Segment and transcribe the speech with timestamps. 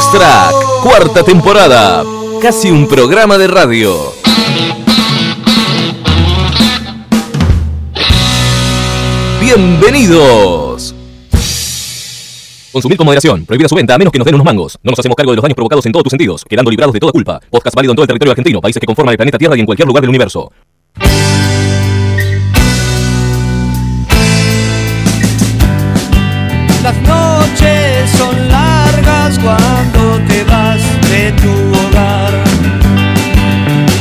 [0.00, 2.02] Bonus Track, cuarta temporada.
[2.40, 4.14] Casi un programa de radio.
[9.40, 10.94] Bienvenidos.
[12.72, 13.44] Consumir con moderación.
[13.44, 14.78] Prohibida su venta a menos que nos den unos mangos.
[14.82, 17.00] No nos hacemos cargo de los daños provocados en todos tus sentidos, quedando librados de
[17.00, 17.38] toda culpa.
[17.50, 19.66] Podcast válido en todo el territorio argentino, países que conforman el planeta Tierra y en
[19.66, 20.50] cualquier lugar del universo.
[29.38, 32.32] Cuando te vas de tu hogar.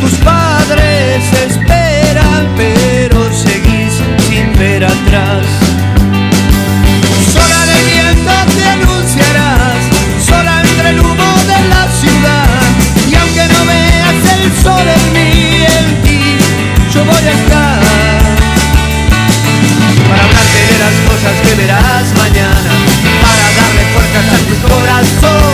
[0.02, 3.94] Tus padres esperan, pero seguís
[4.28, 5.46] sin ver atrás.
[7.34, 9.82] Sola de viento te anunciarás,
[10.26, 12.62] sola entre el humo de la ciudad.
[13.10, 16.38] Y aunque no veas el sol en mí, en ti,
[16.94, 17.80] yo voy a estar
[20.10, 22.79] para hablarte de las cosas que verás mañana,
[24.68, 25.49] Corazón.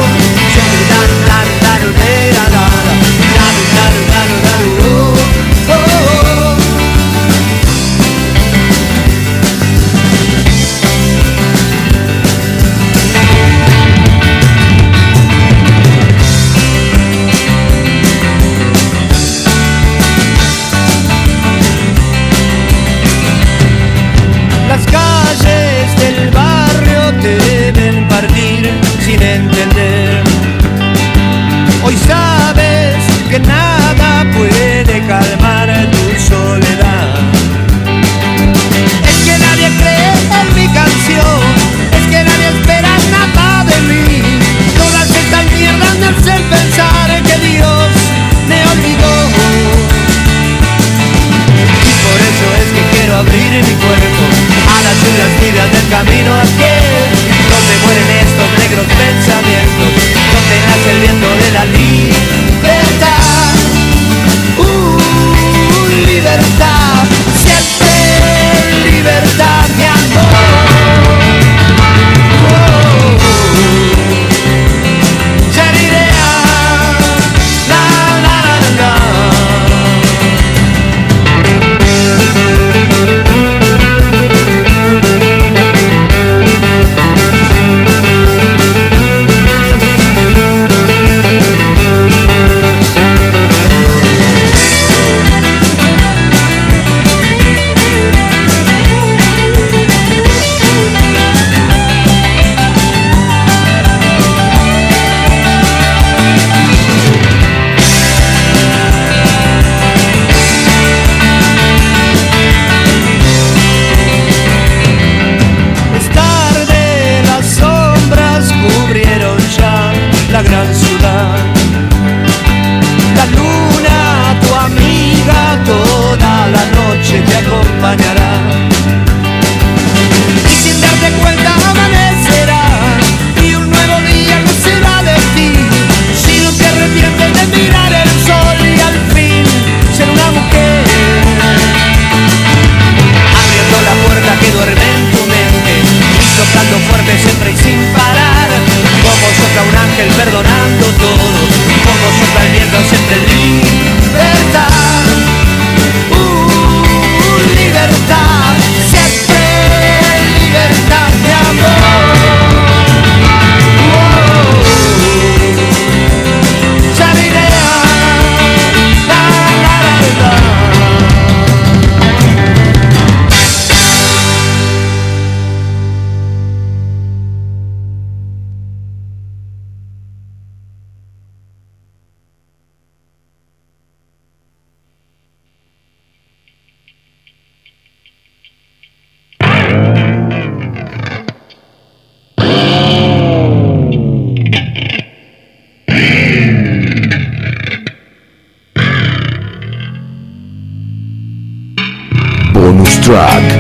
[203.16, 203.55] rock.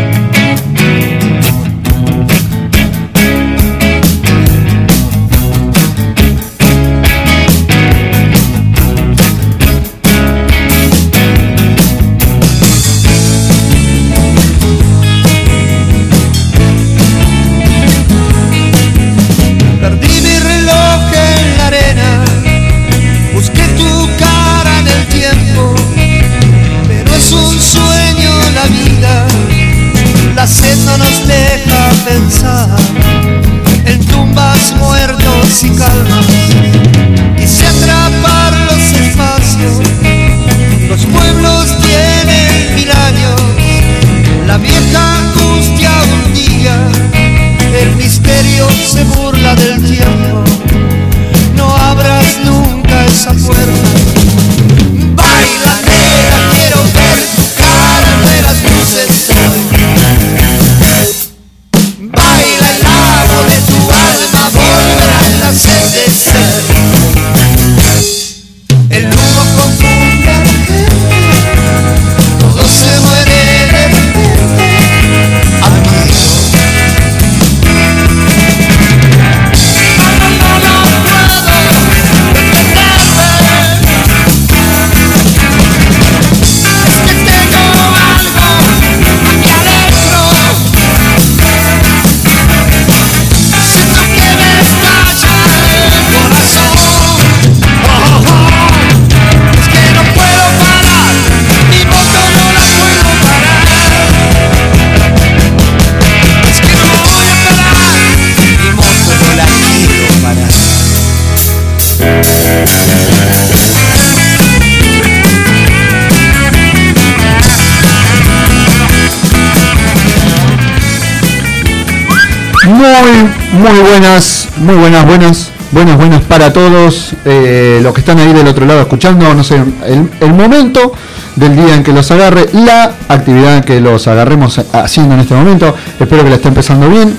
[123.67, 128.47] Muy, buenas, muy buenas, buenas, buenas, buenas para todos eh, los que están ahí del
[128.47, 129.55] otro lado escuchando, no sé,
[129.87, 130.93] el, momento
[131.35, 135.73] del día en que los agarre, la actividad que los agarremos haciendo en este momento.
[135.99, 137.17] Espero que la esté empezando bien.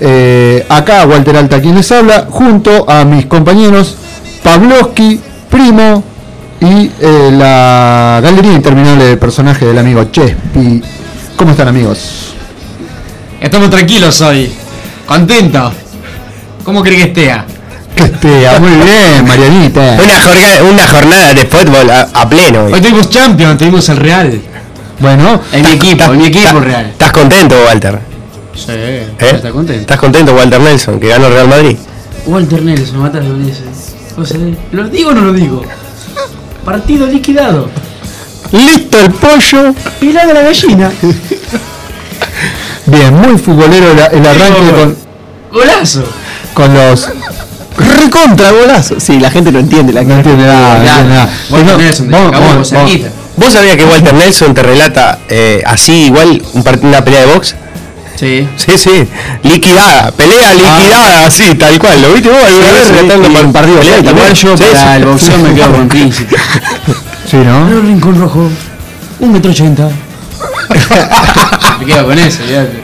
[0.00, 3.96] Eh, acá Walter Alta quien les habla, junto a mis compañeros
[4.44, 5.20] Pavlovsky,
[5.50, 6.04] Primo
[6.60, 10.84] y eh, la galería interminable de personaje del amigo Chespi.
[11.34, 12.32] ¿Cómo están amigos?
[13.40, 14.52] Estamos tranquilos hoy.
[15.10, 15.72] Contento.
[16.64, 17.34] ¿Cómo cree que esté?
[17.96, 19.80] Que esté muy bien, Marianita.
[20.00, 22.66] Una jornada, una jornada de fútbol a, a pleno.
[22.66, 22.74] hoy.
[22.74, 24.40] Hoy tuvimos Champions, tuvimos el Real.
[25.00, 26.86] Bueno, En mi equipo, en mi equipo ¿Estás- Real.
[26.86, 27.98] ¿Estás contento, Walter?
[28.54, 29.08] Sí, ¿Eh?
[29.18, 29.80] está contento.
[29.80, 31.76] ¿Estás contento, Walter Nelson, que ganó el Real Madrid?
[32.26, 33.48] Walter Nelson, me matas con
[34.30, 34.38] ese.
[34.38, 35.64] De- ¿Lo digo o no lo digo?
[36.64, 37.68] Partido liquidado.
[38.52, 39.74] ¡Listo el pollo!
[39.98, 40.92] Pilada la gallina.
[42.86, 44.96] bien, muy futbolero el, el arranque con,
[45.52, 46.04] Golazo.
[46.54, 47.08] con los.
[47.76, 49.00] Recontra golazo.
[49.00, 51.28] Sí, la gente no entiende la No entiende nada, no entiende nada.
[51.50, 52.68] Walter No, Nelson, vamos.
[52.68, 53.08] cerquita.
[53.36, 57.54] ¿Vos sabías que Walter Nelson te relata eh, así igual un una pelea de box?
[58.16, 58.46] Sí.
[58.56, 59.08] Sí, sí.
[59.44, 60.10] Liquidada.
[60.10, 62.02] Pelea liquidada, así, tal cual.
[62.02, 64.16] ¿Lo viste vos alguna Sí, vez sí, relatando par- un partido pelea de también?
[64.26, 64.96] Igual yo Sí, para sí.
[65.00, 66.36] el boxeo me quedo con Príncipe.
[67.30, 67.64] Sí, ¿no?
[67.68, 68.48] Pero Rincón Rojo,
[69.20, 69.88] un metro ochenta.
[71.78, 72.82] me quedo con eso, olvidate.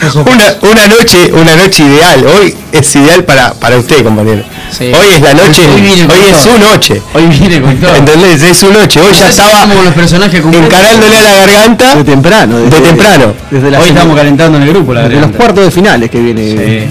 [0.00, 2.24] Una, una noche, una noche ideal.
[2.26, 4.44] Hoy es ideal para, para usted, compañero.
[4.70, 4.92] Sí.
[4.94, 7.02] Hoy es la noche, Hoy es su noche.
[7.14, 7.94] Hoy viene con todo.
[7.96, 8.42] ¿Entendés?
[8.42, 9.00] Es su noche.
[9.00, 12.58] Hoy ya Ya estaba con los personajes encarándole a la garganta De temprano.
[12.58, 13.34] de temprano.
[13.50, 16.20] Desde la Hoy estamos calentando en el grupo, la desde los cuartos de finales que
[16.20, 16.42] viene.
[16.86, 16.90] Sí.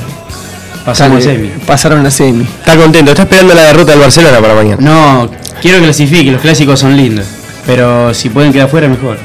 [0.86, 1.50] Pasamos sale- semi.
[1.66, 2.44] Pasaron a semi.
[2.44, 4.78] Está contento, está esperando la derrota del Barcelona para mañana.
[4.80, 5.30] No,
[5.62, 7.26] quiero clasifique, los clásicos son lindos.
[7.66, 9.18] Pero si pueden quedar fuera, mejor.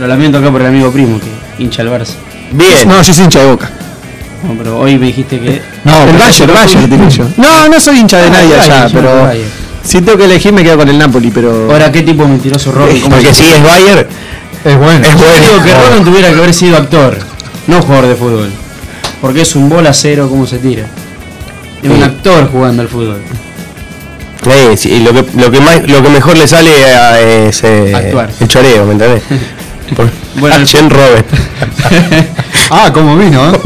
[0.00, 2.14] Lo lamento acá por el amigo primo que hincha el Barça.
[2.52, 2.88] Bien.
[2.88, 3.70] No, yo soy hincha de boca.
[4.46, 5.60] No, pero hoy me dijiste que.
[5.84, 7.24] No, el Bayern, Bayern, digo yo.
[7.36, 9.30] No, no soy hincha de Ah, nadie el allá, el pero.
[9.84, 11.70] Si tengo que elegir, me quedo con el Napoli, pero.
[11.70, 13.00] Ahora, qué tipo mentiroso Robin.
[13.02, 14.06] ¿Cómo Porque si es Bayern,
[14.64, 15.06] Es bueno.
[15.06, 15.46] es Yo bueno.
[15.46, 17.18] digo que Robin tuviera que haber sido actor,
[17.66, 18.50] no jugador de fútbol.
[19.20, 20.84] Porque es un bola cero como se tira.
[21.82, 23.20] Es un actor jugando al fútbol.
[24.76, 27.92] Sí, y lo que lo que más lo que mejor le sale a- es eh,
[27.94, 28.30] Actuar.
[28.40, 29.22] el choreo, ¿me entendés?
[30.40, 31.26] Bueno, Action Robert.
[32.70, 33.58] Ah, cómo vino, ¿eh?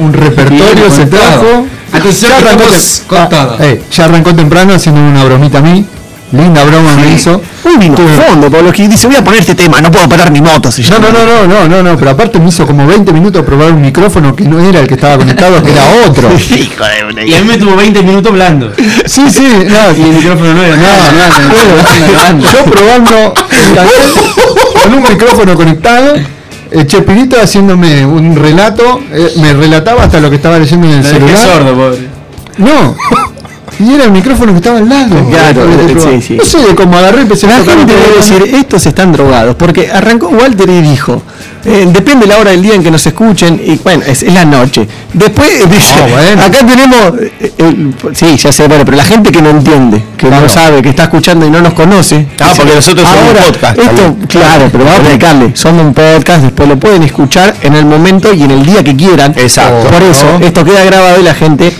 [0.00, 1.64] Un repertorio se trajo.
[1.92, 2.64] Atención, Ya arrancó,
[3.12, 5.86] ah, eh, ya arrancó temprano haciendo una bromita a mí.
[6.32, 7.40] Linda broma me hizo.
[7.64, 10.42] Uy, vino fondo, Pablo que dice, voy a poner este tema, no puedo parar mi
[10.42, 10.70] moto.
[10.70, 13.44] se No, no, no, no, no, no, no, pero aparte me hizo como 20 minutos
[13.46, 16.30] probar un micrófono que no era el que estaba conectado, que era otro.
[16.56, 18.72] Hijo de Y a mí me tuvo 20 minutos hablando.
[19.06, 21.74] Sí, sí, no, Y el micrófono no era No, nada, no, nada, bueno,
[22.12, 22.52] nada.
[22.52, 23.92] yo probando el canal
[24.88, 26.14] con un micrófono conectado,
[26.70, 31.02] el Chespirito haciéndome un relato, eh, me relataba hasta lo que estaba leyendo en el
[31.02, 31.38] dejé celular.
[31.38, 32.08] sordo, pobre.
[32.56, 32.96] No,
[33.78, 35.16] y era el micrófono que estaba al lado.
[35.30, 35.62] Claro,
[36.20, 36.34] sí.
[36.36, 39.54] No sé de cómo agarré, empecé a La tocar gente debe decir, estos están drogados,
[39.56, 41.22] porque arrancó Walter y dijo,
[41.64, 44.44] eh, depende la hora del día en que nos escuchen, y bueno, es, es la
[44.44, 44.86] noche.
[45.12, 46.42] Después eh, dice, Ah, bueno.
[46.42, 50.42] acá tenemos, eh, sí, ya sé, bueno, pero la gente que no entiende, que Claro.
[50.44, 52.26] no sabe, que está escuchando y no nos conoce.
[52.40, 54.26] Ah, dice, porque nosotros somos un ahora, podcast Esto, también.
[54.28, 58.32] claro, pero vamos a explicarle, somos un podcast, después lo pueden escuchar en el momento
[58.34, 59.32] y en el día que quieran.
[59.36, 59.88] Exacto.
[59.88, 61.72] Por eso, esto queda grabado y la gente...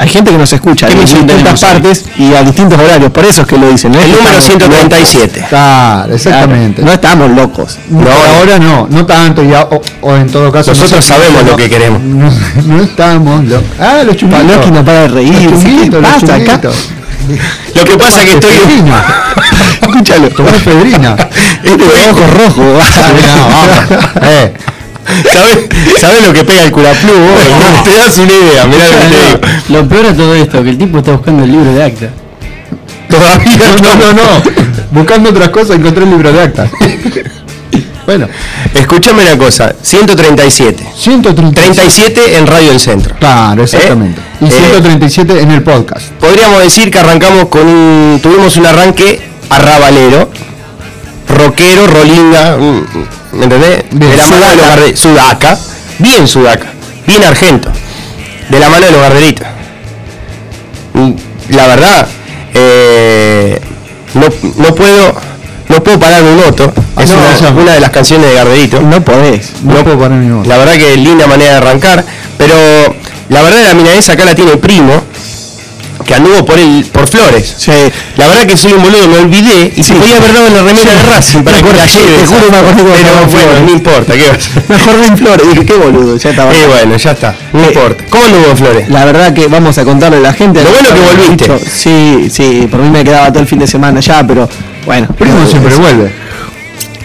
[0.00, 3.42] Hay gente que nos escucha ¿Qué en distintas partes y a distintos horarios, por eso
[3.42, 3.90] es que lo dicen.
[3.92, 5.46] ¿no es El que número estamos 137.
[5.48, 6.82] Claro, exactamente.
[6.82, 7.78] no estamos locos.
[7.88, 10.70] No, por ahora no, no tanto, ya, o, o en todo caso.
[10.70, 12.00] Nosotros no sabemos lo que queremos.
[12.08, 12.30] No,
[12.76, 13.44] no estamos.
[13.44, 14.46] lo- ah, los chunguitos.
[14.46, 15.50] Paloski no para de reír.
[15.50, 16.76] Los ¿Qué chunguitos, los chunguitos.
[17.74, 18.52] Lo que pasa es que estoy.
[19.82, 20.28] Escúchalo.
[20.30, 21.16] Tomás Fedrina.
[21.62, 22.84] Este de ojos rojos.
[23.36, 24.04] No, vamos.
[24.22, 24.54] Eh,
[25.32, 25.68] ¿Sabes
[26.00, 27.40] sabés lo que pega el curaplu vos?
[27.84, 29.40] Te das una idea, mirá lo que te digo.
[29.68, 32.10] Lo peor de todo esto, que el tipo está buscando el libro de acta.
[33.08, 34.42] Todavía no, no, no.
[34.90, 36.70] Buscando otras cosas encontré el libro de actas.
[38.08, 38.26] Bueno,
[38.72, 40.82] Escúchame una cosa, 137.
[40.96, 41.60] 137.
[41.60, 43.14] 37 en Radio El Centro.
[43.16, 44.18] Claro, exactamente.
[44.40, 46.06] Eh, Y eh, 137 en el podcast.
[46.12, 48.18] Podríamos decir que arrancamos con un.
[48.22, 50.30] Tuvimos un arranque arrabalero,
[51.28, 52.86] rockero, rolinga, mm,
[53.38, 53.84] ¿me entendés?
[53.90, 54.76] De la mano de los sudaca.
[54.76, 55.58] garde- sudaca,
[55.98, 56.66] bien sudaca,
[57.06, 57.70] bien argento,
[58.48, 59.46] de la mano de los garderitos.
[60.94, 61.12] Mm,
[61.50, 62.06] La verdad,
[62.54, 63.58] eh,
[64.14, 65.14] no, no puedo.
[65.68, 66.72] No puedo parar mi moto.
[66.98, 67.10] Es
[67.42, 68.80] no, una, de las canciones de Garderito.
[68.80, 69.50] No podés.
[69.62, 70.46] No, puedo parar mi voz.
[70.46, 72.04] La verdad que linda manera de arrancar,
[72.38, 72.54] pero
[73.28, 75.02] la verdad la milanesa acá la tiene primo,
[76.08, 77.54] que anduvo por el por Flores.
[77.58, 77.70] Sí.
[78.16, 80.94] La verdad que soy un boludo, me olvidé y se podía haber dado la remera
[80.94, 82.12] de Racing para que la lleve.
[82.18, 83.62] te juro, me acordé Pero en bueno, Flores.
[83.62, 86.52] no importa, ¿qué vas Me acordé en Flores, dije, qué boludo, ya estaba.
[86.54, 88.04] Eh, bueno, ya está, no Eh, importa.
[88.08, 88.88] ¿Cómo anduvo Flores?
[88.88, 90.64] La verdad que vamos a contarle a la gente.
[90.64, 91.58] Lo bueno que volviste.
[91.70, 94.48] Sí, sí, por mí me quedaba todo el fin de semana ya, pero
[94.86, 95.08] bueno.
[95.08, 96.12] Primo siempre vuelve.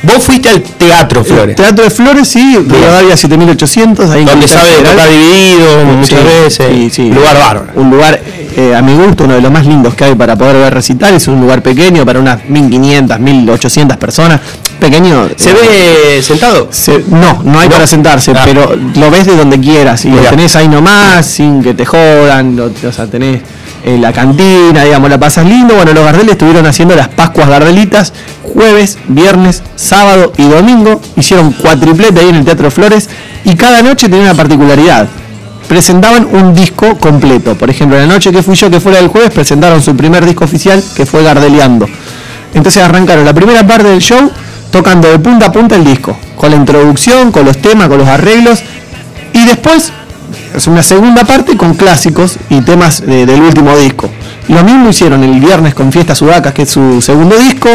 [0.06, 4.74] Vos fuiste al teatro, Flores, Teatro de Flores, sí, Rivadavia 7800, ahí en donde sabe
[4.82, 6.68] tocar dividido muchas Sí, veces.
[6.74, 7.10] sí, sí.
[7.10, 7.68] Lugar bárbaro.
[7.76, 8.20] Un lugar,
[8.56, 11.28] eh, a mi gusto, uno de los más lindos que hay para poder ver recitales.
[11.28, 14.40] Un lugar pequeño para unas 1500, 1800 personas.
[14.80, 15.30] Pequeño.
[15.38, 15.54] ¿Se eh,
[16.16, 16.68] ve sentado?
[16.72, 17.76] se- no, no hay No.
[17.76, 18.42] para sentarse, Ah.
[18.44, 22.56] pero lo ves de donde quieras y lo tenés ahí nomás, sin que te jodan,
[22.56, 23.42] lo- o sea, tenés
[23.86, 25.76] eh, la cantina, digamos, la pasas lindo.
[25.76, 28.14] Bueno, los Gardeles estuvieron haciendo las Pascuas Gardelitas
[28.54, 31.02] jueves, viernes, sábado y domingo.
[31.18, 33.10] Hicieron cuatriplete ahí en el Teatro Flores
[33.44, 35.08] y cada noche tenía una particularidad.
[35.68, 37.56] Presentaban un disco completo.
[37.56, 40.26] Por ejemplo, la noche que fui yo, que fue la del jueves, presentaron su primer
[40.26, 41.88] disco oficial, que fue Gardeliando.
[42.54, 44.32] Entonces arrancaron la primera parte del show
[44.72, 48.08] tocando de punta a punta el disco, con la introducción, con los temas, con los
[48.08, 48.64] arreglos,
[49.32, 49.94] y después
[50.56, 54.10] es una segunda parte con clásicos y temas de- del último disco.
[54.50, 57.70] Lo mismo hicieron el viernes con Fiestas Sudacas, que es su segundo disco,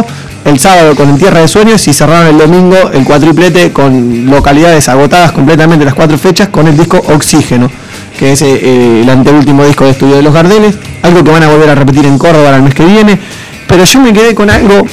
[0.45, 5.33] el sábado con Tierra de Sueños y cerraron el domingo el cuatriplete con localidades agotadas
[5.33, 7.71] completamente las cuatro fechas con el disco Oxígeno,
[8.19, 11.43] que es eh, eh, el anteúltimo disco de estudio de los Gardeles, algo que van
[11.43, 13.19] a volver a repetir en Córdoba el mes que viene.
[13.67, 14.87] Pero yo me quedé con algo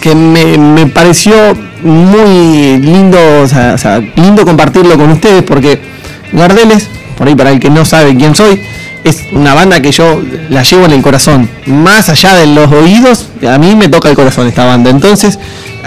[0.00, 1.34] que me, me pareció
[1.82, 5.80] muy lindo, o sea, o sea, lindo compartirlo con ustedes porque
[6.34, 8.60] Gardeles, por ahí para el que no sabe quién soy,
[9.04, 11.48] es una banda que yo la llevo en el corazón.
[11.66, 14.90] Más allá de los oídos, a mí me toca el corazón esta banda.
[14.90, 15.38] Entonces,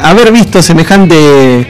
[0.02, 1.68] haber visto semejante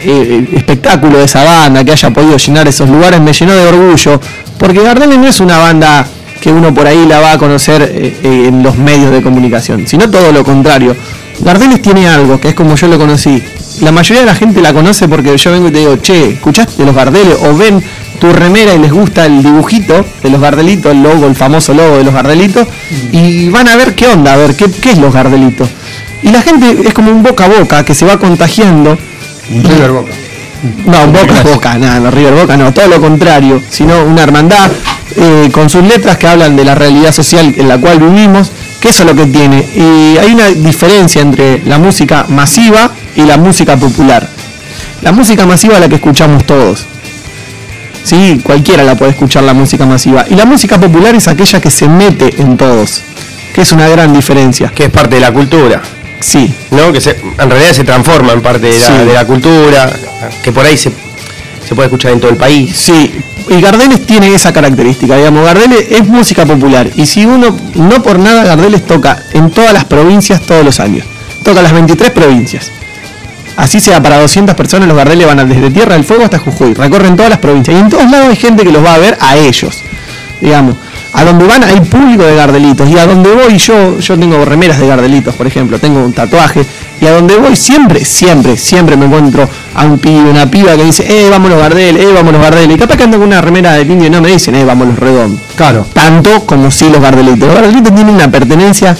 [0.00, 4.20] eh, espectáculo de esa banda, que haya podido llenar esos lugares, me llenó de orgullo.
[4.58, 6.06] Porque Gardeles no es una banda
[6.40, 9.86] que uno por ahí la va a conocer eh, eh, en los medios de comunicación,
[9.86, 10.94] sino todo lo contrario.
[11.48, 13.42] Gardeles tiene algo, que es como yo lo conocí.
[13.80, 16.84] La mayoría de la gente la conoce porque yo vengo y te digo, che, ¿escuchaste
[16.84, 17.38] los Gardeles?
[17.40, 17.82] O ven
[18.20, 21.96] tu remera y les gusta el dibujito de los Gardelitos, el logo, el famoso logo
[21.96, 22.68] de los Gardelitos,
[23.12, 25.66] y van a ver qué onda, a ver qué, qué es los Gardelitos.
[26.22, 28.98] Y la gente es como un boca a boca que se va contagiando
[29.48, 30.12] River Boca.
[30.84, 34.70] no, Boca Boca, nada, no, River Boca no, todo lo contrario, sino una hermandad
[35.16, 38.88] eh, con sus letras que hablan de la realidad social en la cual vivimos, que
[38.90, 39.66] eso es lo que tiene.
[39.74, 44.28] Y hay una diferencia entre la música masiva y la música popular.
[45.02, 46.84] La música masiva es la que escuchamos todos.
[48.04, 50.24] Sí, cualquiera la puede escuchar la música masiva.
[50.28, 53.02] Y la música popular es aquella que se mete en todos,
[53.54, 54.70] que es una gran diferencia.
[54.74, 55.82] Que es parte de la cultura.
[56.20, 56.92] Sí, ¿no?
[56.92, 58.92] Que se- en realidad se transforma en parte de la, Sí.
[59.06, 59.92] de la cultura,
[60.42, 60.90] que por ahí se,
[61.68, 62.74] se puede escuchar en todo el país.
[62.76, 63.12] Sí,
[63.50, 66.90] y Gardeles tiene esa característica, digamos, Gardeles es música popular.
[66.96, 71.06] Y si uno, no por nada, Gardeles toca en todas las provincias todos los años,
[71.42, 72.70] toca las 23 provincias.
[73.56, 77.16] Así sea para 200 personas, los Gardeles van desde Tierra del Fuego hasta Jujuy, recorren
[77.16, 77.76] todas las provincias.
[77.76, 79.82] Y en todos lados hay gente que los va a ver a ellos,
[80.40, 80.76] digamos.
[81.12, 82.88] A donde van hay público de Gardelitos.
[82.88, 86.64] Y a donde voy yo, yo tengo remeras de Gardelitos, por ejemplo, tengo un tatuaje
[87.00, 90.84] y a donde voy siempre, siempre, siempre me encuentro a un pibe, una piba que
[90.84, 92.76] dice, eh, vamos los Gardeles, eh, vamos los Gardeles.
[92.76, 94.88] Y capaz que ando con una remera del indio y no me dicen, eh, vamos
[94.88, 95.40] los redondos.
[95.56, 95.86] Claro.
[95.92, 97.48] Tanto como si los Gardelitos.
[97.48, 98.96] Los Gardelitos tienen una pertenencia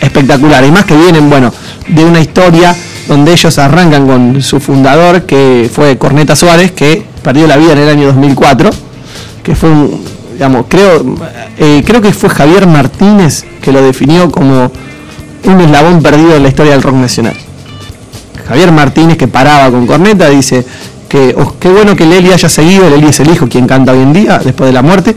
[0.00, 1.52] espectacular y más que vienen, bueno,
[1.88, 2.74] de una historia
[3.08, 7.78] donde ellos arrancan con su fundador, que fue Corneta Suárez, que perdió la vida en
[7.78, 8.70] el año 2004,
[9.42, 11.16] que fue un, digamos, creo,
[11.58, 14.70] eh, creo que fue Javier Martínez que lo definió como
[15.44, 17.34] un eslabón perdido en la historia del rock nacional.
[18.48, 20.64] Javier Martínez, que paraba con corneta, dice
[21.08, 24.00] que oh, qué bueno que Leli haya seguido, Leli es el hijo quien canta hoy
[24.00, 25.14] en día, después de la muerte,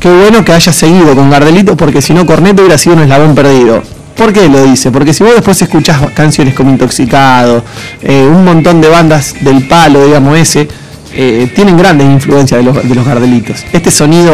[0.00, 3.34] qué bueno que haya seguido con Gardelito, porque si no Corneta hubiera sido un eslabón
[3.34, 3.82] perdido.
[4.16, 4.90] ¿Por qué lo dice?
[4.90, 7.64] Porque si vos después escuchás canciones como Intoxicado,
[8.02, 10.68] eh, un montón de bandas del palo, digamos ese,
[11.14, 13.64] eh, tienen grandes influencias de los, de los Gardelitos.
[13.72, 14.32] Este sonido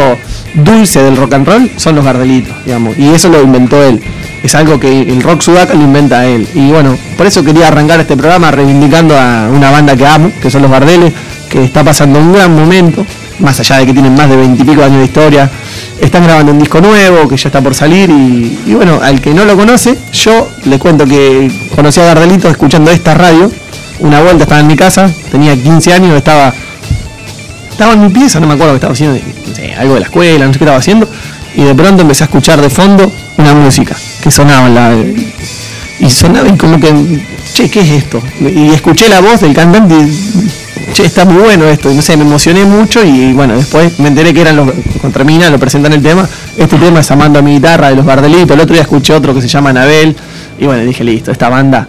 [0.55, 4.01] dulce del rock and roll son los Gardelitos, digamos, y eso lo inventó él.
[4.43, 6.47] Es algo que el rock sudaca lo inventa él.
[6.55, 10.51] Y bueno, por eso quería arrancar este programa reivindicando a una banda que amo, que
[10.51, 11.13] son los Gardeles,
[11.49, 13.05] que está pasando un gran momento,
[13.41, 15.51] más allá de que tienen más de veintipico años de historia.
[16.01, 19.35] Están grabando un disco nuevo que ya está por salir y, y bueno, al que
[19.35, 23.51] no lo conoce, yo le cuento que conocí a Gardelito escuchando esta radio.
[23.99, 26.55] Una vuelta estaba en mi casa, tenía 15 años, estaba
[27.79, 29.21] estaba en mi pieza, no me acuerdo qué estaba haciendo,
[29.79, 31.09] algo de la escuela, no sé qué estaba haciendo,
[31.55, 34.97] y de pronto empecé a escuchar de fondo una música que sonaba en la
[36.01, 36.93] y sonaba y como que,
[37.53, 38.21] che, ¿qué es esto?
[38.41, 41.91] Y escuché la voz del cantante y, che, está muy bueno esto.
[41.91, 44.71] Y no sé, me emocioné mucho y bueno, después me enteré que eran los.
[45.01, 46.29] Cuando termina, lo presentan el tema.
[46.57, 48.51] Este tema es Amando a mi guitarra de los Bardelitos.
[48.51, 50.17] El otro día escuché otro que se llama Anabel.
[50.59, 51.89] Y bueno, dije, listo, esta banda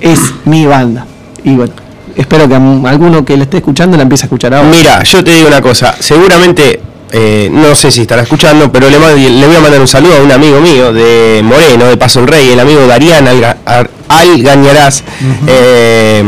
[0.00, 1.06] es mi banda.
[1.44, 1.74] Y bueno,
[2.16, 4.68] espero que alguno que le esté escuchando la empiece a escuchar ahora.
[4.68, 6.80] Mira, yo te digo una cosa, seguramente,
[7.12, 10.32] eh, no sé si estará escuchando, pero le, voy a mandar un saludo a un
[10.32, 15.04] amigo mío de Moreno, de Paso el Rey, el amigo Darían Alga- Ar- Algañarás,
[15.46, 16.24] eh,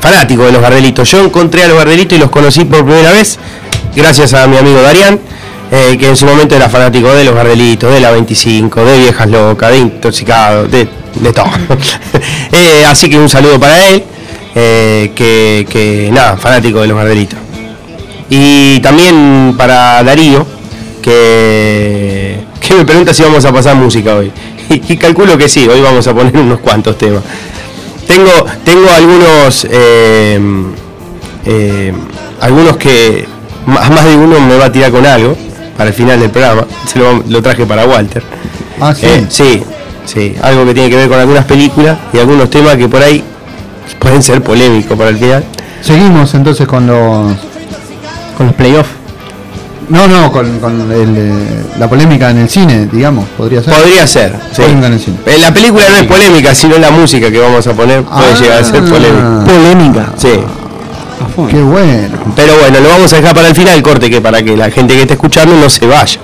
[0.00, 1.10] fanático de los Gardelitos.
[1.10, 3.38] Yo encontré a los Gardelitos y los conocí por primera vez
[3.94, 5.18] gracias a mi amigo Darían,
[5.70, 9.28] eh, que en su momento era fanático de los Gardelitos, de la 25, de Viejas
[9.28, 11.46] Locas, de Intoxicados, de, de todo.
[12.54, 14.04] Eh, así que un saludo para él,
[14.54, 17.38] eh, que, que nada, fanático de los Gardelitos.
[18.28, 20.46] Y también para Darío,
[21.02, 24.32] que, que me pregunta si vamos a pasar música hoy.
[24.88, 27.22] Y, calculo que sí, hoy vamos a poner unos cuantos temas.
[28.06, 28.30] Tengo,
[28.64, 30.40] tengo algunos, eh,
[31.44, 31.92] eh,
[32.40, 33.26] algunos que
[33.66, 35.36] más, más de uno me va a tirar con algo
[35.76, 36.66] para el final del programa.
[36.86, 38.22] Se lo, lo traje para Walter.
[38.80, 39.26] Ah, sí.
[39.28, 39.62] Sí,
[40.06, 43.22] sí, algo que tiene que ver con algunas películas y algunos temas que por ahí
[43.98, 45.44] pueden ser polémicos para el final.
[45.80, 47.34] Seguimos entonces con los.
[48.36, 48.90] Con los playoffs.
[49.88, 51.32] No, no, con, con el, eh,
[51.78, 53.74] la polémica en el cine, digamos, podría ser.
[53.74, 54.32] Podría ser.
[54.52, 54.62] sí.
[54.62, 55.16] Polémica en el cine.
[55.26, 58.40] Eh, La película no es polémica, sino la música que vamos a poner puede Ah.
[58.40, 59.44] llegar a ser polémica.
[59.44, 60.06] Polémica.
[60.16, 60.28] Sí.
[61.50, 62.18] Qué bueno.
[62.36, 64.94] Pero bueno, lo vamos a dejar para el final, corte, que para que la gente
[64.94, 66.18] que esté escuchando no se vaya.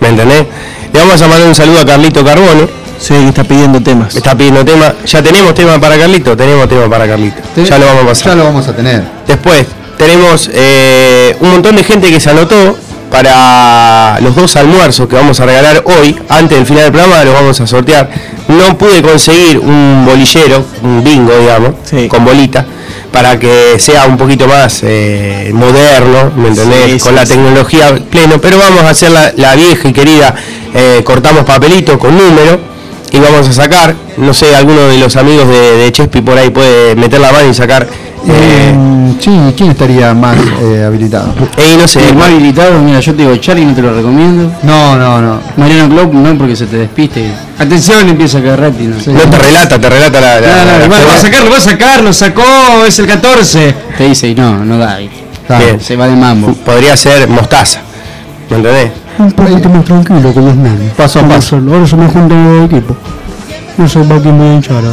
[0.00, 0.46] ¿Me entendés?
[0.92, 2.68] Le vamos a mandar un saludo a Carlito Carbono.
[2.98, 4.14] Sí, está pidiendo temas.
[4.14, 4.94] Me está pidiendo tema.
[5.06, 6.36] ¿Ya tenemos tema para Carlito?
[6.36, 7.36] Tenemos tema para Carlito.
[7.56, 8.28] Ya lo vamos a pasar.
[8.28, 9.02] Ya lo vamos a tener.
[9.26, 9.66] Después
[9.98, 12.76] tenemos eh, un montón de gente que se anotó
[13.10, 16.18] para los dos almuerzos que vamos a regalar hoy.
[16.28, 18.10] Antes del final del programa los vamos a sortear.
[18.48, 22.08] No pude conseguir un bolillero, un bingo, digamos, Sí.
[22.08, 22.64] con bolita,
[23.12, 26.92] para que sea un poquito más eh, moderno, ¿me entendés?
[26.92, 27.32] Sí, con la sí.
[27.34, 28.40] tecnología pleno.
[28.40, 30.34] Pero vamos a hacer la, la vieja y querida,
[30.74, 32.75] eh, cortamos papelito con número.
[33.16, 36.50] Y vamos a sacar, no sé, alguno de los amigos de, de Chespi por ahí
[36.50, 37.86] puede meter la mano y sacar
[38.28, 41.32] eh, Mm, sí, ¿quién estaría más eh, habilitado?
[41.56, 44.52] y no sé, El más habilitado, mira, yo te digo, Charlie no te lo recomiendo.
[44.64, 45.40] No, no, no.
[45.56, 47.30] Mariano Klopp no porque se te despiste.
[47.58, 48.98] Atención, empieza a caer rápido.
[49.02, 49.10] Sí.
[49.12, 50.40] no te relata, te relata la.
[50.40, 52.42] la- No, no, la- lo va la- a sacar, lo va a sacar, lo sacó,
[52.86, 53.74] es el 14.
[53.96, 55.00] Te dice, y no, no da.
[55.00, 55.08] y
[55.46, 55.64] Claro.
[55.64, 55.80] Bien.
[55.80, 56.52] Se va de mambo.
[56.52, 57.80] Podría ser mostaza.
[58.50, 58.90] ¿Me entendés?
[59.18, 60.92] Un poquito más tranquilo con los nanes.
[60.96, 61.48] Paso a Como paso.
[61.50, 61.74] solo.
[61.74, 62.96] Ahora se me junta un nuevo equipo.
[63.78, 64.90] No sé para quién voy a hinchar ahora.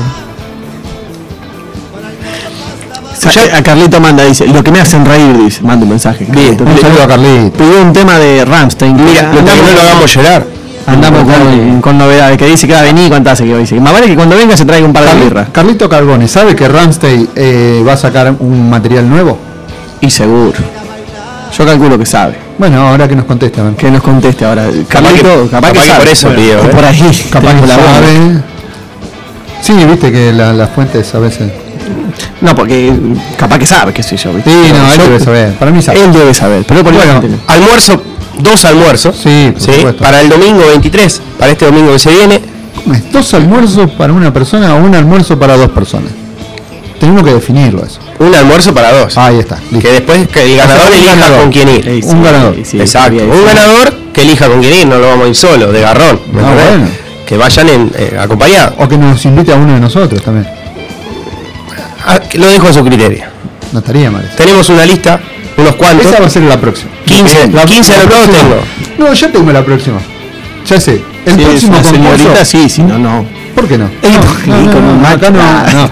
[3.33, 6.25] Ya- a Carlito manda, dice, lo que me hacen reír, dice, manda un mensaje.
[6.29, 6.57] Bien.
[6.59, 7.57] Un saludo a Carlito.
[7.57, 8.95] Pidió un tema de Ramstein.
[8.95, 10.45] Mira, lo que no lo hagamos llorar.
[10.85, 13.59] Andamos con, con novedades, que dice que va a venir y cuánto hace que va.
[13.59, 15.47] Dice, más vale que cuando venga se traiga un par de birras.
[15.53, 19.37] Carlito Carbone, ¿sabe que Ramstein eh, va a sacar un material nuevo?
[20.01, 20.59] Y seguro.
[21.57, 22.35] Yo calculo que sabe.
[22.57, 23.73] Bueno, ahora que nos conteste, a ver.
[23.75, 24.67] Que nos conteste ahora.
[24.87, 25.99] Capaz que- capaz, capaz que, que sabe.
[25.99, 26.69] por eso pidió, O ¿eh?
[26.69, 27.25] por ahí.
[27.31, 28.41] Capaz que sabe.
[29.61, 31.51] Sí, viste que la- las fuentes a veces.
[32.41, 32.91] No, porque
[33.37, 34.33] capaz que sabe, qué sé yo.
[34.33, 34.49] ¿viste?
[34.49, 35.53] Sí, no, él Yo- debe saber.
[35.53, 36.03] Para mí sabe.
[36.03, 38.01] Él debe saber, pero por Bueno, bueno, Almuerzo,
[38.39, 39.15] dos almuerzos.
[39.23, 40.03] Sí, por supuesto.
[40.03, 42.41] Para el domingo 23, para este domingo que se viene.
[43.11, 46.11] ¿Dos almuerzos para una persona o un almuerzo para dos personas?
[47.03, 47.99] Tenemos que definirlo eso.
[48.19, 49.17] Un almuerzo para dos.
[49.17, 49.57] Ahí está.
[49.71, 49.79] listo.
[49.79, 51.41] Que después que el ganador elija ganador.
[51.41, 51.83] con quién ir.
[51.83, 52.55] Sí, un ganador.
[52.63, 53.19] sí, Exacto.
[53.19, 55.81] sí, un ganador que elija con quién ir, no lo vamos a ir solo, de
[55.81, 56.21] garrón.
[56.31, 56.69] ¿me Ah, entendés?
[56.69, 56.87] bueno.
[57.27, 58.75] Que vayan en, eh, acompañados.
[58.77, 60.47] O que nos invite a uno de nosotros también.
[62.05, 63.25] Ah, lo dejo a su criterio.
[63.73, 64.29] No estaría mal.
[64.37, 65.19] Tenemos una lista,
[65.57, 66.05] unos cuantos.
[66.07, 66.91] Esa va a ser la próxima.
[67.05, 68.37] 15, La- 15 la próxima.
[68.37, 68.55] tengo.
[68.97, 69.99] No, ya tengo la próxima.
[70.69, 71.01] Ya sé.
[71.25, 73.25] El próximo señorita, sí, sí, no, no.
[73.55, 73.89] ¿Por qué no?
[74.47, 75.89] No, no, no, no, acá no, no.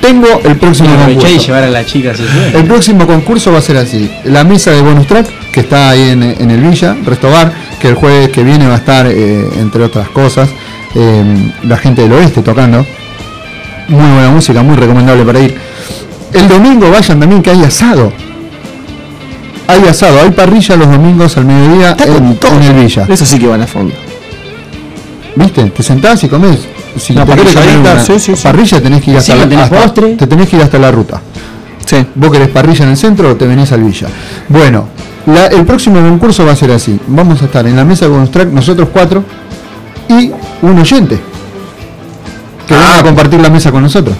[0.00, 1.46] Tengo el próximo concurso.
[1.46, 2.58] llevar a la chica a su sueño.
[2.58, 4.10] El próximo concurso va a ser así.
[4.24, 7.94] La mesa de bonus track, que está ahí en, en el Villa, Restobar, que el
[7.94, 10.48] jueves que viene va a estar, eh, entre otras cosas,
[10.94, 12.86] eh, la gente del oeste tocando.
[13.88, 15.58] Muy buena música, muy recomendable para ir.
[16.32, 18.12] El domingo vayan también que hay asado.
[19.66, 23.06] Hay asado, hay parrilla los domingos al mediodía en, en el Villa.
[23.08, 23.94] Eso sí que van a fondo.
[25.36, 25.64] ¿Viste?
[25.70, 26.60] Te sentás y comés.
[26.96, 27.92] Si Una te querés parrilla comer linda.
[27.94, 28.42] una Sí, sí, sí.
[28.42, 30.14] parrilla tenés que ir hasta, la, tenés hasta- postre.
[30.16, 31.20] te tenés que ir hasta la ruta.
[31.84, 32.06] Sí.
[32.14, 34.06] Vos querés parrilla en el centro o te venís al Villa.
[34.48, 34.86] Bueno,
[35.26, 36.98] la- el próximo concurso va a ser así.
[37.08, 39.24] Vamos a estar en la mesa con track nosotros cuatro
[40.08, 40.30] y
[40.62, 41.18] un oyente
[42.66, 44.16] que venga a compartir la mesa con nosotros.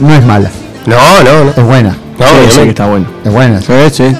[0.00, 0.50] No es mala,
[0.86, 1.50] No, no, no.
[1.50, 1.90] es buena.
[2.18, 2.62] No, Sí, sí, obviamente.
[2.64, 3.06] que está bueno.
[3.24, 3.60] Es buena.
[3.60, 4.16] Sí, sí.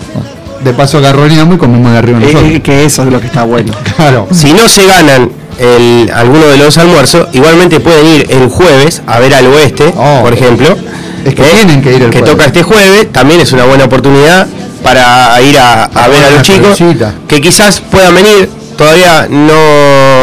[0.65, 2.45] De paso agarroneamos y comemos de arriba Eh, nosotros.
[2.51, 3.73] eh, que eso es lo que está bueno.
[3.97, 4.27] Claro.
[4.33, 9.19] Si no se ganan el, alguno de los almuerzos, igualmente pueden ir el jueves a
[9.19, 10.21] ver al oeste, Oh.
[10.23, 10.77] por ejemplo,
[11.25, 12.31] Es que tienen que ir el que jueves.
[12.35, 14.47] toca este jueves, también es una buena oportunidad
[14.83, 17.15] para ir a, a ver a los chicos crucita.
[17.27, 18.49] que quizás puedan venir.
[18.79, 19.49] Todavía no,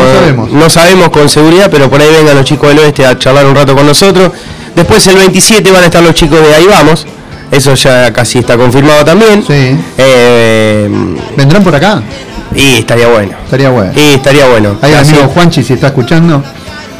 [0.05, 0.51] No sabemos.
[0.51, 3.53] no sabemos con seguridad, pero por ahí vengan los chicos del oeste a charlar un
[3.53, 4.31] rato con nosotros.
[4.73, 7.05] Después el 27 van a estar los chicos de Ahí Vamos.
[7.51, 9.43] Eso ya casi está confirmado también.
[9.45, 9.77] Sí.
[9.97, 10.89] Eh,
[11.35, 12.01] ¿Vendrán por acá?
[12.53, 13.33] Y estaría bueno.
[13.43, 13.91] Estaría bueno.
[13.95, 14.75] Y estaría bueno.
[14.81, 16.43] Hay Así, amigo Juanchi, si está escuchando,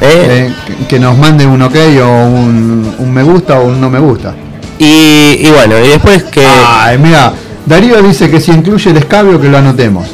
[0.02, 0.52] ¿eh?
[0.52, 0.54] eh,
[0.88, 4.34] que, nos mande un ok o un, un me gusta o un no me gusta.
[4.80, 6.46] Y, y bueno, y después que...
[6.46, 7.34] Ay, mira,
[7.66, 10.06] Darío dice que si incluye el escabio que lo anotemos.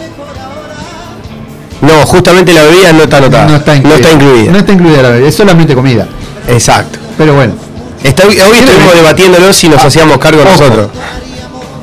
[1.81, 3.47] No, justamente la bebida no está anotada.
[3.47, 3.95] No está incluida.
[3.95, 4.51] No está incluida.
[4.51, 6.07] No está incluida la bebida, es solamente comida.
[6.47, 6.99] Exacto.
[7.17, 7.53] Pero bueno,
[8.03, 10.49] Está, hoy estuvimos debatiéndolo si nos hacíamos cargo Ojo.
[10.49, 10.89] nosotros.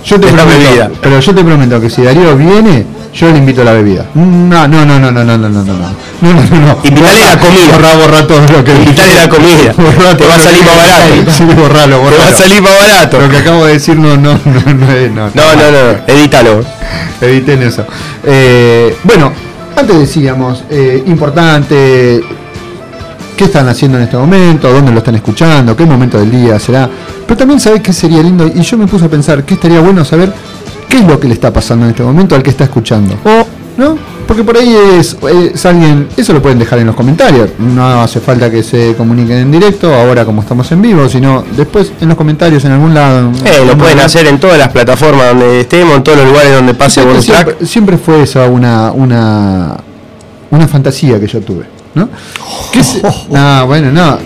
[0.05, 0.91] yo te prometo, bebida.
[1.01, 4.07] pero yo te prometo que si Darío viene, yo le invito a la bebida.
[4.14, 5.75] No, no, no, no, no, no, no, no, no, no,
[6.21, 7.73] no, no, la comida.
[7.73, 9.21] Borra, borra todo lo que Invitale dije.
[9.21, 9.73] la comida.
[9.77, 11.31] Borra Te va a salir más barato.
[11.37, 12.23] Sí, borralo, Te borralo.
[12.23, 13.21] va a salir más barato.
[13.21, 16.61] Lo que acabo de decir no, no, no, no, no, No, no, no, edítalo.
[17.21, 17.85] Eviten eso.
[18.25, 19.33] Eh, bueno,
[19.77, 22.21] antes decíamos, eh, importante,
[23.37, 26.88] qué están haciendo en este momento, dónde lo están escuchando, qué momento del día será.
[27.27, 30.05] Pero también sabés qué sería lindo, y yo me puse a pensar que estaría bueno
[30.05, 30.33] saber
[30.88, 33.14] qué es lo que le está pasando en este momento al que está escuchando.
[33.24, 33.46] O,
[33.77, 33.96] ¿no?
[34.27, 35.16] Porque por ahí es,
[35.55, 37.48] es alguien, eso lo pueden dejar en los comentarios.
[37.59, 41.92] No hace falta que se comuniquen en directo, ahora como estamos en vivo, sino después
[41.98, 43.31] en los comentarios en algún lado.
[43.46, 46.74] Eh, lo pueden hacer en todas las plataformas donde estemos, en todos los lugares donde
[46.74, 47.44] pase Siempre, bonus track.
[47.46, 49.77] siempre, siempre fue esa una, una,
[50.51, 52.11] una fantasía que yo tuve, ¿no?
[52.70, 53.01] ¿Qué se-
[53.35, 54.18] Ah, bueno, no.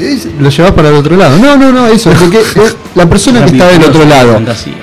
[0.00, 1.36] Es- lo llevas para el otro lado.
[1.38, 2.10] No, no, no, eso.
[2.18, 4.40] Porque es la persona que está del otro lado.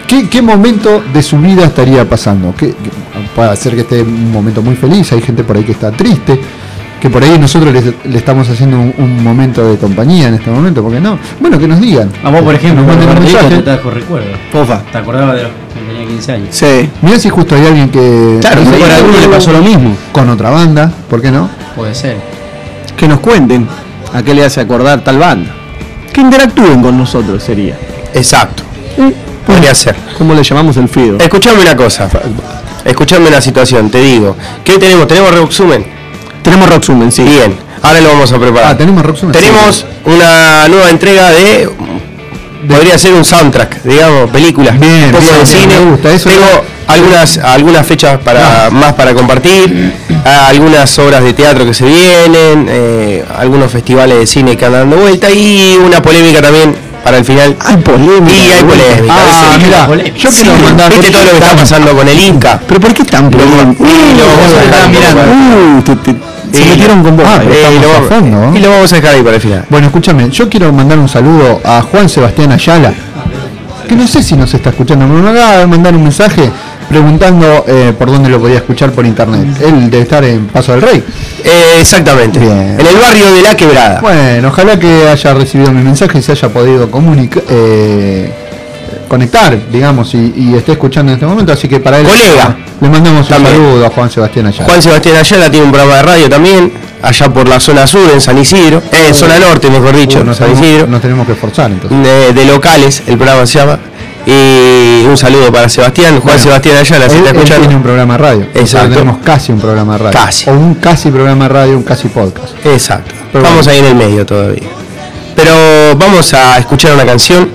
[0.07, 2.53] ¿qué, qué momento de su vida estaría pasando?
[2.57, 2.91] ¿Qué, qué-
[3.35, 5.91] puede ser que esté en un momento muy feliz, hay gente por ahí que está
[5.91, 6.39] triste,
[6.99, 10.81] que por ahí nosotros le, estamos haciendo un, un momento de compañía en este momento,
[10.81, 11.19] porque no.
[11.39, 12.11] Bueno, que nos digan.
[12.23, 13.49] A vos, por ejemplo, mensaje.
[13.57, 14.35] te trajo recuerdos.
[14.51, 14.81] Pofa.
[14.91, 16.47] ¿Te acordabas de los que tenía 15 años?
[16.51, 16.89] Sí.
[17.03, 18.37] Mirá si justo hay alguien que.
[18.41, 19.95] Claro, Por alguno le pasó lo mismo.
[20.11, 21.49] con otra banda, ¿por qué no?
[21.75, 22.17] Puede ser.
[22.95, 23.67] Que nos cuenten
[24.17, 25.53] a qué le hace acordar tal banda.
[26.11, 27.77] Que interactúen con nosotros sería.
[28.15, 28.63] Exacto.
[29.45, 29.95] Podría ser.
[30.17, 31.17] ¿Cómo le llamamos el Fido?
[31.19, 32.09] Escuchame una cosa.
[32.83, 34.35] Escuchame una situación, te digo.
[34.63, 35.07] ¿Qué tenemos?
[35.07, 35.85] ¿Tenemos resumen?
[36.41, 37.23] Tenemos Rocksumen, sí.
[37.23, 38.71] Bien, ahora lo vamos a preparar.
[38.71, 39.33] Ah, tenemos Roxanne.
[39.33, 41.69] Tenemos una nueva entrega de.
[42.67, 44.71] Podría ser un soundtrack, digamos, película.
[44.71, 45.79] Bien, un poco bien, de bien, cine.
[45.79, 49.93] me gusta, eso Tengo no- algunas, algunas fechas para más para compartir,
[50.25, 54.89] ah, algunas obras de teatro que se vienen, eh, algunos festivales de cine que andan
[54.89, 57.55] dando vuelta y una polémica también para el final.
[57.65, 58.35] Hay polémica.
[58.37, 59.13] Y hay polémica.
[59.15, 59.65] Ah, ¿viste?
[59.65, 60.91] mira, yo quiero Sí, mandar.
[60.91, 62.59] ¿Viste todo lo que está pasando con el Inca?
[62.67, 63.83] ¿Pero por qué tan polémico?
[63.83, 66.15] Uh, te-
[66.51, 67.25] se Y- metieron con vos.
[67.27, 68.55] Ah, pero Eh, lo a vamos, fondo, ¿no?
[68.57, 69.65] y lo vamos a dejar ahí para el final.
[69.69, 72.93] Bueno, escúchame, yo quiero mandar un saludo a Juan Sebastián Ayala,
[73.87, 76.49] que no sé si nos está escuchando, pero me acaba de mandar un mensaje
[76.89, 79.45] preguntando eh, por dónde lo podía escuchar por internet.
[79.61, 81.03] Él debe estar en Paso del Rey.
[81.43, 82.39] Eh, exactamente.
[82.39, 82.77] Bien.
[82.79, 83.99] En el barrio de La Quebrada.
[84.01, 87.43] Bueno, ojalá que haya recibido mi mensaje y se haya podido comunicar.
[89.07, 92.55] Conectar, digamos, y, y esté escuchando en este momento, así que para él Colega.
[92.81, 94.65] le mandamos un saludo a Juan Sebastián Ayala.
[94.65, 98.21] Juan Sebastián Ayala tiene un programa de radio también, allá por la zona sur, en
[98.21, 101.25] San Isidro, eh, zona norte, mejor dicho, Uh, en nos, San tenemos, Isidro, nos tenemos
[101.25, 102.03] que esforzar entonces.
[102.03, 103.79] de, de locales, el programa se llama.
[104.25, 107.77] Y un saludo para Sebastián, Juan Bueno, Sebastián Ayala, si Él, está él tiene escuchando.
[107.77, 108.47] un programa de radio.
[108.55, 108.89] Exacto.
[108.89, 110.19] tenemos casi un programa de radio.
[110.19, 110.49] Casi.
[110.49, 112.53] O un casi programa de radio, un casi podcast.
[112.65, 113.13] Exacto.
[113.31, 113.71] Pero Vamos bueno.
[113.71, 114.67] ahí en el medio todavía.
[115.33, 115.53] Pero
[115.97, 117.49] vamos a escuchar una canción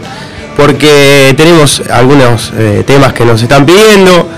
[0.57, 4.29] porque tenemos algunos eh, temas que nos están pidiendo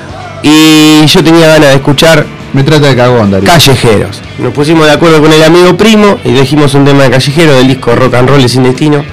[0.43, 3.51] y yo tenía ganas de escuchar Me trata de cagón, Darío.
[3.51, 4.21] Callejeros.
[4.39, 7.67] Nos pusimos de acuerdo con el amigo primo y elegimos un tema de Callejero del
[7.67, 9.05] disco Rock and Roll sin destino.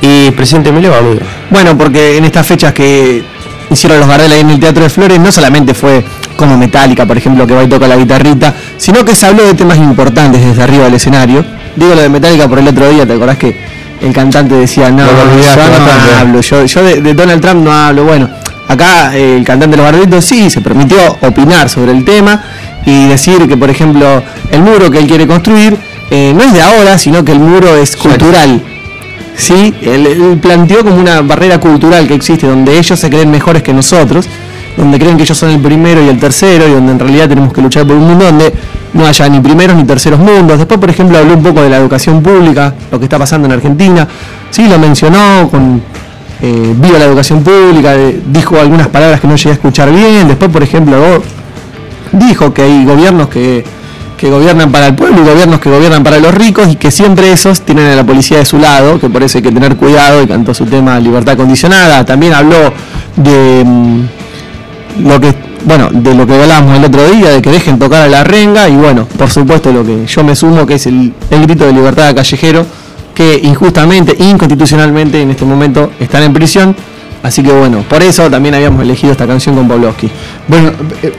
[0.00, 1.20] Y preséntemelo, amigo.
[1.50, 3.22] Bueno, porque en estas fechas que
[3.70, 6.04] hicieron los Gardel ahí en el Teatro de Flores, no solamente fue
[6.36, 9.54] como Metallica, por ejemplo, que va y toca la guitarrita, sino que se habló de
[9.54, 11.44] temas importantes desde arriba del escenario.
[11.76, 13.56] Digo lo de Metallica por el otro día, ¿te acordás que
[14.00, 18.04] el cantante decía, no, yo no hablo, yo, yo de, de Donald Trump no hablo?
[18.04, 18.28] Bueno,
[18.68, 22.42] acá eh, el cantante de los Gardelitos sí se permitió opinar sobre el tema
[22.84, 25.76] y decir que, por ejemplo, el muro que él quiere construir
[26.10, 28.62] eh, no es de ahora, sino que el muro es cultural.
[29.36, 33.62] Sí, él, él planteó como una barrera cultural que existe, donde ellos se creen mejores
[33.62, 34.26] que nosotros,
[34.76, 37.52] donde creen que ellos son el primero y el tercero, y donde en realidad tenemos
[37.52, 38.52] que luchar por un mundo donde
[38.92, 40.58] no haya ni primeros ni terceros mundos.
[40.58, 43.52] Después, por ejemplo, habló un poco de la educación pública, lo que está pasando en
[43.52, 44.06] Argentina.
[44.50, 45.82] Sí, lo mencionó con
[46.42, 50.28] eh, viva la educación pública, eh, dijo algunas palabras que no llegué a escuchar bien.
[50.28, 51.22] Después, por ejemplo,
[52.12, 53.64] dijo que hay gobiernos que
[54.16, 57.30] que gobiernan para el pueblo y gobiernos que gobiernan para los ricos y que siempre
[57.32, 60.22] esos tienen a la policía de su lado, que por eso hay que tener cuidado
[60.22, 62.04] y cantó su tema libertad condicionada.
[62.04, 62.72] También habló
[63.16, 64.00] de mm,
[64.98, 68.08] lo que bueno, de lo que hablábamos el otro día, de que dejen tocar a
[68.08, 71.42] la renga y bueno, por supuesto lo que yo me sumo que es el, el
[71.42, 72.64] grito de libertad callejero
[73.14, 76.76] que injustamente, inconstitucionalmente en este momento están en prisión.
[77.22, 80.08] Así que bueno, por eso también habíamos elegido esta canción con Pavlovsky.
[80.46, 80.70] Bueno,
[81.02, 81.12] eh,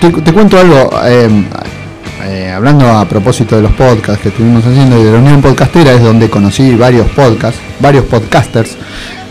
[0.00, 0.90] te, cuento algo.
[1.06, 1.28] eh,
[2.26, 5.92] eh, hablando a propósito de los podcasts que estuvimos haciendo y de la Unión Podcastera,
[5.92, 8.76] es donde conocí varios podcasts, varios podcasters.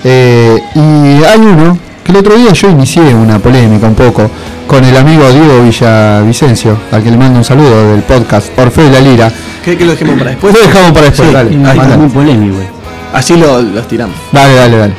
[0.03, 4.29] eh, y hay uno que el otro día yo inicié una polémica un poco
[4.67, 8.91] con el amigo Diego Villavicencio, al que le mando un saludo del podcast Orfeo y
[8.91, 9.31] la Lira.
[9.63, 10.53] ¿Qué que lo dejemos para después?
[10.53, 11.49] Lo dejamos para después, Sí, dale.
[11.49, 11.81] ahí mandale.
[11.83, 11.97] está.
[11.97, 12.57] Muy polémico.
[13.13, 14.15] Así lo, los tiramos.
[14.31, 14.93] Dale, dale, dale.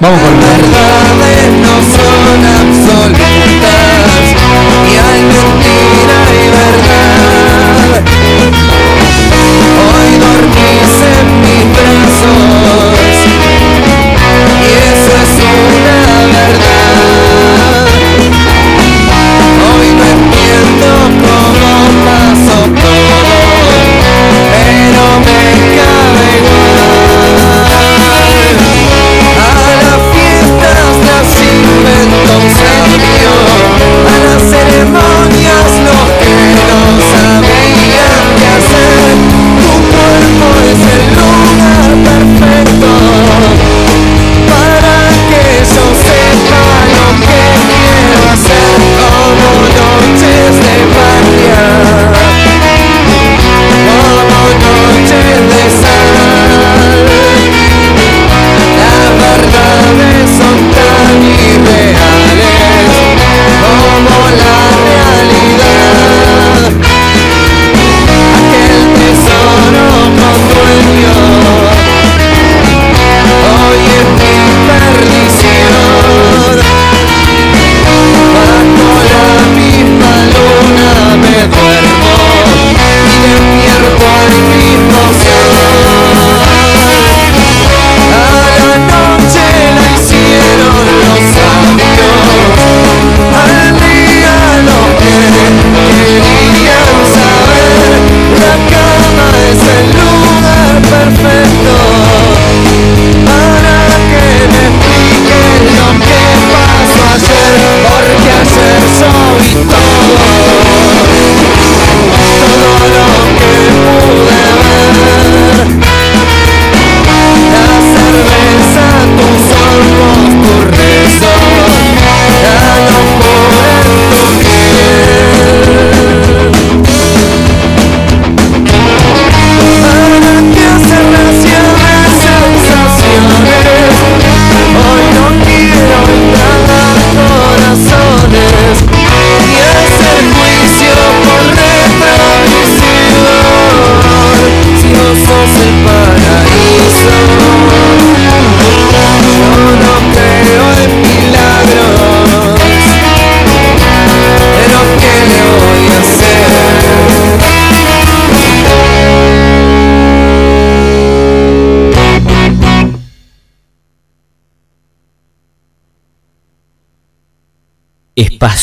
[0.00, 3.30] Vamos con verdades no son absolutas
[4.86, 5.53] y hay mentira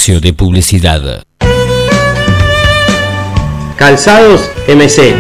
[0.04, 1.24] De publicidad.
[3.76, 5.14] Calzados MC.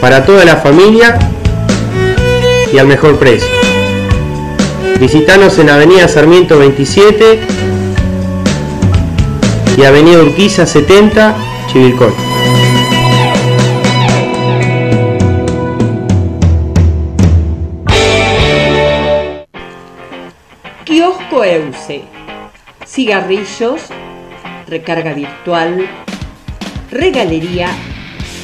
[0.00, 1.18] Para toda la familia
[2.72, 3.48] y al mejor precio.
[5.00, 7.40] Visítanos en Avenida Sarmiento 27
[9.76, 11.34] y Avenida Urquiza 70,
[11.72, 12.21] Chivilcoy.
[23.12, 23.82] Cigarrillos,
[24.66, 25.86] recarga virtual,
[26.90, 27.68] regalería,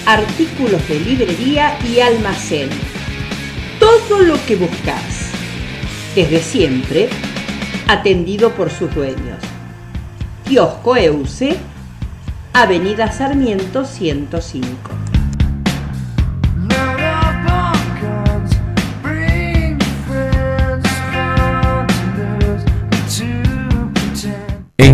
[0.04, 2.68] artículos de librería y almacén.
[3.80, 5.30] Todo lo que buscas.
[6.14, 7.08] Desde siempre,
[7.88, 9.38] atendido por sus dueños.
[10.46, 11.56] Kiosco Euse,
[12.52, 14.87] Avenida Sarmiento 105.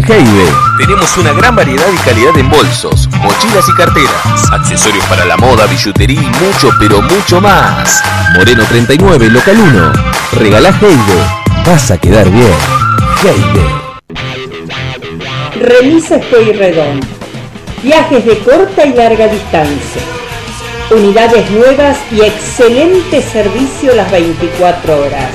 [0.09, 5.37] Heibe tenemos una gran variedad y calidad en bolsos, mochilas y carteras, accesorios para la
[5.37, 8.03] moda, billutería y mucho, pero mucho más.
[8.37, 9.93] Moreno 39, local 1.
[10.33, 11.65] Regala Heibe.
[11.65, 12.53] Vas a quedar bien.
[13.23, 13.65] Heibe.
[15.59, 17.01] Remisa Estoy Redón.
[17.83, 20.03] Viajes de corta y larga distancia.
[20.91, 25.31] Unidades nuevas y excelente servicio las 24 horas.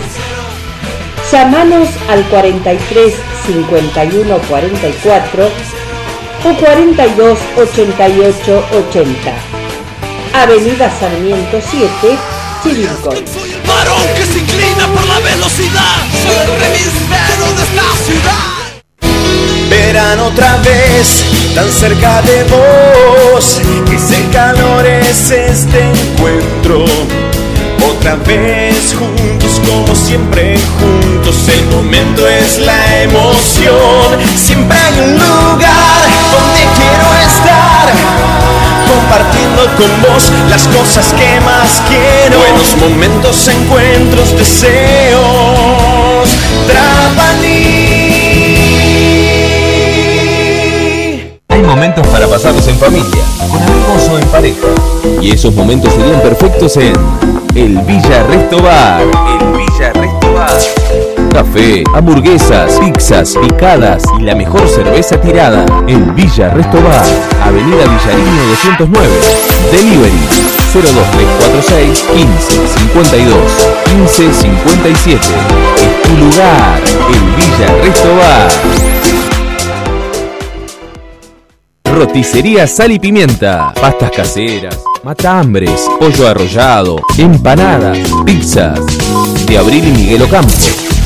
[1.31, 3.13] Llámanos al 43
[3.53, 5.51] 51 44
[6.45, 9.33] o 42 88 80.
[10.33, 12.17] Avenida Sarmiento 7,
[12.61, 13.25] Chivilcoy.
[13.65, 15.95] Varón que se inclina por la velocidad.
[16.23, 18.59] Soy el remisero de esta ciudad.
[19.69, 23.59] Verán otra vez tan cerca de vos.
[23.91, 26.85] Ese calor es este encuentro.
[27.81, 31.35] Otra vez juntos como siempre juntos.
[31.47, 34.17] El momento es la emoción.
[34.35, 37.93] Siempre hay un lugar donde quiero estar.
[38.87, 42.39] Compartiendo con vos las cosas que más quiero.
[42.39, 46.29] Buenos momentos, encuentros, deseos.
[46.67, 47.88] Trapani.
[51.69, 54.67] Momentos para pasarlos en familia, con amigos o en pareja.
[55.21, 56.93] Y esos momentos serían perfectos en
[57.53, 59.01] el Villa Resto Bar.
[59.01, 60.57] El Villa Resto Bar.
[61.31, 65.63] Café, hamburguesas, pizzas, picadas y la mejor cerveza tirada.
[65.87, 67.05] El Villa Resto Bar.
[67.43, 69.09] Avenida Villarino 209.
[69.71, 73.35] Delivery 02346 15 52
[73.85, 75.21] 15 57.
[75.77, 76.81] Es tu lugar.
[77.13, 78.98] El Villa Resto Bar.
[81.99, 83.73] Roticería Sal y Pimienta.
[83.73, 88.79] Pastas caseras, matambres, pollo arrollado, empanadas, pizzas.
[89.45, 90.53] De Abril y Miguel Ocampo.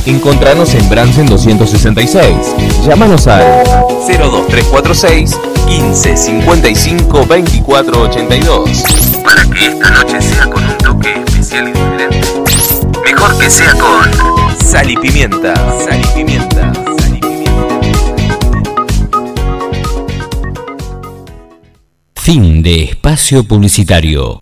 [0.06, 2.38] Encontranos en Bransen 266.
[2.86, 3.64] Llámanos al
[4.08, 5.36] 02346
[5.68, 8.84] 15 55 24 82.
[9.24, 12.22] Para que esta noche sea con un toque especial y diferente.
[13.04, 14.64] Mejor que sea con.
[14.64, 15.56] Sal y Pimienta.
[15.56, 16.83] Sal y Pimienta.
[22.24, 24.42] Fin de espacio publicitario.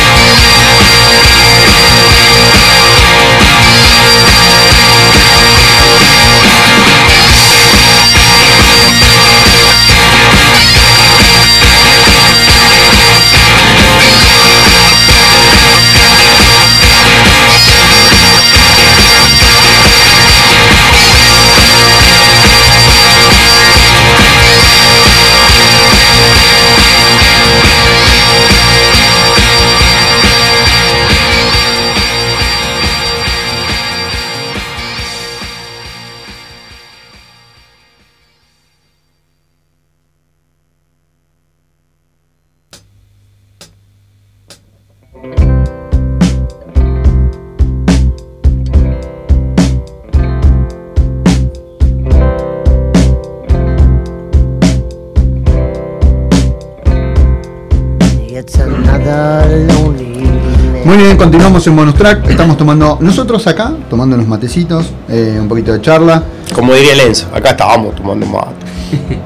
[61.49, 62.29] Continuamos en bonus track.
[62.29, 66.21] Estamos tomando, nosotros acá, tomando unos matecitos, eh, un poquito de charla.
[66.53, 68.53] Como diría Lenzo, acá estábamos tomando mate.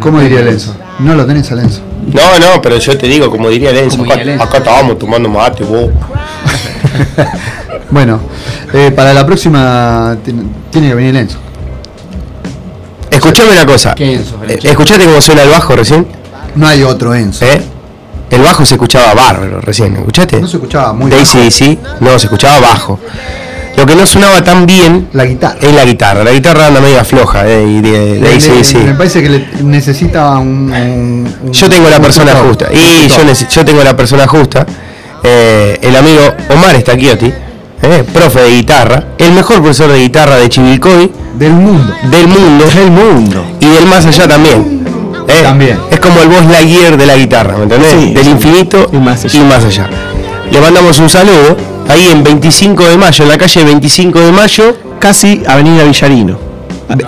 [0.00, 0.76] ¿Cómo diría Lenzo?
[0.98, 1.80] No lo tenés a Lenzo.
[2.12, 4.44] No, no, pero yo te digo, como diría Lenzo, acá, diría Lenzo.
[4.44, 5.90] acá estábamos tomando mate, vos.
[7.88, 8.18] Bueno,
[8.74, 11.38] eh, para la próxima tiene, tiene que venir Lenzo.
[13.10, 13.94] Escuchame una cosa.
[13.94, 14.38] ¿Qué Enzo?
[14.46, 16.06] Eh, ¿Escuchaste cómo suena el bajo recién?
[16.56, 17.46] No hay otro Enzo.
[17.46, 17.62] ¿Eh?
[18.30, 20.40] El bajo se escuchaba bárbaro recién, ¿escuchaste?
[20.40, 21.38] No se escuchaba muy De bajo.
[21.38, 22.98] ACDC, no, se escuchaba bajo.
[23.76, 25.58] Lo que no sonaba tan bien la guitarra.
[25.60, 26.24] es la guitarra.
[26.24, 28.78] La guitarra anda media floja eh, y de, de le- AC/DC.
[28.78, 30.72] me parece que le necesita un.
[30.72, 32.48] un- un- Yo tengo la persona tutor.
[32.48, 32.68] justa.
[32.72, 33.16] Y yo,
[33.50, 34.66] yo tengo la persona justa.
[35.22, 36.22] Eh, el amigo
[36.54, 37.26] Omar Stacchiotti,
[37.82, 41.12] eh, profe de guitarra, el mejor profesor de guitarra de Chivilcoy.
[41.38, 41.94] Del mundo.
[42.04, 42.64] Del mundo.
[42.74, 43.44] Del mundo.
[43.60, 44.85] Y del más allá también.
[45.40, 45.78] Eh, También.
[45.90, 47.92] Es como el Buzz Lightyear de la guitarra, ¿me entendés?
[47.92, 48.30] Sí, del sí.
[48.30, 49.88] infinito y más, allá.
[50.50, 51.56] Le mandamos un saludo.
[51.88, 54.76] Ahí en 25 de mayo, en la calle 25 de mayo.
[54.98, 56.46] Casi Avenida Villarino.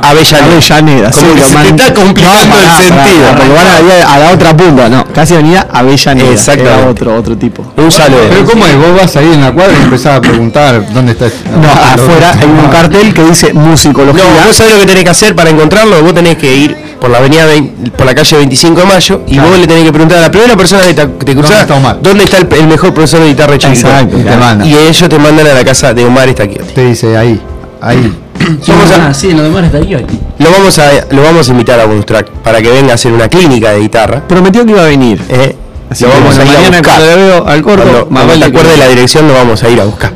[0.02, 0.46] Avellaneda.
[0.46, 3.28] Avellaneda, Como que se te está complicando No, el sentido.
[3.36, 6.52] porque van a, la otra punta, no, casi Avenida Avellaneda.
[6.54, 7.64] Era otro, otro tipo.
[7.76, 8.20] Un saludo.
[8.28, 8.76] Pero ¿cómo es?
[8.76, 11.26] Vos vas ahí en la cuadra y empezás a preguntar dónde está.
[11.26, 14.24] No, afuera hay un cartel que dice musicología.
[14.24, 16.02] No, vos sabés lo que tenés que hacer para encontrarlo.
[16.02, 19.34] Vos tenés que ir por la avenida, vein- por la calle 25 de mayo y
[19.34, 19.48] Claro.
[19.50, 21.98] vos le tenés que preguntar a la primera persona que te, te cruzás está Omar?
[22.02, 23.90] dónde está el, el mejor profesor de guitarra de Chivilcoy.
[23.90, 24.64] Exacto, y te manda.
[24.66, 26.72] Y ellos te mandan a la casa de Omar Stacchiotti.
[26.74, 27.40] Te dice ahí,
[27.80, 28.12] ahí.
[28.66, 29.96] Vamos a- Ah, sí, en lo demás está aquí.
[30.38, 33.12] Lo vamos a lo vamos a invitar a Bonus Track para que venga a hacer
[33.12, 34.22] una clínica de guitarra.
[34.26, 35.20] Prometió que iba a venir.
[35.28, 35.56] Eh,
[35.90, 36.96] Así lo vamos bueno, a ir a mañana buscar.
[37.00, 39.62] cuando le veo al gordo, Cuando, cuando vale te que- acuerdes la dirección lo vamos
[39.62, 40.12] a ir a buscar.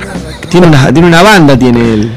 [0.48, 2.12] Tiene una, tiene una banda, tiene él.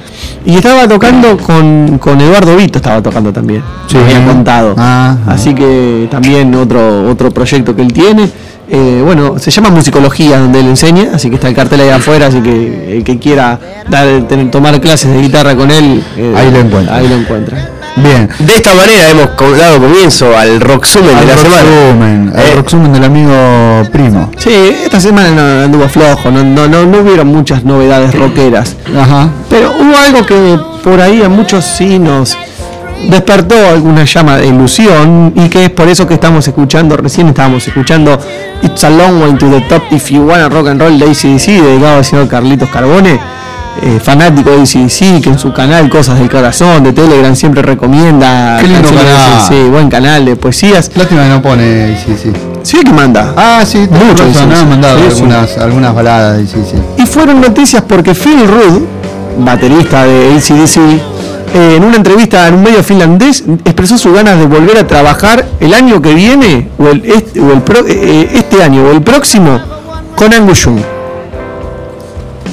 [0.46, 3.64] Y estaba tocando con, con Eduardo Vito, estaba tocando también.
[3.88, 3.98] Sí.
[3.98, 4.76] Me habían contado.
[4.78, 8.30] Ah, Así que también otro, otro proyecto que él tiene.
[8.68, 12.28] Eh, bueno, se llama musicología donde él enseña, así que está el cartel ahí afuera,
[12.28, 13.60] así que el que quiera
[13.90, 16.96] dar, tener- tomar clases de guitarra con él, eh, Ahí lo encuentra.
[16.96, 17.70] Ahí lo encuentra.
[17.98, 18.28] Bien.
[18.40, 22.32] De esta manera hemos dado comienzo al rock sumen de Al la semana.
[22.36, 23.32] al Eh, resumen del amigo
[23.92, 24.30] primo.
[24.38, 24.50] Sí,
[24.84, 28.76] esta semana no, anduvo flojo, no, no, no, no hubieron muchas novedades rockeras.
[29.00, 29.30] Ajá.
[29.50, 32.36] Pero hubo algo que por ahí a muchos sí nos
[33.10, 37.68] despertó alguna llama de ilusión y que es por eso que estamos escuchando, recién estábamos
[37.68, 38.18] escuchando
[38.64, 41.62] It's a Long Way to the Top If You Wanna Rock and Roll de ACDC,
[41.62, 43.20] dedicado al señor Carlitos Carbone,
[43.82, 48.58] eh, fanático de ACDC, que en su canal Cosas del Corazón de Telegram siempre recomienda
[48.62, 49.34] Qué lindo de canal.
[49.42, 50.90] ACDC, buen canal de poesías.
[50.96, 52.32] Lástima que no pone, sí, sí.
[52.64, 53.34] Sí que manda.
[53.38, 54.40] Ah, sí, Mucho, muchos sí.
[54.60, 55.12] han mandado Sí, sí.
[55.18, 56.78] algunas, algunas baladas, sí, sí.
[57.04, 58.82] Y fueron noticias porque Phil Rudd,
[59.40, 60.80] baterista de ACDC,
[61.54, 65.46] eh, en una entrevista en un medio finlandés expresó sus ganas de volver a trabajar
[65.60, 69.60] el año que viene, o, el, este, pro- eh, este año o el próximo,
[70.16, 70.80] con Angus Young.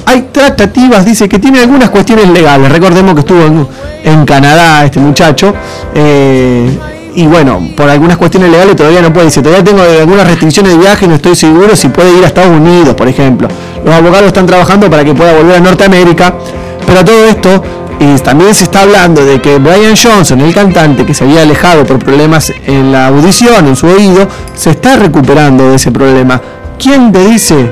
[0.07, 2.71] Hay tratativas, dice que tiene algunas cuestiones legales.
[2.71, 3.67] Recordemos que estuvo
[4.05, 5.55] en, Canadá este muchacho.
[5.95, 6.71] eh,
[7.15, 9.27] y bueno, por algunas cuestiones legales todavía no puede.
[9.27, 12.51] Dice, todavía tengo algunas restricciones de viaje, no estoy seguro si puede ir a Estados
[12.59, 13.49] Unidos, por ejemplo.
[13.85, 16.35] Los abogados están trabajando para que pueda volver a Norteamérica.
[16.87, 17.63] Pero todo esto,
[18.03, 21.85] y también se está hablando de que Brian Johnson, el cantante que se había alejado
[21.85, 26.41] por problemas en la audición, en su oído, se está recuperando de ese problema.
[26.81, 27.71] ¿Quién te dice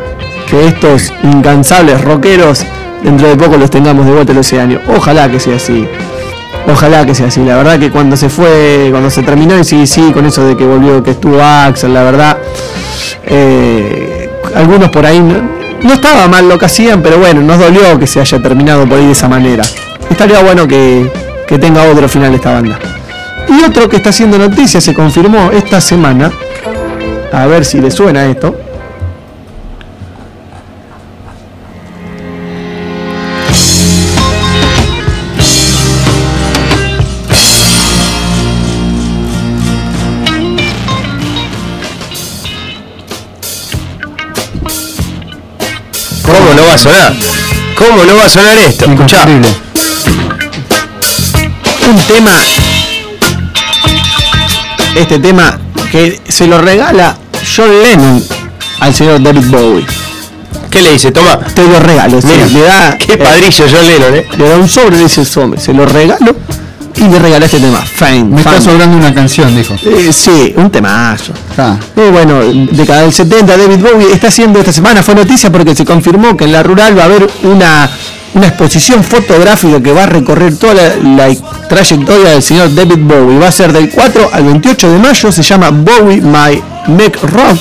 [0.49, 2.65] que estos incansables rockeros
[3.03, 4.79] dentro de poco los tengamos de vuelta el océano?
[4.97, 5.89] Ojalá que sea así.
[6.71, 7.43] Ojalá que sea así.
[7.43, 10.57] La verdad que cuando se fue, cuando se terminó y sí, sí, con eso de
[10.57, 12.39] que volvió, que estuvo Axel, la verdad,
[13.25, 15.35] eh, algunos por ahí no,
[15.83, 18.99] no estaba mal lo que hacían, pero bueno, nos dolió que se haya terminado por
[18.99, 19.65] ahí de esa manera.
[20.11, 21.11] Estaría bueno que,
[21.49, 22.79] que tenga otro final esta banda.
[23.49, 26.31] Y otro que está haciendo noticia, se confirmó esta semana,
[27.33, 28.55] a ver si le suena esto.
[46.23, 47.13] ¿Cómo no va a sonar?
[47.77, 48.85] ¿Cómo no va a sonar esto?
[48.85, 49.27] Escuchá.
[51.91, 52.31] Un tema.
[54.95, 55.59] Este tema
[55.91, 57.17] que se lo regala
[57.57, 58.25] John Lennon
[58.79, 59.87] al señor David Bowie.
[60.71, 61.11] ¿Qué le dice?
[61.11, 61.39] Toma.
[61.39, 62.97] Te lo regalo, sí, Mira, le da.
[63.07, 64.29] Qué eh, padrillo John Lennon, ¿eh?
[64.39, 66.37] le da un sobre y le dice hombre, se lo regalo
[66.97, 67.79] y le regala este tema.
[67.83, 68.25] Fame.
[68.25, 68.65] Me está Fame.
[68.65, 69.75] sobrando una canción, dijo.
[69.83, 71.33] Eh, sí, un temazo.
[71.59, 75.75] Ah, Y bueno, década del 70, David Bowie está haciendo esta semana, fue noticia porque
[75.75, 77.91] se confirmó que en la rural va a haber una,
[78.35, 81.29] una exposición fotográfica que va a recorrer toda la,
[81.69, 83.39] trayectoria del señor David Bowie.
[83.39, 87.59] Va a ser del 4 al 28 de mayo, se llama Bowie My Make Rock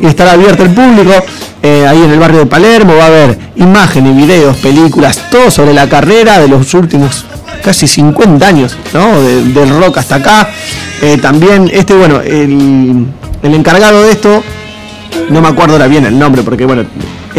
[0.00, 1.12] y estará abierto al público.
[1.62, 5.72] eh, ahí en el barrio de Palermo va a haber imágenes, videos, películas, todo sobre
[5.74, 7.24] la carrera de los últimos
[7.64, 9.20] casi 50 años, ¿no?
[9.20, 10.48] De- del rock hasta acá.
[11.02, 13.06] Eh, también, este, bueno, el,
[13.42, 14.42] el encargado de esto,
[15.30, 16.84] no me acuerdo ahora bien el nombre, porque bueno,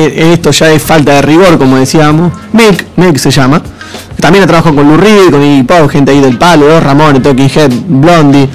[0.05, 2.31] esto ya es falta de rigor, como decíamos.
[2.53, 3.61] Mick, Mick se llama.
[4.21, 7.49] También ha trabajado con Lou Reed, con Iggy Pop, gente ahí del palo, Ramón, Talking
[7.53, 8.47] Head, Blondie.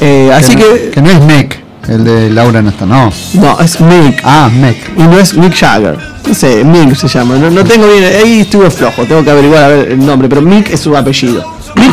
[0.00, 3.12] Eh, así no- que, que no es Mec, el de Laura no está, no.
[3.34, 4.20] no, es Mick.
[4.24, 4.76] Ah, Mec.
[4.96, 5.98] Y no es Mick Jagger.
[6.26, 7.36] No sé, Mick se llama.
[7.36, 8.04] No, no tengo bien.
[8.04, 9.04] Ahí estuve flojo.
[9.04, 10.28] Tengo que averiguar a ver el nombre.
[10.28, 11.44] Pero Mick es su apellido.
[11.76, 11.92] Mick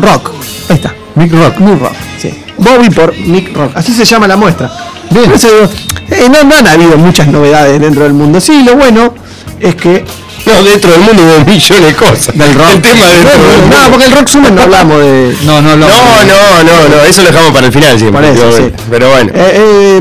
[0.00, 0.30] Rock.
[0.70, 0.92] Ahí está.
[1.14, 1.58] Mick Rock.
[1.60, 1.92] Mick Rock.
[2.18, 2.30] Sí.
[2.58, 3.72] Bobby por Mick Rock.
[3.76, 4.70] Así se llama la muestra.
[5.14, 5.26] Bien.
[5.26, 5.70] Por eso digo,
[6.10, 8.40] eh, no, no han habido muchas novedades dentro del mundo.
[8.40, 9.14] Sí, lo bueno
[9.60, 10.04] es que.
[10.46, 12.36] No, dentro del mundo de millones de cosas.
[12.36, 12.68] Del rock.
[12.72, 13.24] El tema del
[13.70, 15.36] No, no, porque el rock summer no hablamos de.
[15.44, 15.86] No, no, no.
[15.86, 18.20] No, no, no, no, eso lo dejamos para el final siempre.
[18.20, 18.78] Por eso, últimamente.
[18.78, 18.84] sí.
[18.90, 19.32] Pero bueno.
[19.34, 20.00] Eh, eh,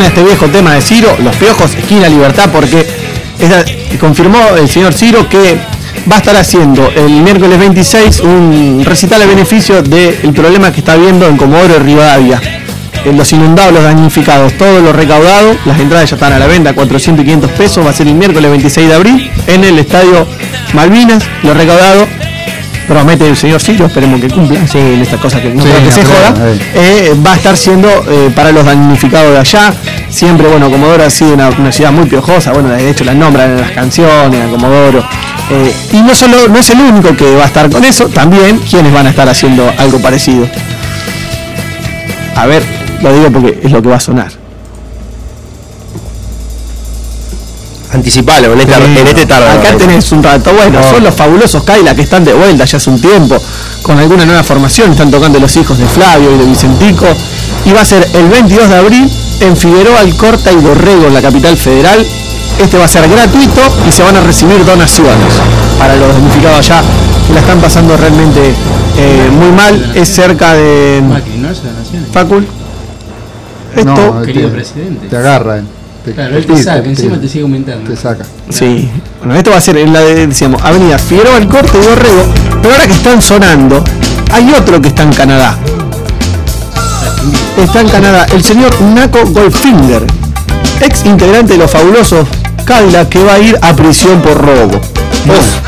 [0.00, 2.86] suena este viejo tema de Ciro, Los Piojos, esquina Libertad, porque
[3.38, 3.64] esta-
[3.98, 5.58] confirmó el señor Ciro que
[6.10, 10.92] va a estar haciendo el miércoles 26 un recital a beneficio del problema que está
[10.94, 12.40] habiendo en Comodoro y Rivadavia.
[13.04, 16.72] En los inundados, los damnificados, todo lo recaudado, las entradas ya están a la venta,
[16.72, 20.26] 400 y 500 pesos, va a ser el miércoles 26 de abril en el estadio
[20.72, 22.06] Malvinas, lo recaudado
[22.88, 25.84] promete el señor Ciro, esperemos que cumpla, sí, en estas cosas que no Sí, creo
[25.84, 26.58] que se joda, eh.
[26.74, 29.72] eh, va a estar siendo eh, para los damnificados de allá.
[30.10, 33.52] Siempre, bueno, Comodoro ha sido una, una ciudad muy piojosa, bueno, de hecho la nombran
[33.52, 35.04] en las canciones, a Comodoro.
[35.50, 38.58] Eh, y no solo, no es el único que va a estar con eso, también
[38.58, 40.48] quienes van a estar haciendo algo parecido.
[42.34, 42.62] A ver,
[43.02, 44.32] lo digo porque es lo que va a sonar.
[47.92, 49.50] Anticipalo, en, esta, Sí, en este tarde.
[49.50, 50.52] Acá tenés un rato.
[50.52, 53.36] Bueno, son los fabulosos Kaila que están de vuelta ya hace un tiempo
[53.82, 54.92] con alguna nueva formación.
[54.92, 57.06] Están tocando los hijos de Flavio y de Vicentico.
[57.64, 59.10] Y va a ser el 22 de abril
[59.40, 62.04] en Figueroa, Alcorta y Borrego, en la capital federal.
[62.60, 65.32] Este va a ser gratuito y se van a recibir donaciones
[65.78, 66.82] para los damnificados allá
[67.26, 68.52] que la están pasando realmente
[68.98, 69.92] eh, muy mal.
[69.94, 71.02] Es cerca de.
[72.12, 72.46] Facul.
[73.74, 75.06] Esto, No, Querido te- presidente.
[75.08, 75.58] Te agarra.
[75.58, 75.62] eh.
[76.04, 77.88] Te, Claro, él te- te saca, te- encima te sigue aumentando.
[77.90, 78.24] Te saca.
[78.48, 81.86] Sí, bueno, esto va a ser en la de, decíamos, Avenida Figueroa el Corte y
[81.86, 82.24] Borrego,
[82.62, 83.84] pero ahora que están sonando,
[84.32, 85.56] hay otro que está en Canadá.
[87.56, 90.04] Está en Canadá, el señor Naco Goldfinger,
[90.80, 92.26] ex integrante de los fabulosos
[92.64, 94.80] Cadillac que va a ir a prisión por robo.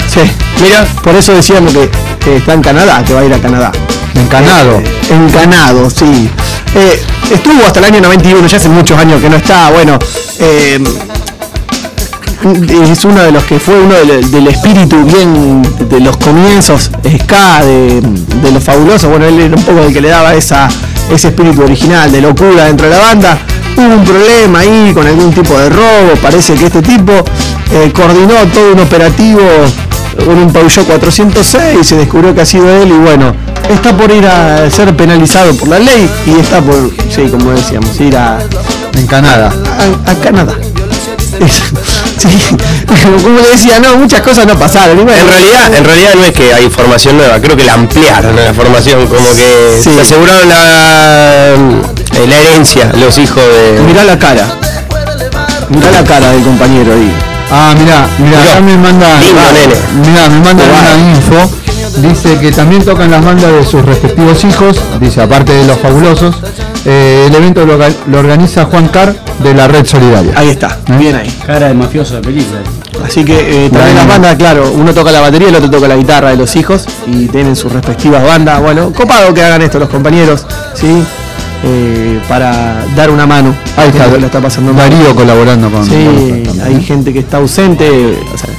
[0.09, 0.21] sí,
[0.63, 3.73] mira, por eso decíamos que, que está en Canadá, que va a ir a Canadá.
[4.15, 4.79] Encanado.
[4.79, 6.31] Eh, encanado, sí.
[6.75, 9.71] Eh, estuvo hasta el año 91, ya hace muchos años que no está.
[9.71, 9.99] Bueno,
[10.39, 10.81] eh,
[12.93, 17.65] es uno de los que fue uno del, del espíritu bien de los comienzos ska
[17.65, 19.11] de, de los fabulosos.
[19.11, 20.69] Bueno, él era un poco el que le daba esa,
[21.15, 23.39] ese espíritu original de locura dentro de la banda.
[23.77, 26.15] Hubo un problema ahí con algún tipo de robo.
[26.21, 27.13] Parece que este tipo
[27.73, 29.41] eh, coordinó todo un operativo
[30.25, 33.35] con un Peugeot 406 y se descubrió que ha sido él y bueno,
[33.71, 37.99] está por ir a ser penalizado por la ley y está por, sí, como decíamos,
[38.01, 38.39] ir a,
[38.95, 39.53] En Canadá.
[40.07, 40.55] a, a Canadá.
[42.19, 42.29] Sí,
[43.25, 44.97] como le decía, no, muchas cosas no pasaron.
[45.05, 48.37] bueno, En realidad, en realidad no es que hay información nueva, creo que la ampliaron
[48.37, 49.91] la formación, como que Sí.
[49.93, 53.83] se aseguraron la, eh, la herencia, los hijos de.
[53.87, 54.47] Mirá la cara.
[55.69, 57.13] Mirá la cara del compañero ahí.
[57.51, 58.53] Ah, mirá, mirá, Mirá.
[58.53, 59.75] acá me manda, Lindo, ah, nene.
[60.09, 61.51] mirá, me manda una info.
[62.01, 64.81] Dice que también tocan las bandas de sus respectivos hijos.
[65.01, 66.35] Dice, aparte de los fabulosos,
[66.85, 70.33] eh, el evento lo, orga- lo organiza Juan Car de la Red Solidaria.
[70.37, 71.31] Ahí está, bien ahí.
[71.47, 72.61] Cara de mafioso de película.
[73.05, 73.35] Así que
[73.67, 73.95] eh, también Bueno.
[73.95, 76.87] las bandas, claro, uno toca la batería, el otro toca la guitarra de los hijos
[77.07, 78.61] y tienen sus respectivas bandas.
[78.61, 81.03] Bueno, copado que hagan esto los compañeros, ¿sí?
[81.65, 83.55] Eh, para dar una mano.
[83.77, 84.91] Ahí está, la está pasando mal.
[84.91, 85.85] Darío colaborando con.
[85.87, 85.95] Sí,
[86.65, 86.83] hay ¿eh?
[86.85, 87.89] gente que está ausente.
[88.35, 88.51] o sea,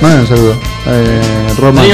[0.00, 0.54] Bueno, un saludo.
[0.88, 1.82] Eh, Roma.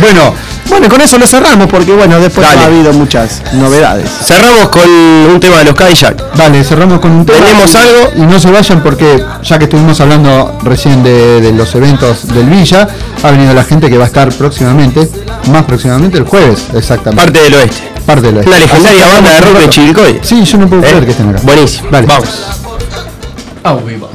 [0.00, 0.34] Bueno,
[0.68, 2.62] bueno, con eso lo cerramos porque bueno, después Dale.
[2.62, 4.08] ha habido muchas novedades.
[4.24, 6.34] Cerramos con un tema de los Cadillac.
[6.34, 7.38] Dale, cerramos con un tema.
[7.38, 8.10] ¿Tenemos algo?
[8.16, 12.46] Y no se vayan porque ya que estuvimos hablando recién de, de los eventos del
[12.46, 12.88] Villa,
[13.22, 15.08] ha venido la gente que va a estar próximamente,
[15.50, 17.22] más próximamente el jueves, exactamente.
[17.22, 17.92] Parte del oeste.
[18.06, 19.68] Parte del Una legendaria Así que banda de vamos rock de.
[19.70, 20.20] Chivilcoy.
[20.22, 20.86] Sí, yo no puedo ¿Eh?
[20.86, 21.40] creer que estén acá.
[21.42, 21.88] Buenísimo.
[21.90, 22.06] Dale.
[22.06, 22.28] Vamos.
[23.62, 24.08] Ah, viva.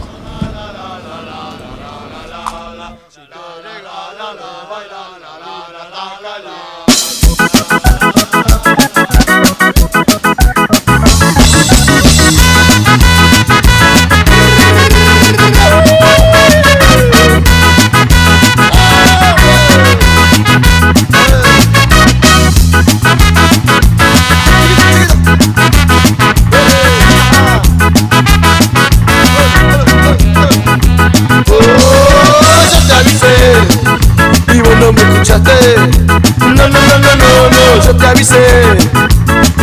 [38.09, 38.43] Avisé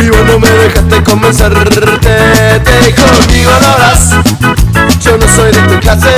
[0.01, 1.69] y vos no me dejaste convencerte.
[1.69, 4.09] Te conmigo no hablas,
[5.01, 6.13] yo no soy de tu clase.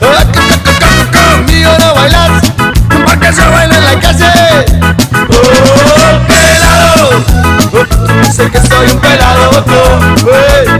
[0.00, 2.42] Co- co- co- co- Conmigo no bailas,
[3.04, 4.32] porque yo bailo en la calle.
[5.30, 7.24] Oh, pelado,
[7.72, 10.73] oh, sé que soy un pelado, oh, eh,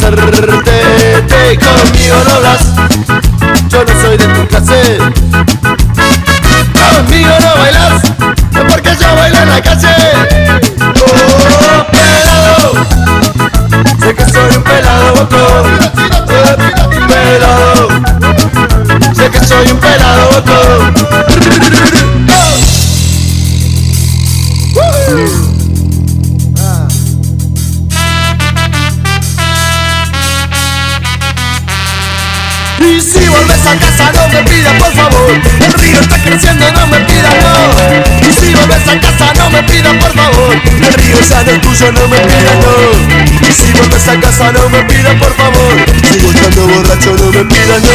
[0.00, 1.22] convencerte.
[1.28, 2.62] Te conmigo no hablas,
[3.68, 4.98] yo no soy de tu clase.
[6.74, 8.02] Conmigo no bailas,
[8.68, 9.94] porque yo bailo en la calle.
[10.96, 12.72] Oh, pelado,
[14.00, 15.42] sé que soy un pelado loco.
[16.28, 16.56] Eh,
[17.08, 17.88] Pelado,
[19.14, 20.05] sé que soy un pelado
[36.36, 40.54] creciendo, no me pidas no Y si volves a casa no me pidas por favor.
[40.54, 44.52] El río ya no es tuyo, no me pidas no Y si volves a casa
[44.52, 45.86] no me pidas por favor.
[46.10, 47.88] Sigo estando borracho, no me pidas no.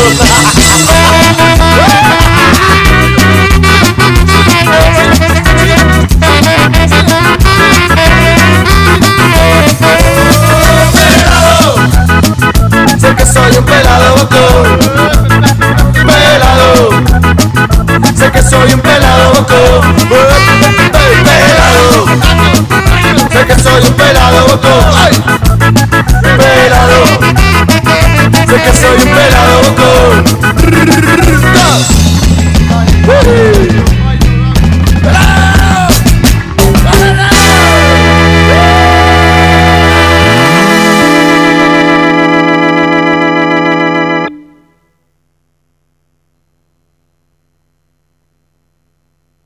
[12.99, 14.37] Sé que soy un pelado loco
[16.05, 17.10] Pelado
[18.51, 19.55] soy un pelado loco
[21.23, 22.05] Pelado
[23.31, 25.40] Sé que soy un pelado loco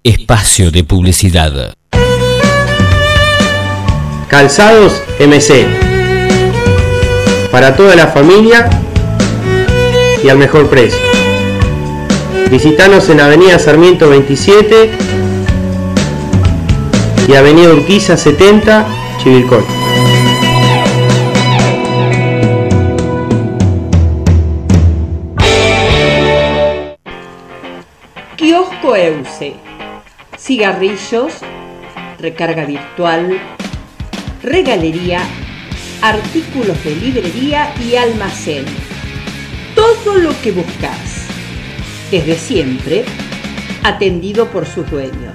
[0.07, 1.73] Espacio de publicidad.
[4.27, 5.65] Calzados MC.
[7.49, 8.69] Para toda la familia
[10.23, 10.99] y al mejor precio.
[12.51, 14.91] Visítanos en Avenida Sarmiento 27
[17.27, 18.85] y Avenida Urquiza 70,
[19.23, 19.63] Chivilcoy.
[28.37, 29.64] Kiosco Euse.
[30.45, 31.33] Cigarrillos,
[32.19, 33.35] recarga virtual,
[34.43, 35.21] regalería,
[36.03, 38.63] artículos de librería y almacén.
[39.73, 41.25] Todo lo que buscas.
[42.11, 43.05] Desde siempre,
[43.83, 45.33] atendido por sus dueños.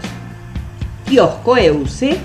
[1.09, 2.17] Kiosco Euse,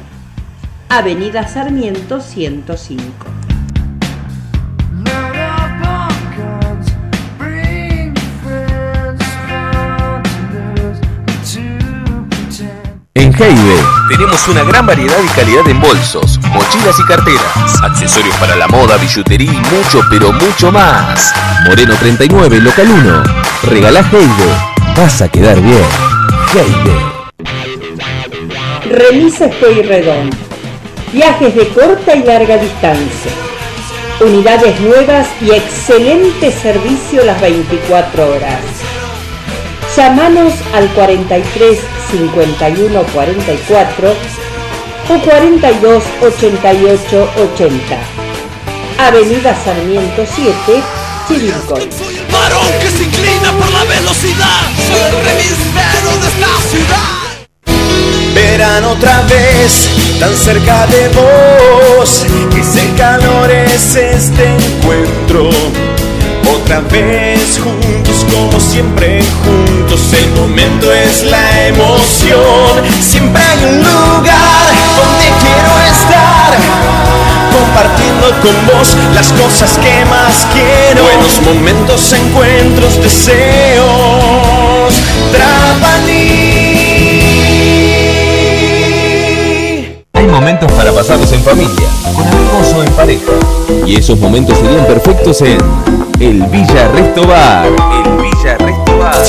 [0.87, 3.44] Avenida Sarmiento 105.
[13.17, 13.77] En Heibe
[14.09, 18.97] tenemos una gran variedad y calidad en bolsos, mochilas y carteras, accesorios para la moda,
[18.97, 21.33] billutería y mucho, pero mucho más.
[21.65, 23.23] Moreno 39, local 1.
[23.71, 24.97] Regalá Heibe.
[24.97, 25.85] Vas a quedar bien.
[26.53, 26.99] Heibe.
[28.93, 30.29] Remisa Redón.
[31.13, 33.31] Viajes de corta y larga distancia.
[34.19, 38.59] Unidades nuevas y excelente servicio las 24 horas.
[39.95, 41.79] Llámanos al 43
[42.17, 44.15] 51 44
[45.09, 47.97] o 42 88 80.
[48.97, 50.83] Avenida Sarmiento 7,
[51.27, 51.89] Chivilcoy.
[52.31, 54.61] Varón que se inclina por la velocidad.
[54.87, 57.25] Soy el remisero de esta ciudad.
[58.33, 59.89] Verán otra vez
[60.19, 62.25] tan cerca de vos.
[62.57, 65.49] Ese calor es este encuentro.
[66.53, 70.01] Otra vez juntos como siempre juntos.
[70.13, 72.83] El momento es la emoción.
[73.01, 76.53] Siempre hay un lugar donde quiero estar.
[77.51, 81.03] Compartiendo con vos las cosas que más quiero.
[81.03, 83.85] Buenos momentos, encuentros, deseos.
[85.31, 86.74] Trapani.
[90.31, 93.31] Momentos para pasarlos en familia, con amigos o en pareja.
[93.85, 95.57] Y esos momentos serían perfectos en
[96.19, 97.67] el Villa Resto Bar.
[97.67, 99.23] El Villa Resto Bar.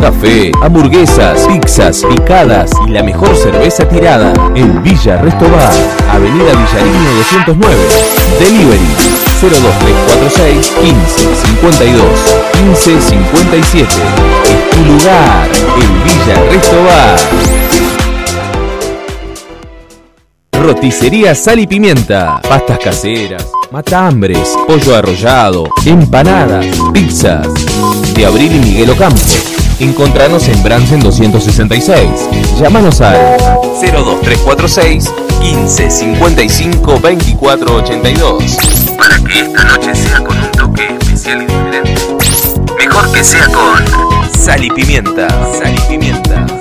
[0.00, 4.32] Café, hamburguesas, pizzas, picadas y la mejor cerveza tirada.
[4.54, 5.72] El Villa Resto Bar.
[6.12, 7.76] Avenida Villarino 209.
[8.38, 12.02] Delivery 02346 15 52
[12.52, 13.84] 15 57.
[14.44, 15.48] Es tu lugar.
[15.76, 17.67] El Villa Resto Bar.
[20.58, 22.40] Roticería Sal y Pimienta.
[22.48, 27.46] Pastas caseras, matambres, pollo arrollado, empanadas, pizzas.
[28.14, 29.20] De Abril y Miguel Ocampo.
[29.78, 32.10] Encontranos en Bransen 266.
[32.60, 33.16] Llámanos al
[33.80, 38.56] 02346 15 55 24 82.
[38.96, 41.94] Para que esta noche sea con un toque especial y diferente.
[42.76, 43.84] Mejor que sea con.
[44.36, 45.28] Sal y Pimienta.
[45.60, 46.57] Sal y Pimienta.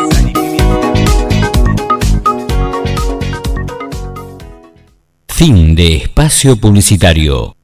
[5.38, 7.57] Fin de espacio publicitario.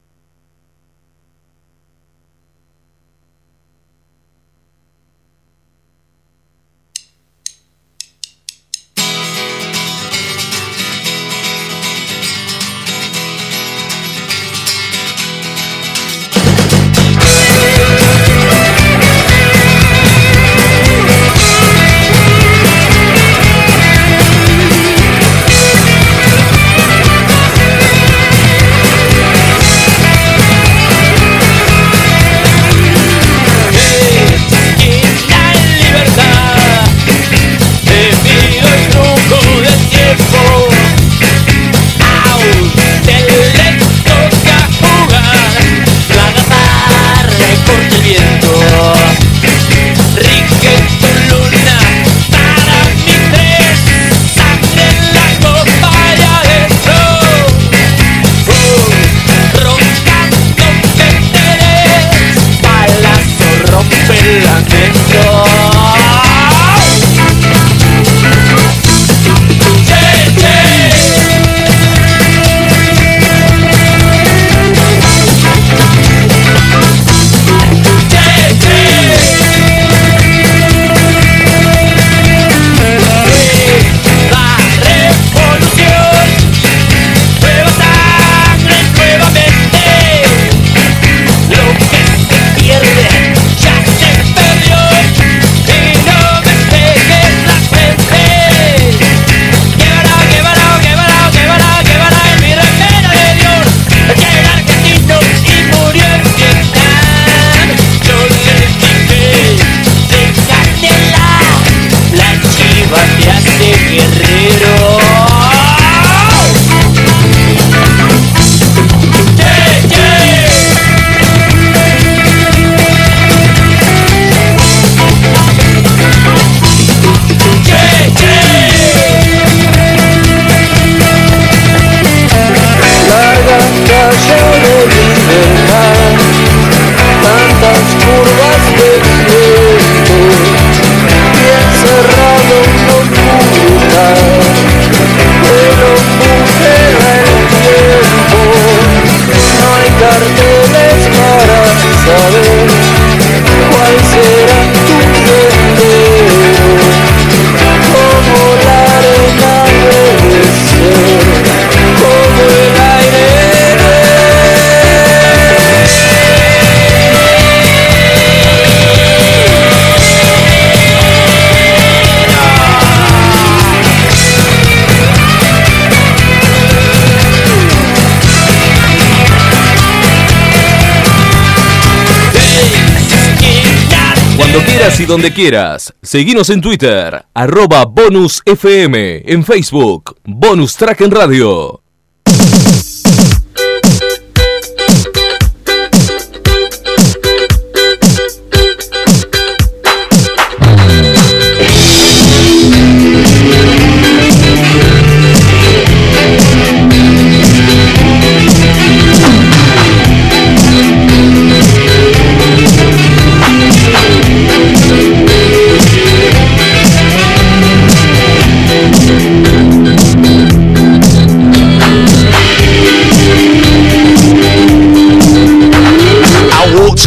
[185.00, 185.94] Y donde quieras.
[186.02, 191.83] Seguinos en Twitter, arroba Bonus FM, en Facebook, Bonus Track en Radio.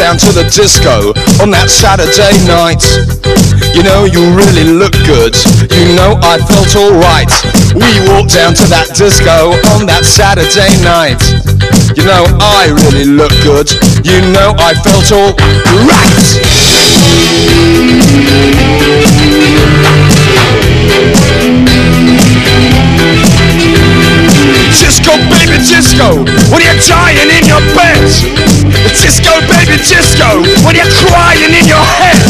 [0.08, 1.12] Down to the disco
[1.44, 2.80] on that Saturday night.
[3.76, 5.36] You know, you really look good.
[5.68, 7.28] You know, I felt alright.
[7.76, 11.20] We walked down to that disco on that Saturday night.
[12.00, 13.68] You know, I really look good.
[14.08, 16.48] You know, I felt alright.
[24.78, 26.22] Disco, baby, disco,
[26.54, 27.98] when you're dying in your bed.
[28.94, 32.22] Disco, baby, disco, when you're crying in your head.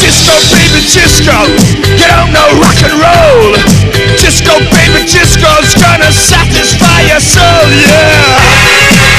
[0.00, 1.36] Disco, baby, disco,
[2.00, 3.52] you don't know rock and roll.
[4.16, 9.09] Disco, baby, disco's gonna satisfy your soul, yeah.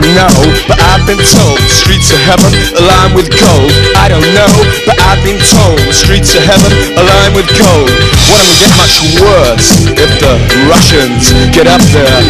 [0.00, 2.48] Don't know, but I've been told the streets of heaven
[2.80, 3.68] lined with gold.
[4.00, 4.48] I don't know,
[4.88, 7.92] but I've been told the streets of heaven lined with gold.
[8.32, 10.32] Will get much worse if the
[10.64, 12.24] Russians get up there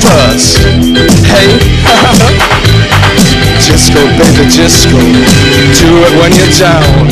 [0.00, 0.56] first.
[1.28, 1.52] Hey,
[3.60, 4.96] disco, baby, disco,
[5.76, 7.04] do it when you're down.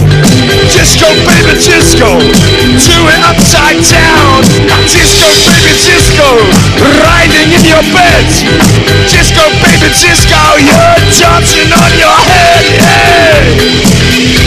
[0.72, 4.40] Disco, baby, disco, do it upside down.
[4.88, 6.28] Disco, baby, disco,
[7.04, 8.24] riding in your bed.
[9.12, 12.64] Disco, baby, disco, you're dancing on your head.
[12.80, 14.41] Hey!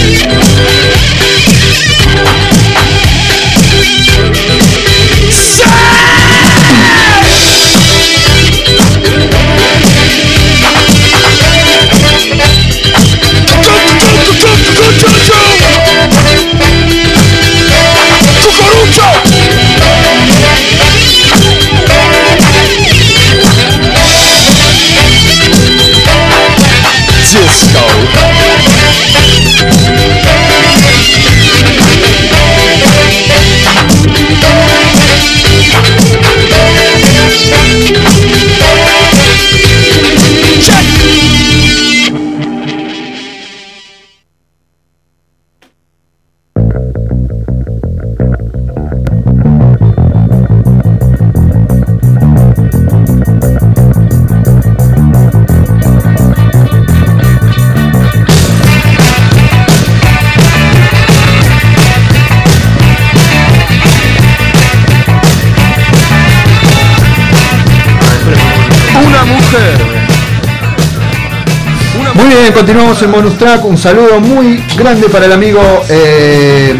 [72.95, 73.65] Continuamos en bonus track.
[73.65, 76.73] Un saludo muy grande para el amigo eh,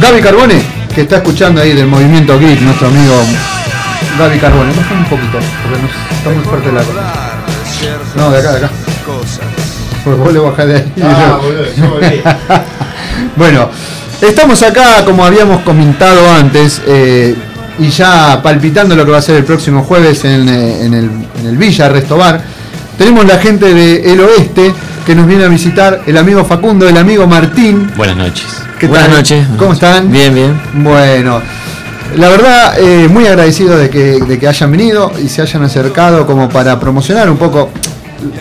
[0.00, 0.62] Gaby Carbone,
[0.94, 3.14] que está escuchando ahí del movimiento Geek, nuestro amigo
[4.18, 4.72] Gaby Carbone.
[4.72, 7.42] Baja un poquito, porque nos, está muy fuerte la cosa.
[8.14, 8.70] No, de acá, de acá.
[10.04, 10.92] Pues vos le bajás de ahí.
[11.02, 12.22] Ah, boludo, yo volví.
[13.36, 13.70] bueno,
[14.20, 17.34] estamos acá, como habíamos comentado antes, eh,
[17.78, 21.10] y ya palpitando lo que va a ser el próximo jueves en, eh, en el,
[21.40, 22.42] en el Villa Restobar.
[22.96, 24.74] Tenemos la gente del oeste
[25.10, 27.90] que nos viene a visitar, el amigo Facundo, el amigo Martín.
[27.96, 28.46] Buenas noches.
[28.78, 29.16] ¿Qué Buenas tal?
[29.16, 29.46] noches.
[29.58, 30.08] ¿Cómo están?
[30.12, 30.60] Bien, bien.
[30.74, 31.42] Bueno,
[32.16, 36.24] la verdad, eh, muy agradecido de que, de que hayan venido y se hayan acercado
[36.28, 37.70] como para promocionar un poco.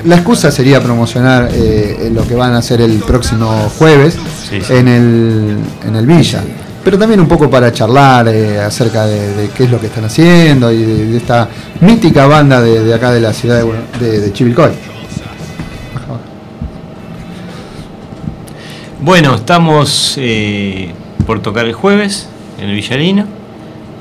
[0.05, 4.13] La excusa sería promocionar eh, lo que van a hacer el próximo jueves
[4.47, 4.71] Sí, sí.
[4.73, 5.57] En, el,
[5.87, 6.41] en el Villa.
[6.83, 10.05] Pero también un poco para charlar eh, acerca de, de qué es lo que están
[10.05, 11.49] haciendo y de, de esta
[11.81, 14.69] mítica banda de, de acá de la ciudad de, Buenos- de, de Chivilcoy.
[19.01, 20.91] Bueno, estamos eh,
[21.25, 22.27] por tocar el jueves
[22.61, 23.25] en el Villarino.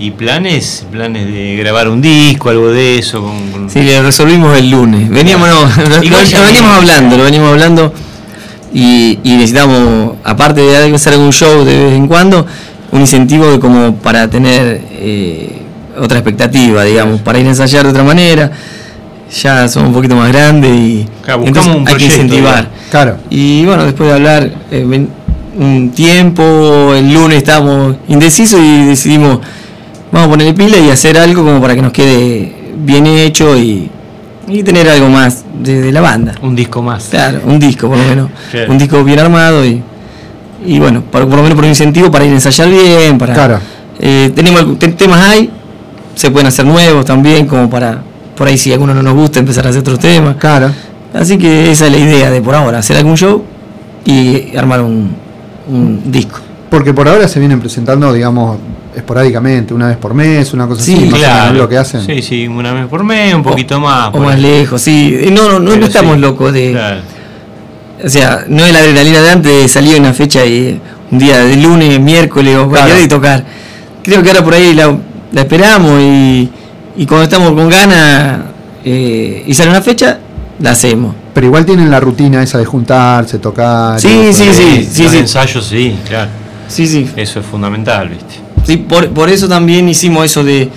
[0.00, 3.20] Y planes, planes de grabar un disco, algo de eso.
[3.20, 5.08] Con, con- Sí, lo resolvimos el lunes.
[5.10, 7.92] Veníamos, no, lo, veníamos hablando, lo veníamos hablando
[8.72, 12.46] y, y necesitamos, aparte de hacer algún show de vez en cuando,
[12.92, 15.62] un incentivo de como para tener eh,
[15.98, 18.52] otra expectativa, digamos, para ir a ensayar de otra manera.
[19.30, 22.68] Ya somos un poquito más grandes y Claro, entonces un hay que incentivar.
[22.90, 23.16] Claro.
[23.30, 25.06] Y bueno, después de hablar eh,
[25.58, 29.40] un tiempo, el lunes estábamos indecisos y decidimos,
[30.12, 33.90] vamos a ponerle pila y hacer algo como para que nos quede bien hecho y,
[34.46, 36.34] y tener algo más de, de la banda.
[36.42, 37.04] Un disco más.
[37.10, 38.30] Claro, un disco por lo menos.
[38.50, 38.72] Claro.
[38.72, 39.82] Un disco bien armado y,
[40.64, 43.34] y bueno, por, por lo menos por un incentivo para ir a ensayar bien, para...
[43.34, 43.60] Claro.
[44.00, 45.50] Eh, tenemos temas hay,
[46.14, 48.00] se pueden hacer nuevos también, como para,
[48.38, 50.36] por ahí si a alguno no nos gusta, empezar a hacer otros temas.
[50.36, 50.70] Claro.
[51.12, 53.42] Así que esa es la idea de por ahora, hacer algún show
[54.04, 55.10] y armar un,
[55.68, 56.38] un disco.
[56.70, 58.58] Porque por ahora se vienen presentando, digamos,
[58.94, 61.54] esporádicamente, una vez por mes, una cosa Sí, así, más Claro.
[61.54, 62.02] lo que hacen.
[62.04, 64.10] Sí, sí, una vez por mes, un poquito más.
[64.14, 64.42] O más ahí.
[64.42, 65.28] lejos, sí.
[65.32, 66.20] No, no, no, estamos sí.
[66.20, 66.72] locos de...
[66.72, 67.00] Claro.
[68.04, 70.80] O sea, no es la adrenalina de antes de salir una fecha y
[71.10, 72.94] un día de lunes, miércoles o cualquier Claro.
[72.96, 73.44] día y tocar.
[74.02, 74.96] Creo que ahora por ahí la,
[75.32, 76.48] la esperamos y,
[76.98, 78.40] y cuando estamos con ganas
[78.84, 80.18] eh, y sale una fecha,
[80.58, 81.14] la hacemos.
[81.32, 84.00] Pero igual tienen la rutina esa de juntarse, tocar.
[84.00, 85.18] Sí, sí, sí, sí, los sí.
[85.18, 86.30] ensayos, sí, claro.
[86.66, 87.08] Sí, sí.
[87.16, 88.40] Eso es fundamental, ¿viste?
[88.64, 90.68] Sí, por, por eso también hicimos eso de,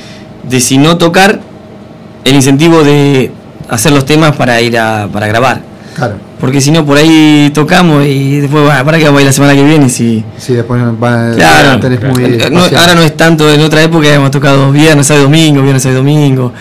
[0.48, 1.40] de si no tocar,
[2.24, 3.32] el incentivo de
[3.68, 5.62] hacer los temas para ir a para grabar.
[5.96, 6.16] Claro.
[6.42, 9.32] Porque si no, por ahí tocamos y después, bueno, para que vamos a ir la
[9.34, 9.88] semana que viene.
[9.90, 12.24] Si, Sí, después va, Claro, tenés muy.
[12.52, 15.84] No, ahora no es tanto, en otra época hemos tocado viernes, sábado y domingo, viernes,
[15.84, 16.52] sábado y domingo.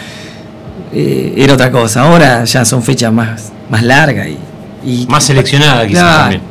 [0.92, 2.02] Eh, era otra cosa.
[2.02, 4.36] Ahora ya son fechas más, más largas y,
[4.84, 6.20] y- Más seleccionada quizás Claro.
[6.20, 6.42] también.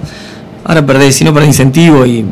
[0.66, 2.26] Ahora perdés, si no perdés incentivo y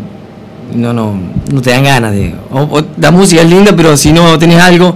[0.73, 1.19] no, no,
[1.51, 2.33] no te dan ganas de.
[2.51, 4.95] o- o la música es linda, pero si no tenés algo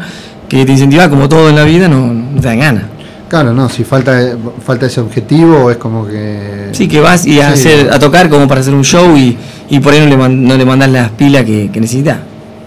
[0.50, 2.84] que te incentiva, como todo en la vida, no, no te dan ganas.
[3.32, 6.68] Claro, no, si falta, falta ese objetivo, es como que.
[6.74, 7.70] Sí, que vas y a, Sí.
[7.70, 9.38] hacer, a tocar como para hacer un show y,
[9.70, 12.18] y por ahí no le, man- no le mandás las pilas que, que necesitas.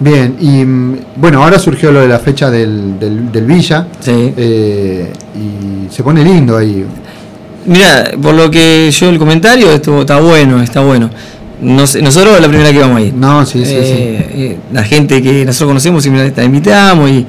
[0.01, 3.89] Bien, y mm, bueno, ahora surgió lo de la fecha del, del, del Villa.
[4.01, 4.33] Sí.
[4.39, 6.83] eh, y se pone lindo ahí.
[7.67, 11.11] Mira, por lo que yo el comentario, esto está bueno, está bueno.
[11.61, 13.13] No sé, nosotros es la primera que vamos a ir.
[13.13, 17.27] No, sí, sí, Eh, eh, La gente que nosotros conocemos siempre la invitamos y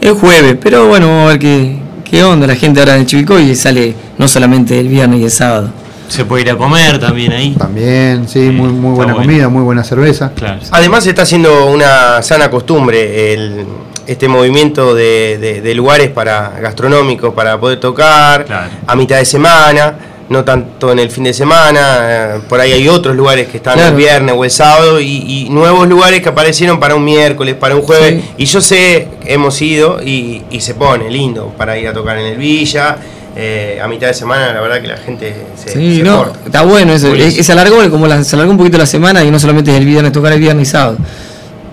[0.00, 1.76] es jueves, pero bueno, vamos a ver qué,
[2.12, 5.30] qué onda la gente ahora en Chivicoy y sale no solamente el viernes y el
[5.30, 5.70] sábado.
[6.08, 7.54] Se puede ir a comer también ahí.
[7.58, 9.26] También, sí, muy, muy buena bueno.
[9.26, 10.30] comida, muy buena cerveza.
[10.34, 10.60] Claro.
[10.70, 13.64] Además está haciendo una sana costumbre el,
[14.06, 18.68] este movimiento de, de- de lugares para gastronómicos para poder tocar Claro.
[18.86, 19.94] a mitad de semana,
[20.28, 23.74] no tanto en el fin de semana, eh, por ahí hay otros lugares que están
[23.74, 23.90] Claro.
[23.90, 25.06] el viernes o el sábado y,
[25.46, 28.30] y nuevos lugares que aparecieron para un miércoles, para un jueves Sí.
[28.38, 32.26] y yo sé, hemos ido y, y se pone lindo para ir a tocar en
[32.26, 32.96] el Villa.
[33.34, 36.38] eh, a mitad de semana la verdad que la gente se, Sí, se no, corta.
[36.44, 37.14] está bueno eso.
[37.14, 39.78] Es- se alargó como la- se alargó un poquito la semana y no solamente es
[39.78, 40.98] el viernes tocar el viernes y sábado.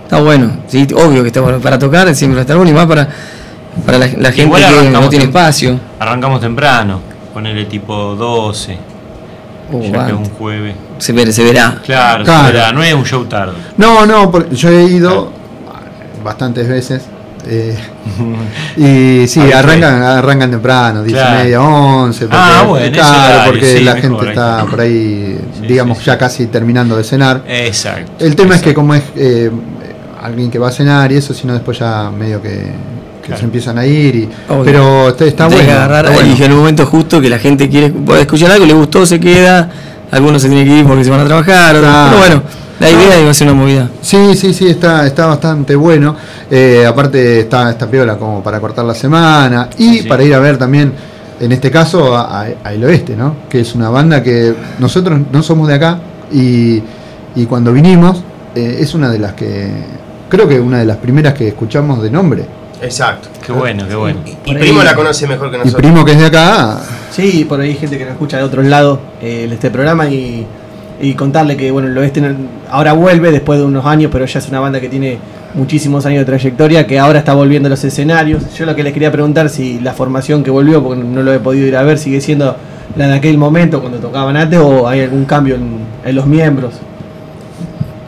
[0.04, 2.74] Está bueno, sí, obvio que está bueno para tocar, siempre va a estar bueno y
[2.74, 3.08] más para,
[3.84, 5.78] para la, la gente que no tiene espacio.
[5.98, 7.02] Arrancamos temprano,
[7.32, 8.76] ponerle tipo 12,
[9.72, 10.74] Oh, ya que es un jueves.
[10.98, 11.78] Se, verá, se verá.
[11.84, 12.46] Claro, Claro.
[12.48, 13.52] se verá, no es un show tarde.
[13.76, 15.30] No, no, por- yo he ido
[16.24, 17.02] bastantes veces.
[17.46, 17.74] eh,
[18.76, 21.34] y sí, arrancan, arrancan temprano, 10 Claro.
[21.40, 22.20] y media, 11.
[22.26, 26.04] Porque, Ah, bueno, claro, horario, porque sí, la gente está por ahí, Sí, digamos, sí,
[26.04, 27.42] ya casi terminando de cenar.
[27.46, 28.12] Exacto.
[28.24, 29.50] El tema es que como es eh,
[30.22, 32.72] alguien que va a cenar y eso, sino después ya medio que
[33.30, 33.38] Claro.
[33.40, 34.14] se empiezan a ir.
[34.16, 34.64] Y, Obvio.
[34.64, 35.70] pero está, está bueno.
[35.72, 36.34] agarrar está bueno.
[36.38, 39.70] y en el momento justo que la gente quiere escuchar algo, le gustó, se queda.
[40.10, 41.76] Algunos se tienen que ir porque se van a trabajar.
[41.76, 41.92] otros-.
[42.08, 42.42] Pero bueno,
[42.80, 43.88] la idea es hacer una movida.
[44.02, 46.16] Sí, sí, sí, está, está bastante bueno.
[46.50, 50.08] Eh, aparte está esta piola como para cortar la semana y Sí.
[50.08, 50.92] para ir a ver también,
[51.38, 53.36] en este caso, a, a- a El Oeste, ¿no?
[53.48, 55.98] Que es una banda que nosotros no somos de acá
[56.32, 56.82] y,
[57.36, 58.22] y cuando vinimos
[58.56, 59.70] eh, es una de las que,
[60.28, 62.44] creo que una de las primeras que escuchamos de nombre.
[62.82, 63.28] Exacto.
[63.44, 64.20] Qué bueno, qué bueno.
[64.44, 65.82] Y Primo ahí- la conoce mejor que Y nosotros.
[65.82, 68.62] primo que es de acá, Sí, por ahí hay gente que nos escucha de otro
[68.62, 70.46] lado eh, de este programa y,
[71.00, 72.22] y contarle que bueno, el oeste
[72.70, 75.18] ahora vuelve después de unos años, pero ya es una banda que tiene
[75.54, 78.44] muchísimos años de trayectoria, que ahora está volviendo a los escenarios.
[78.56, 81.40] Yo lo que les quería preguntar si la formación que volvió, porque no lo he
[81.40, 82.56] podido ir a ver, sigue siendo
[82.96, 86.74] la de aquel momento cuando tocaban antes o hay algún cambio en, en los miembros.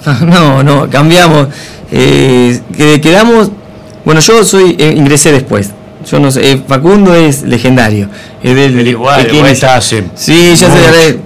[0.27, 1.49] No, no, cambiamos.
[1.91, 3.51] Eh, que- quedamos.
[4.05, 5.71] Bueno, yo soy eh, ingresé después.
[6.11, 8.09] Yo no sé, eh, Facundo es legendario.
[8.43, 10.69] Es del, igual, el que igual inicia- está hace Sí, ya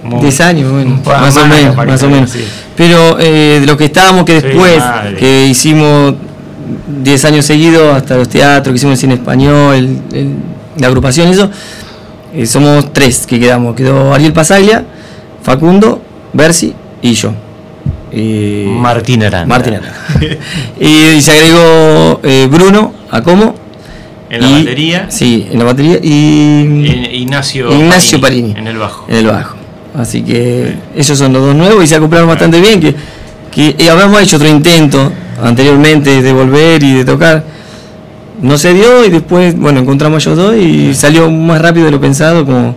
[0.03, 0.21] mucho.
[0.21, 2.29] 10 años, bueno, más o menos, más o menos.
[2.29, 2.43] sí.
[2.75, 4.83] Pero eh, de lo que estábamos, que después,
[5.17, 6.13] que hicimos
[7.03, 10.35] 10 años seguidos, hasta los teatros, que hicimos el cine español, el- el-
[10.77, 11.49] la agrupación, eso,
[12.35, 13.75] eh, somos tres que quedamos.
[13.75, 14.85] Quedó Ariel Pasaglia,
[15.41, 17.31] Facundo, Bersi y yo.
[18.17, 19.45] Y- Martín Aranda.
[19.47, 19.95] Martín Aranda.
[20.79, 20.85] y,
[21.17, 23.55] y se agregó eh, Bruno, Acomo,
[24.29, 25.05] En la Y- batería.
[25.09, 28.53] Sí, en la batería y Ignacio, Ignacio Parini.
[28.57, 29.05] En el bajo.
[29.07, 29.55] en el bajo.
[29.95, 32.79] Así que ellos son los dos nuevos y se acoplaron bastante bien.
[32.79, 32.93] Que,
[33.51, 35.11] que eh, habíamos hecho otro intento
[35.41, 37.43] anteriormente de volver y de tocar.
[38.41, 41.99] No se dio y después, bueno, encontramos ellos dos y salió más rápido de lo
[41.99, 42.75] pensado como,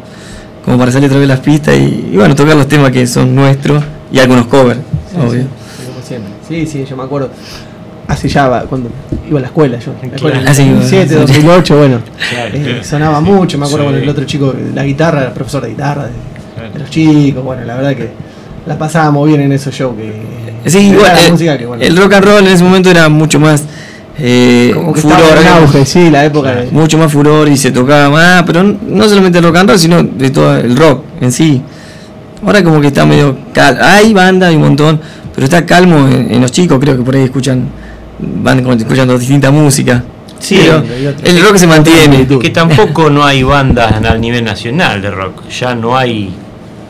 [0.64, 3.34] como para salir otra vez las pistas y, y bueno, tocar los temas que son
[3.34, 4.80] nuestros y algunos covers,
[5.16, 5.44] obvio.
[5.86, 6.30] Como siempre.
[6.48, 7.30] Sí, sí, yo me acuerdo.
[8.08, 8.90] Hace ya, va- cuando
[9.28, 9.92] iba a la escuela yo.
[10.02, 11.14] La escuela en Ah, sí, 2007, sí.
[11.14, 11.98] 2008, bueno.
[12.30, 12.84] Claro, eh, claro.
[12.84, 13.92] sonaba mucho, me acuerdo Sí.
[13.94, 17.64] con el otro chico, la guitarra, el profesor de guitarra, de, de los chicos, bueno,
[17.64, 18.10] la verdad que
[18.66, 20.12] la pasábamos bien en esos shows que...
[20.68, 23.08] Sí, igual, la el, música que, bueno, el rock and roll en ese momento era
[23.08, 23.64] mucho más
[24.18, 26.70] eh, como que furor, en auge, sí, la época de...
[26.70, 30.02] mucho más furor y se tocaba más, pero no solamente el rock and roll, sino
[30.02, 31.62] de todo el rock en sí.
[32.44, 35.00] Ahora como que está medio cal hay banda, hay un montón,
[35.34, 37.68] pero está calmo en, en los chicos, creo que por ahí escuchan,
[38.18, 40.02] van como escuchando distinta música.
[40.38, 40.82] Sí, pero
[41.22, 42.26] el rock se mantiene.
[42.26, 45.46] Que tampoco no hay bandas a nivel nacional de rock.
[45.50, 46.34] Ya no hay.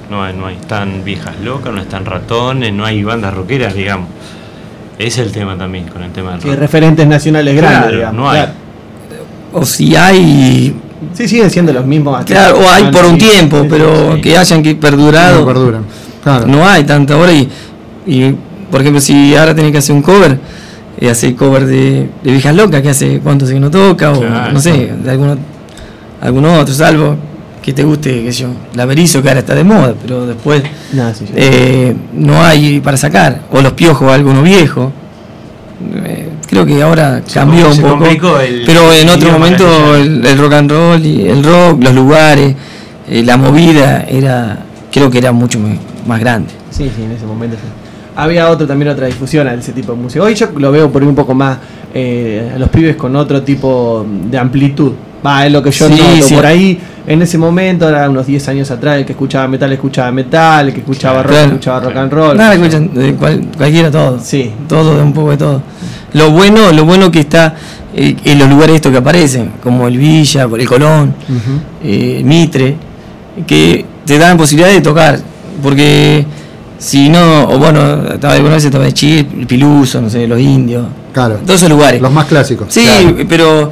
[0.09, 0.55] No hay, no hay.
[0.55, 4.09] Están viejas locas, no están ratones, no hay bandas rockeras, digamos.
[4.99, 6.59] Es el tema también con el tema del Sí, rock.
[6.59, 8.17] referentes nacionales grandes, Claro, digamos.
[8.17, 8.39] no hay.
[8.43, 8.53] claro.
[9.53, 10.73] O si hay,
[11.15, 12.25] Sí, siguen siendo los mismos.
[12.25, 14.21] claro, o hay por un tiempo, pero sí.
[14.21, 15.41] que hayan que perdurado.
[15.41, 15.85] No perduran.
[16.23, 16.47] Claro.
[16.47, 17.49] No hay tanta ahora y,
[18.07, 18.35] y,
[18.71, 20.39] por ejemplo, si ahora tenés que hacer un cover,
[20.99, 24.21] eh, hacer cover de, de Viejas Locas, que hace cuánto hace que no toca, o
[24.21, 24.53] Claro.
[24.53, 25.37] no sé, de alguno,
[26.21, 27.17] alguno otro, salvo
[27.63, 30.63] que te guste, que yo, la Berizo, que ahora está de moda, pero después
[30.93, 31.33] No, sí, sí.
[31.37, 34.93] eh, no hay para sacar, o los piojos, alguno viejo.
[36.05, 40.37] Eh, creo que ahora cambió un se poco, el- pero en otro momento el, el
[40.39, 42.55] rock and roll y el rock, los lugares,
[43.09, 44.59] eh, la movida era,
[44.93, 45.59] creo que era mucho
[46.07, 46.51] más grande.
[46.71, 47.69] Sí, sí, en ese momento sí.
[48.17, 50.25] Había otro también otra difusión a ese tipo de música.
[50.25, 51.59] Hoy yo lo veo por ahí un poco más
[51.95, 54.93] eh, a los pibes con otro tipo de amplitud.
[55.25, 56.27] Va, es lo que yo Sí, noto.
[56.27, 56.35] sí.
[56.35, 60.11] Por ahí, en ese momento, era unos 10 años atrás, el que escuchaba metal escuchaba
[60.11, 61.47] metal, el que escuchaba rock Claro.
[61.49, 62.37] escuchaba rock and roll.
[62.37, 64.19] Nada, escuchan, de cual- cualquiera todo.
[64.21, 64.51] Sí.
[64.69, 65.63] Todo, de un poco de todo.
[66.13, 67.55] Lo bueno, lo bueno que está
[67.95, 71.15] eh, en los lugares estos que aparecen, como el Villa, el Colón,
[71.83, 72.77] eh, Mitre,
[73.47, 75.21] que te dan posibilidad de tocar.
[75.63, 76.25] Porque
[76.79, 80.41] si no, o bueno, estaba alguna vez estaba de Chile, el Piluso, no sé, los
[80.41, 80.87] indios.
[81.13, 81.39] Claro.
[81.45, 82.01] Todos esos lugares.
[82.01, 82.69] Los más clásicos.
[82.71, 83.17] Sí, Claro.
[83.29, 83.71] pero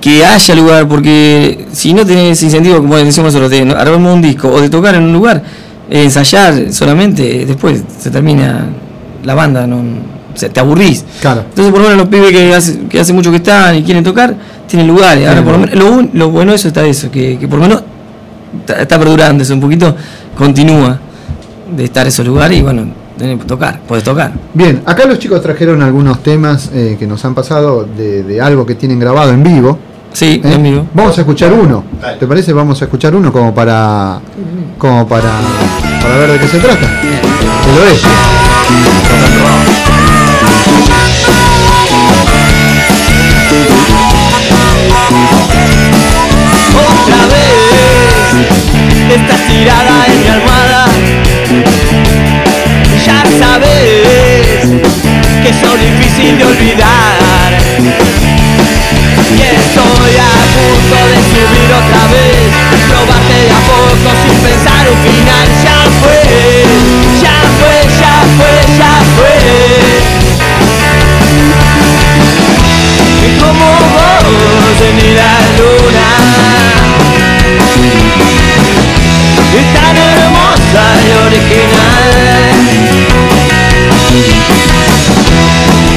[0.00, 4.48] que haya lugar, porque si no tenés incentivo, como decimos nosotros, de armar un disco
[4.48, 5.42] o de tocar en un lugar,
[5.90, 8.66] eh, ensayar solamente, después se termina
[9.22, 9.82] la banda, no
[10.34, 11.04] se- te aburrís.
[11.20, 11.42] Claro.
[11.48, 14.04] Entonces, por lo menos los pibes que hace, que hace mucho que están y quieren
[14.04, 14.34] tocar,
[14.66, 15.28] tienen lugares.
[15.28, 17.58] Ahora, por lo, menos, lo, un- lo bueno de eso está eso, que, que por
[17.58, 17.82] lo menos
[18.60, 19.94] está, está perdurando eso un poquito,
[20.36, 20.98] continúa
[21.76, 22.84] de estar esos lugares y bueno,
[23.16, 24.32] tenés que tocar, podés tocar.
[24.54, 28.64] Bien, acá los chicos trajeron algunos temas eh, que nos han pasado de, de algo
[28.66, 29.78] que tienen grabado en vivo.
[30.12, 30.52] Sí, ¿eh?
[30.54, 30.86] en vivo.
[30.92, 31.84] Vamos a escuchar uno.
[32.18, 32.52] ¿Te parece?
[32.52, 34.18] Vamos a escuchar uno como para
[34.76, 35.30] como para,
[36.02, 37.00] para ver de qué se trata.
[37.00, 38.02] Que lo es.
[49.14, 50.86] Estás tirada en mi almohada.
[53.04, 54.68] Ya sabes
[55.42, 57.58] que soy difícil de olvidar.
[59.36, 62.50] Y estoy a punto de subir otra vez.
[62.88, 65.46] Probarte de a poco sin pensar un final.
[65.64, 66.20] Ya fue,
[67.20, 69.36] ya fue, ya fue, ya fue.
[73.40, 76.59] como vos ni la luna
[80.72, 82.12] y original.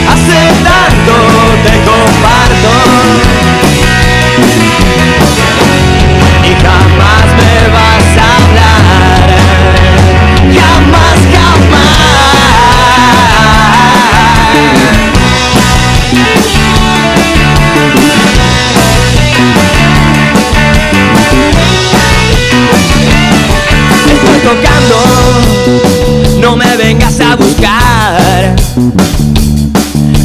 [0.10, 1.16] Hace tanto
[1.64, 2.74] te comparto.
[6.44, 9.24] Y jamás me vas a hablar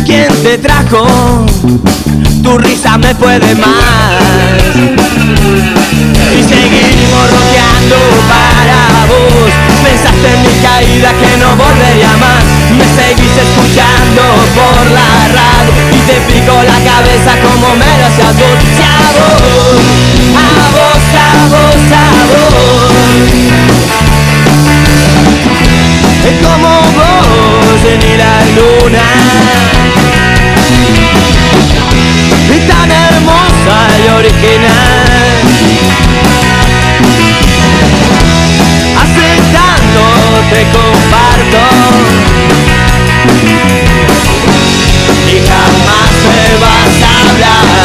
[0.07, 1.45] ¿Quién te trajo?
[2.43, 4.23] Tu risa me puede más.
[6.33, 7.97] Y seguimos rockeando
[8.27, 9.53] para vos.
[9.85, 12.43] Pensaste en mi caída que no volvería más.
[12.73, 14.23] Me seguís escuchando
[14.57, 18.57] por la radio y te pico la cabeza como me lo hacías vos.
[18.81, 23.48] A vos, a vos, a vos, a vos.
[28.59, 29.07] luna.
[32.55, 35.39] Y tan hermosa y original.
[39.01, 40.03] Hace tanto
[40.51, 41.63] te comparto.
[45.27, 47.78] Y jamás me vas a hablar.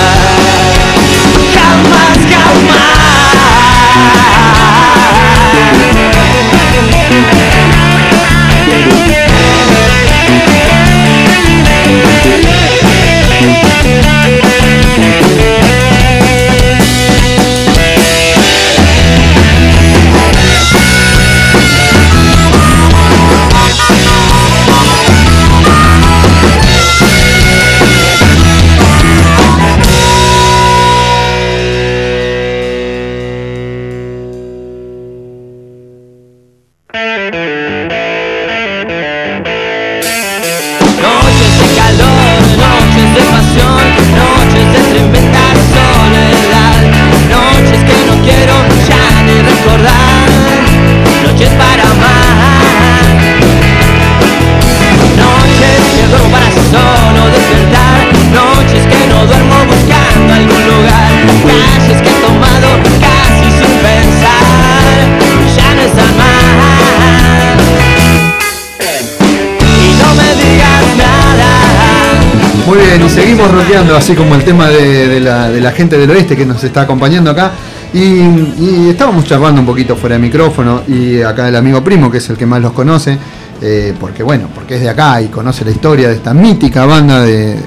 [74.43, 77.51] Tema de, la, de la gente del oeste que nos está acompañando acá.
[77.93, 82.29] Y, estábamos charlando un poquito fuera de micrófono y acá el amigo primo, que es
[82.29, 83.17] el que más los conoce,
[83.61, 87.21] eh, porque bueno, porque es de acá y conoce la historia de esta mítica banda
[87.21, 87.57] de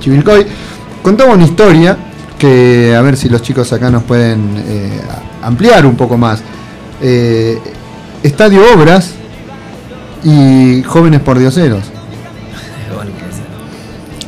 [0.00, 0.46] Chivilcoy,
[1.02, 1.96] contaba una historia
[2.38, 5.00] que a ver si los chicos acá nos pueden eh,
[5.42, 6.40] ampliar un poco más.
[7.02, 7.58] Eh,
[8.22, 9.12] Estadio Obras
[10.24, 11.97] y Jóvenes por Dioseros.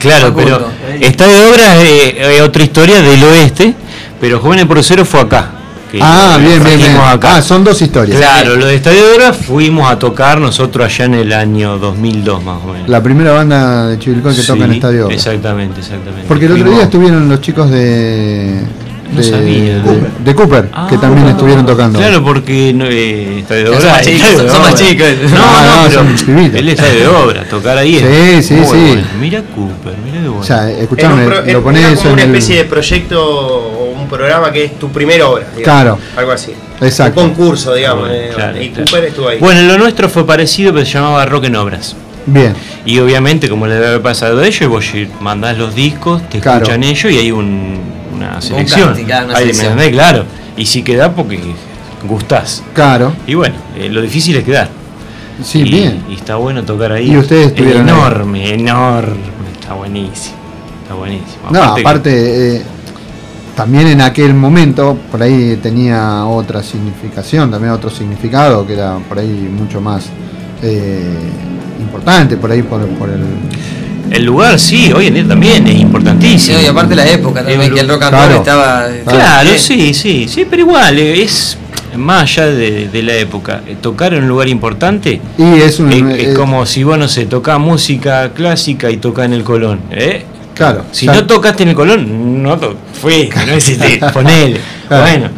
[0.00, 0.68] Claro, pero
[1.00, 3.74] Estadio de Obras es eh, otra historia del oeste,
[4.20, 5.52] pero Jóvenes por Cero fue acá.
[6.00, 7.36] Ah, bien, bien, acá.
[7.36, 8.18] Ah, son dos historias.
[8.18, 12.42] Claro, lo de Estadio de Obras fuimos a tocar nosotros allá en el año 2002
[12.44, 12.88] más o menos.
[12.88, 15.16] La primera banda de Chivilcoy que toca en Estadio Obras.
[15.16, 16.26] Exactamente, exactamente.
[16.28, 18.60] Porque el otro día estuvieron los chicos de.
[19.10, 19.78] No de, sabía.
[19.78, 21.98] de- de Cooper, que también estuvieron tocando.
[21.98, 23.92] Claro, porque no, eh, Estadio de Son Obras.
[23.92, 25.06] más chicos, Estadio de son más chicos.
[25.32, 26.60] No, Ah, no, no, pero son pibitos.
[26.60, 28.60] él es Estadio de Obras, tocar ahí Sí, es sí, sí.
[28.64, 29.02] bueno.
[29.20, 30.40] Mira Cooper, mira qué bueno.
[30.40, 34.52] O sea, escuchame, pro- lo como en una el- especie de proyecto o un programa
[34.52, 35.44] que es tu primera obra.
[35.56, 35.98] digamos, Claro.
[36.16, 36.52] Algo así.
[36.80, 37.20] Exacto.
[37.20, 38.08] Un concurso, digamos.
[38.08, 38.84] Bueno, eh, claro, y claro.
[38.84, 39.38] Cooper estuvo ahí.
[39.40, 41.96] Bueno, lo nuestro fue parecido, pero se llamaba Rock en Obras.
[42.26, 42.54] Bien.
[42.86, 44.84] Y obviamente, como le debe haber pasado a ellos, vos
[45.20, 46.58] mandás los discos, te Claro.
[46.58, 47.89] escuchan ellos y hay un-
[48.20, 48.94] una selección.
[49.90, 50.24] claro.
[50.56, 51.40] Y si quedás porque
[52.06, 52.62] gustás.
[52.74, 53.12] Claro.
[53.26, 54.68] Y bueno, eh, lo difícil es quedar.
[55.42, 56.04] Sí, y, bien.
[56.08, 57.10] Y está bueno tocar ahí.
[57.12, 57.94] Y ustedes Es estuvieron ahí.
[57.94, 59.16] enorme, enorme.
[59.58, 60.36] Está buenísimo.
[60.82, 61.50] Está buenísimo.
[61.50, 62.62] No, que- aparte, eh,
[63.56, 69.18] también en aquel momento, por ahí tenía otra significación, también otro significado, que era por
[69.18, 70.06] ahí mucho más
[70.62, 71.14] eh,
[71.80, 73.24] importante, por ahí por, por el.
[74.10, 76.58] El lugar, sí, hoy en día también es importantísimo.
[76.58, 78.28] Sí, y aparte la época también, que el rock and Claro.
[78.28, 78.86] roll estaba.
[79.06, 81.56] Claro, sí, sí, sí, pero igual, es
[81.96, 83.62] más allá de, de la época.
[83.80, 85.92] Tocar en un lugar importante Y es un.
[85.92, 89.80] es, es como si vos, no sé, tocás música clásica y tocás en el Colón.
[89.92, 90.24] ¿eh?
[90.54, 90.84] Claro.
[90.92, 92.58] Si no tocaste en el Colón, no
[93.00, 94.60] fuiste, no existís, ponele.
[94.88, 95.02] Claro.
[95.04, 95.30] Bueno,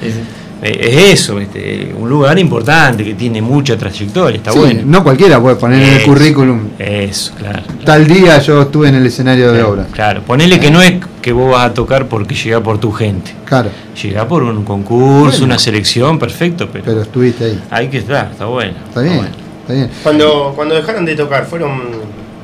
[0.62, 4.80] es eso, este, un lugar importante que tiene mucha trayectoria, está sí, bueno.
[4.84, 6.60] No cualquiera puede poner en el currículum.
[6.78, 7.62] Eso, claro.
[7.84, 9.86] Tal día yo estuve en el escenario de obra.
[9.92, 13.34] Claro, ponele que no es que vos vas a tocar porque llega por tu gente.
[13.44, 13.70] Claro.
[14.00, 15.44] Llega por un concurso, Bueno.
[15.46, 17.62] una selección, perfecto, pero, Pero estuviste ahí.
[17.70, 18.74] hay que estar, está bueno.
[18.88, 19.28] Está bien.
[19.62, 19.90] Está bien.
[20.02, 21.80] Cuando, cuando dejaron de tocar, ¿fueron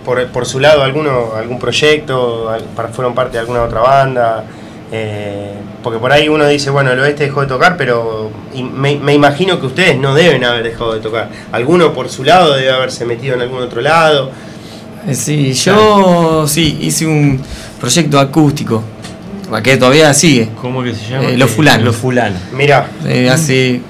[0.05, 2.49] por, por su lado alguno, algún proyecto?
[2.51, 4.45] Al- para- ¿Fueron parte de alguna otra banda?
[4.91, 5.53] Eh,
[5.83, 9.15] porque por ahí uno dice, bueno, el oeste dejó de tocar, pero y me, me
[9.15, 11.29] imagino que ustedes no deben haber dejado de tocar.
[11.53, 14.31] Alguno por su lado debe haberse metido en algún otro lado.
[15.07, 17.41] Eh, Sí, yo sí hice un
[17.81, 18.83] proyecto acústico,
[19.63, 20.49] que todavía sigue.
[20.61, 21.29] ¿Cómo que se llama?
[21.31, 21.85] Eh, los fulanos.
[21.85, 22.41] Los fulanos.
[22.53, 22.87] Mirá.
[23.07, 23.81] Eh, hace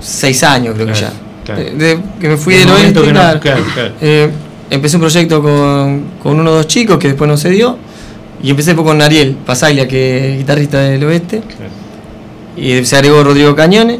[0.00, 1.12] seis años creo que ya.
[1.44, 1.62] claro.
[1.62, 3.40] De- que me fui Del oeste, que no- claro.
[3.40, 3.92] claro, claro.
[4.00, 4.30] Eh,
[4.70, 7.78] empecé un proyecto con, con uno o dos chicos que después no se dio.
[8.42, 11.42] Y empecé con Ariel Pasaglia, que es guitarrista del oeste.
[12.56, 13.98] Y se agregó Rodrigo Cañones.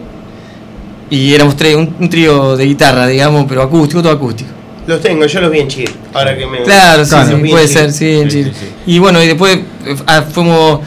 [1.10, 4.50] Y éramos tres, un, un trío de guitarra, digamos, pero acústico, todo acústico.
[4.86, 5.90] Los tengo, yo los vi en Chile.
[6.14, 6.62] Ahora que me.
[6.62, 7.80] Claro, sí, sí, en puede Chile.
[7.80, 8.52] ser, sí, en Chile.
[8.86, 9.56] Y bueno, y después
[9.86, 10.80] eh, ah, fuimos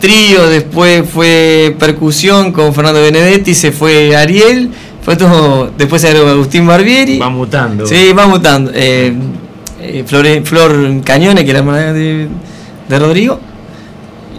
[0.00, 4.70] trío, después fue percusión con Fernando Benedetti, se fue Ariel,
[5.02, 7.18] fue todo, después se agregó Agustín Barbieri.
[7.18, 7.86] Va mutando.
[7.86, 8.70] Sí, va mutando.
[8.74, 9.14] Eh,
[9.80, 12.28] eh, Flore- Flor Cañones, que era la hermana de,
[12.88, 13.40] de Rodrigo.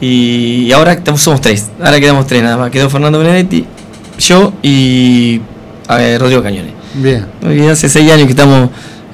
[0.01, 1.67] Y, y ahora estamos- somos tres.
[1.83, 2.71] Ahora quedamos tres nada más.
[2.71, 3.65] Quedó Fernando Benedetti,
[4.19, 5.41] yo y
[5.87, 6.73] a ver, Rodrigo Cañones.
[6.95, 7.25] Bien.
[7.49, 8.69] Y hace seis años que estamos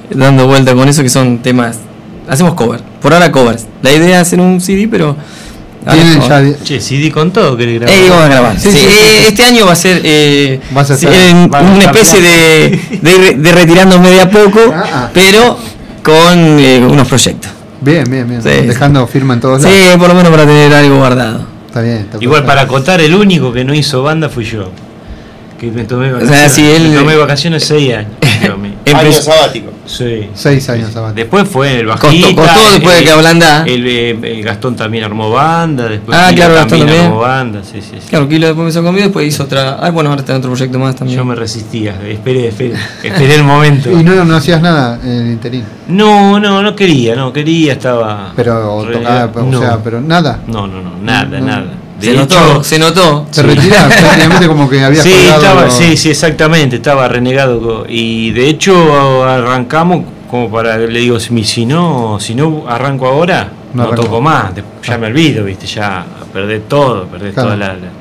[0.09, 1.77] dando vuelta con eso, que son temas.
[2.27, 2.81] Hacemos cover.
[3.01, 3.65] Por ahora covers.
[3.81, 5.15] La idea es hacer un CD, pero.
[5.89, 7.97] Tienen Che, CD con todo querés grabar.
[7.97, 8.59] Eh, vamos a grabar.
[8.59, 9.25] Sí, Sí, sí, sí, eh, sí.
[9.29, 10.93] Este año va a ser, eh, Vas a
[11.29, 15.09] en a una estar especie de, de, de retirándome de a poco, Ah, ah.
[15.11, 15.57] pero
[16.03, 17.49] con eh, unos proyectos.
[17.81, 18.41] Bien, bien, bien.
[18.41, 19.97] Sí, Dejando firma en todos Sí, lados.
[19.97, 21.45] por lo menos para tener algo guardado.
[21.67, 21.97] Está bien.
[21.97, 24.69] está Igual para acotar, el único que no hizo banda fui yo.
[25.59, 26.51] Que me tomé sea, vacaciones.
[26.53, 28.11] sí, él- me tomé vacaciones seis años.
[28.93, 29.71] Año sabático.
[29.97, 30.29] Sí.
[30.33, 31.13] Seis años abajo.
[31.13, 32.35] Después fue el Costó- bajista.
[32.41, 33.63] costó después de que ablanda.
[33.67, 35.87] El, el Gastón también armó banda.
[35.89, 37.05] Después Ah, Kilo claro, Gastón también también.
[37.07, 37.61] armó banda.
[37.63, 38.07] Sí, sí, sí.
[38.09, 39.77] Claro, Kilo después empezó conmigo, después hizo otra.
[39.81, 41.17] Ah, bueno, ahora está en otro proyecto más también.
[41.17, 41.95] Yo me resistía.
[42.07, 42.75] Esperé, esperé.
[43.03, 43.89] Esperé el momento.
[44.01, 45.63] Y no, no hacías nada en el interín.
[45.87, 48.31] No, no, no quería, no quería, estaba.
[48.35, 49.59] Pero tocaba, o no.
[49.59, 50.39] sea, pero nada.
[50.47, 51.45] No, no, no, nada, No.
[51.45, 51.65] nada.
[52.01, 53.27] Se notó, se notó.
[53.37, 57.85] Retirás prácticamente como que habías Sí, estaba, sí, sí, exactamente, estaba renegado.
[57.87, 63.49] Y de hecho arrancamos como para, le digo, si, si no si no arranco ahora,
[63.73, 64.51] No no, toco más,
[64.83, 67.49] ya me olvido, viste, ya perdés todo, perdés Claro.
[67.49, 67.91] toda la, la-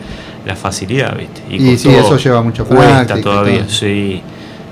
[0.46, 1.42] la facilidad, viste.
[1.50, 4.22] Y sí, eso lleva mucho Cuesta y todavía, sí,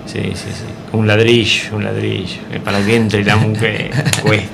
[0.06, 0.64] sí, sí, sí.
[0.92, 3.90] Un ladrillo, un ladrillo, eh, para que entre la mujer,
[4.22, 4.48] cuesta.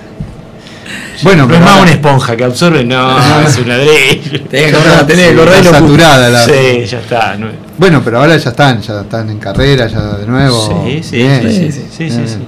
[1.22, 3.16] Bueno, no pero es más una esponja que absorbe, no,
[3.46, 4.40] es un ladrillo.
[4.48, 6.44] Tenés que correr, saturada la.
[6.44, 7.36] Sí, ya está.
[7.36, 7.48] no-
[7.78, 10.84] Bueno, pero ahora ya están, ya están en carrera, ya de nuevo.
[10.86, 11.42] Sí, sí, Bien.
[11.42, 12.28] sí, sí, sí, sí, sí, Bien.
[12.28, 12.38] sí.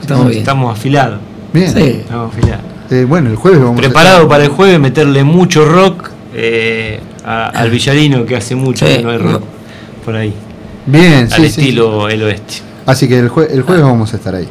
[0.00, 0.38] Estamos bien.
[0.38, 1.18] Estamos afilados.
[1.52, 1.72] Bien.
[1.72, 1.80] Sí.
[1.80, 2.64] Estamos afilados.
[2.90, 7.46] Eh, bueno, el jueves vamos a Preparado para el jueves meterle mucho rock eh, a-
[7.48, 8.96] al villarino que hace mucho Sí.
[8.96, 9.42] que no hay rock
[10.04, 10.32] por ahí.
[10.86, 12.58] Bien, al estilo el oeste.
[12.84, 14.48] Así que el, jue- el jueves vamos a estar ahí.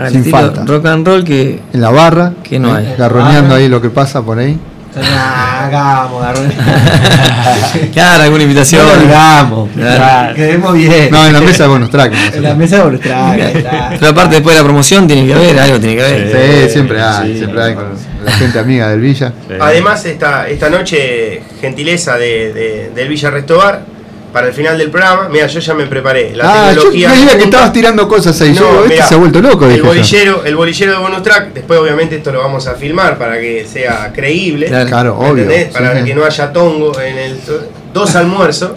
[0.00, 0.64] Al sin falta.
[0.66, 2.32] rock and roll que, En la barra.
[2.42, 2.94] que no eh, hay.
[2.98, 4.58] Garroneando ahí lo que pasa por ahí.
[4.96, 6.24] Hagamos,
[7.92, 8.82] Claro, alguna invitación.
[8.86, 9.68] No hagamos.
[9.74, 10.34] Claro.
[10.34, 11.08] Quedemos bien.
[11.10, 12.12] No, en la mesa de bonus track.
[12.12, 13.90] vamos a En la mesa de bonus track, ahí está.
[13.98, 16.64] Pero aparte después de la promoción tiene que haber, algo tiene que haber.
[16.66, 17.84] Sí, siempre hay, siempre hay con
[18.24, 19.32] la gente amiga del Villa.
[19.60, 23.82] Además, esta, esta noche, gentileza de, de- del Villa Restobar,
[24.32, 25.28] para el final del programa.
[25.30, 26.34] Mira, yo ya me preparé.
[26.36, 27.10] La Ah, yo tecnología.
[27.10, 28.54] creía que estabas tirando cosas ahí.
[28.54, 29.66] yo este se ha vuelto loco.
[29.66, 29.84] El yo.
[29.86, 33.66] bolillero, el bolillero de bonus track, después obviamente esto lo vamos a filmar para que
[33.70, 34.66] sea creíble.
[34.66, 36.04] Claro, ¿me obvio, sí, Para sí.
[36.04, 37.36] que no haya tongo en el
[37.92, 38.70] dos almuerzos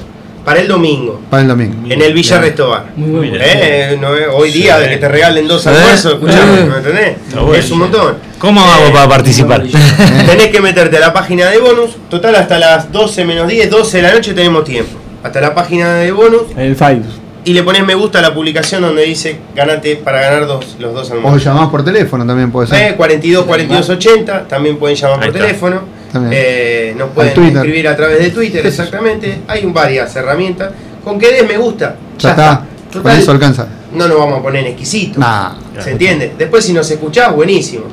[0.44, 1.22] para el domingo.
[1.30, 1.74] Para el domingo.
[1.90, 2.86] En el Villa Restobar.
[2.98, 3.42] Muy bien.
[3.42, 5.70] Eh, no, eh, hoy día de que te regalen dos Sí.
[5.70, 6.64] almuerzos, escuchame, Sí.
[6.70, 7.18] ¿me entendés?
[7.58, 8.18] Es un montón.
[8.40, 9.64] ¿Cómo Eh, hago para participar?
[10.28, 11.92] Tenés que meterte a la página de bonus.
[12.10, 15.00] Total, hasta las 12 menos 10, 12 de la noche tenemos tiempo.
[15.24, 17.02] Hasta la página de bonus El Five.
[17.46, 20.94] y le pones me gusta a la publicación donde dice ganate para ganar dos, los
[20.94, 21.44] dos O almuerzos.
[21.44, 22.92] llamás por teléfono también puede ser.
[22.92, 25.40] Eh, 42 42 80, también pueden llamar por está.
[25.40, 25.82] teléfono.
[26.12, 26.34] También.
[26.36, 29.40] Eh, nos pueden escribir a través de Twitter, exactamente.
[29.48, 30.72] Hay varias herramientas.
[31.04, 32.66] Con que des me gusta, ya está.
[32.92, 33.68] Con Total, eso alcanza.
[33.94, 35.20] no nos vamos a poner en exquisito.
[35.20, 35.54] Nah.
[35.80, 36.34] ¿Se entiende?
[36.38, 37.86] Después si nos escuchás, buenísimo.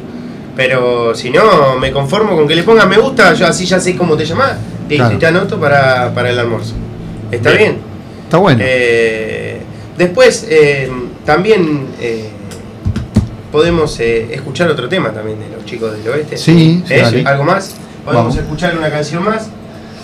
[0.54, 3.96] Pero si no, me conformo con que le pongas me gusta, yo así ya sé
[3.96, 4.52] cómo te llamás.
[4.88, 5.14] Listo, Claro.
[5.16, 6.74] y te anoto para, para el almuerzo.
[7.30, 7.78] ¿Está bien?
[8.24, 8.60] Está bueno.
[8.64, 9.60] Eh,
[9.96, 10.90] después eh,
[11.24, 12.28] también eh,
[13.52, 16.36] podemos eh, escuchar otro tema también de los chicos del oeste.
[16.36, 17.24] Sí, sí, ¿Eh?
[17.26, 17.74] ¿Algo más?
[18.04, 18.36] Podemos Vamos.
[18.36, 19.48] escuchar una canción más.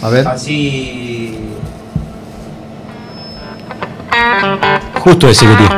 [0.03, 0.27] A ver.
[0.29, 1.39] Así.
[5.01, 5.69] Justo ese quería.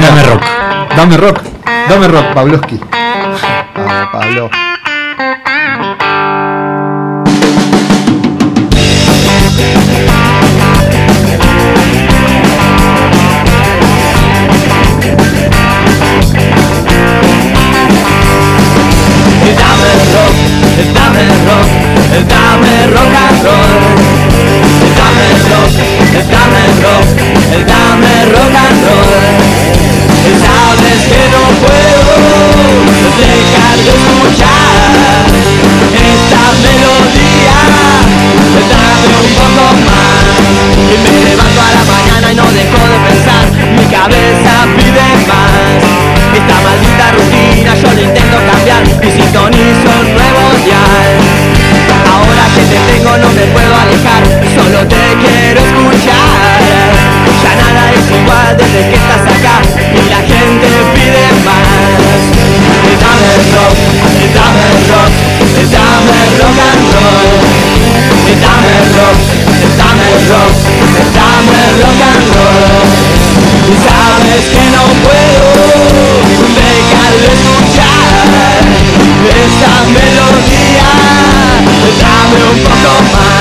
[0.00, 0.42] Dame rock.
[0.96, 1.40] Dame rock.
[1.88, 2.80] Dame rock, Pavlovsky.
[2.92, 4.50] Ah, Pablo.
[21.12, 21.68] Dame rock,
[22.28, 23.82] dame rock and roll.
[24.96, 25.72] Dame rock,
[26.32, 27.06] dame rock,
[27.68, 29.12] dame rock and roll.
[30.42, 32.14] Sabes que no puedo
[33.20, 35.24] dejar de escuchar
[35.92, 37.58] esta melodía.
[38.72, 40.32] Dame un poco más.
[40.88, 43.44] Y me levanto a la mañana y no dejo de pensar.
[43.76, 46.02] Mi cabeza pide más.
[46.32, 49.91] Esta maldita rutina yo la intento cambiar y sintonizo
[54.88, 56.60] te quiero escuchar.
[57.42, 59.56] Ya nada es igual desde que estás acá
[59.94, 62.22] y la gente pide más.
[63.02, 63.76] Dame rock,
[64.34, 65.12] dame rock,
[65.72, 67.32] dame rock and roll.
[68.42, 69.18] Dame rock,
[69.78, 70.52] dame rock,
[71.14, 72.90] dame rock and roll.
[73.68, 75.48] Y sabes que no puedo
[76.56, 78.62] dejar de escuchar
[79.42, 80.90] esa melodía.
[82.00, 83.31] Dame un poco más.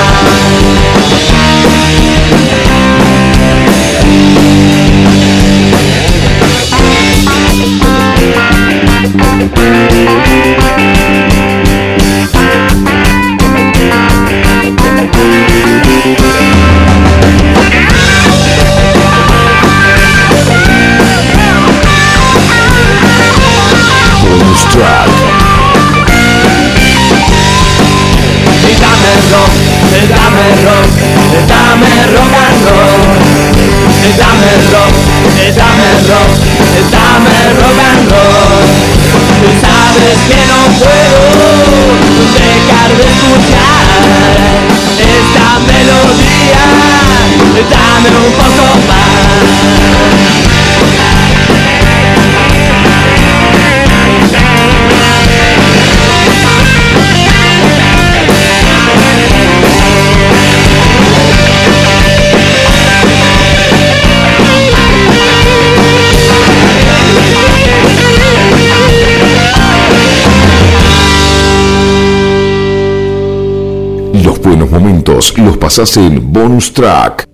[75.37, 77.30] Los pasás en Bonus Track.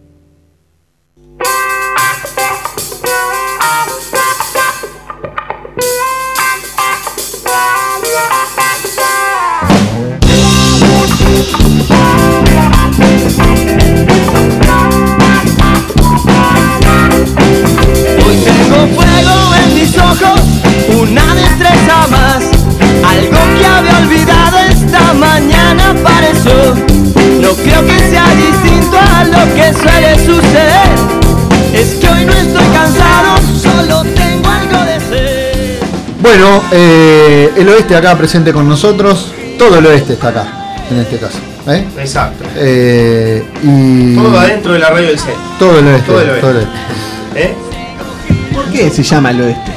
[36.27, 39.31] Bueno, eh, el oeste acá presente con nosotros.
[39.57, 41.37] Todo el oeste está acá, en este caso.
[41.67, 41.85] ¿eh?
[41.97, 42.43] Exacto.
[42.57, 45.29] Eh, y Todo adentro de la radio del C.
[45.57, 46.05] Todo el oeste.
[46.05, 46.41] Todo el oeste.
[46.41, 46.73] todo el oeste.
[47.35, 47.55] ¿Eh?
[48.53, 49.71] ¿Por qué se llama el oeste?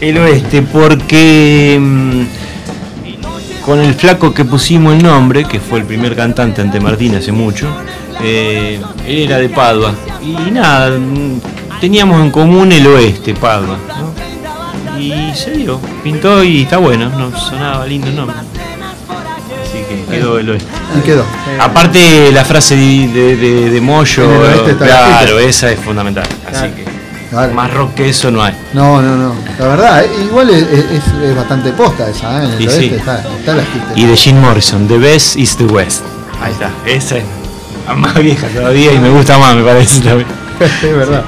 [0.00, 2.22] El oeste, porque mm,
[3.64, 7.30] con el flaco que pusimos el nombre, que fue el primer cantante ante Martín hace
[7.30, 7.68] mucho,
[8.24, 9.94] eh, él era de Padua.
[10.20, 11.40] Y nada, mm,
[11.80, 13.78] teníamos en común el oeste, Padua.
[14.00, 14.17] ¿no?
[14.98, 18.36] Y se dio, pintó y está bueno, no sonaba lindo el nombre.
[18.38, 20.68] Así que quedó el oeste.
[20.98, 21.24] Y quedó.
[21.60, 25.70] Aparte la frase de, de, de- de Moyo, En el oeste está la claro, esa
[25.70, 26.24] es fundamental.
[26.46, 26.74] Así Claro.
[26.74, 26.84] que
[27.30, 27.52] Claro.
[27.52, 28.54] más rock que eso no hay.
[28.72, 29.34] No, no, no.
[29.58, 32.46] La verdad, eh, igual es, es- es bastante posta esa, ¿eh?
[32.46, 32.94] En el Y oeste sí.
[32.94, 33.62] está, está la.
[33.94, 36.02] Y de Jim Morrison, The Best is the West.
[36.42, 37.24] Ahí está, esa es
[37.96, 40.26] más vieja todavía y me gusta más, me parece también.
[40.60, 41.22] es verdad.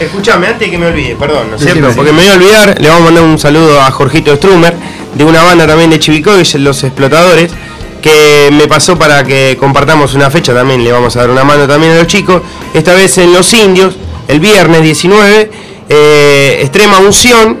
[0.00, 1.96] Escuchame, antes de que me olvide, perdón, ¿no es Cierto, cierto?
[1.96, 4.74] porque me voy a olvidar, le vamos a mandar un saludo a Jorgito Strumer,
[5.14, 7.52] de una banda también de Chivicoy, Los Explotadores,
[8.00, 11.68] que me pasó para que compartamos una fecha también, le vamos a dar una mano
[11.68, 12.40] también a los chicos,
[12.72, 13.94] esta vez en Los Indios,
[14.26, 15.50] el viernes 19,
[15.90, 17.58] eh, Extrema Unción,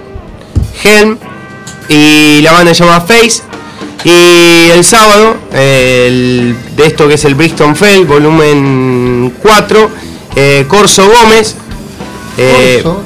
[0.82, 1.18] Helm,
[1.90, 3.42] y la banda se llama Face,
[4.02, 9.90] y el sábado, eh, el- de esto que es el Brixton Fell, volumen 4,
[10.36, 11.56] eh, Corso Gómez,
[12.40, 13.02] eh, Corso.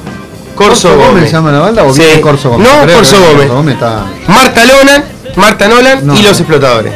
[0.54, 1.24] Corso, Gómez.
[1.24, 2.00] se llama la banda o Sí.
[2.02, 2.68] viene Corso Gómez?
[2.68, 3.36] No, Creo Corso Gómez.
[3.36, 4.04] Corso Gómez está.
[4.28, 5.04] Marta Nolan,
[5.36, 6.14] Marta Nolan No.
[6.16, 6.92] y los explotadores.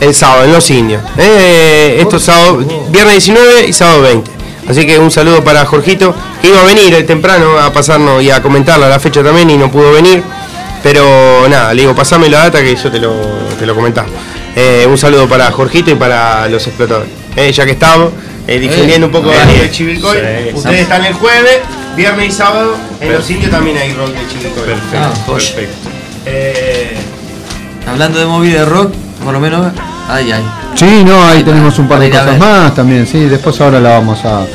[0.00, 1.02] El sábado, en los indios.
[1.18, 4.30] Eh, estos sábados, viernes 19 y sábado 20.
[4.68, 8.40] Así que un saludo para Jorgito, que iba a venir temprano a pasarnos y a
[8.42, 10.22] comentarlo a la fecha también y no pudo venir.
[10.82, 13.14] Pero nada, le digo, pasame la data que yo te lo,
[13.58, 14.06] te lo comentaba.
[14.56, 17.10] Eh, un saludo para Jorgito y para los explotadores.
[17.36, 18.10] Eh, ya que estamos
[18.46, 20.18] eh, difundiendo un poco Eh, ahí de Chivilcoy.
[20.18, 21.60] Sí, Ustedes están el jueves,
[21.96, 22.76] viernes y sábado.
[23.00, 24.64] En los indios también hay rock de Chivilcoy.
[24.64, 25.88] Perfecto, perfecto.
[26.26, 26.96] Eh,
[27.86, 28.92] Hablando de movida de rock,
[29.22, 29.72] por lo menos,
[30.08, 30.42] ay, ay.
[30.74, 34.24] Sí, no, ahí tenemos un par de cosas más también, sí, después ahora la vamos
[34.24, 34.46] a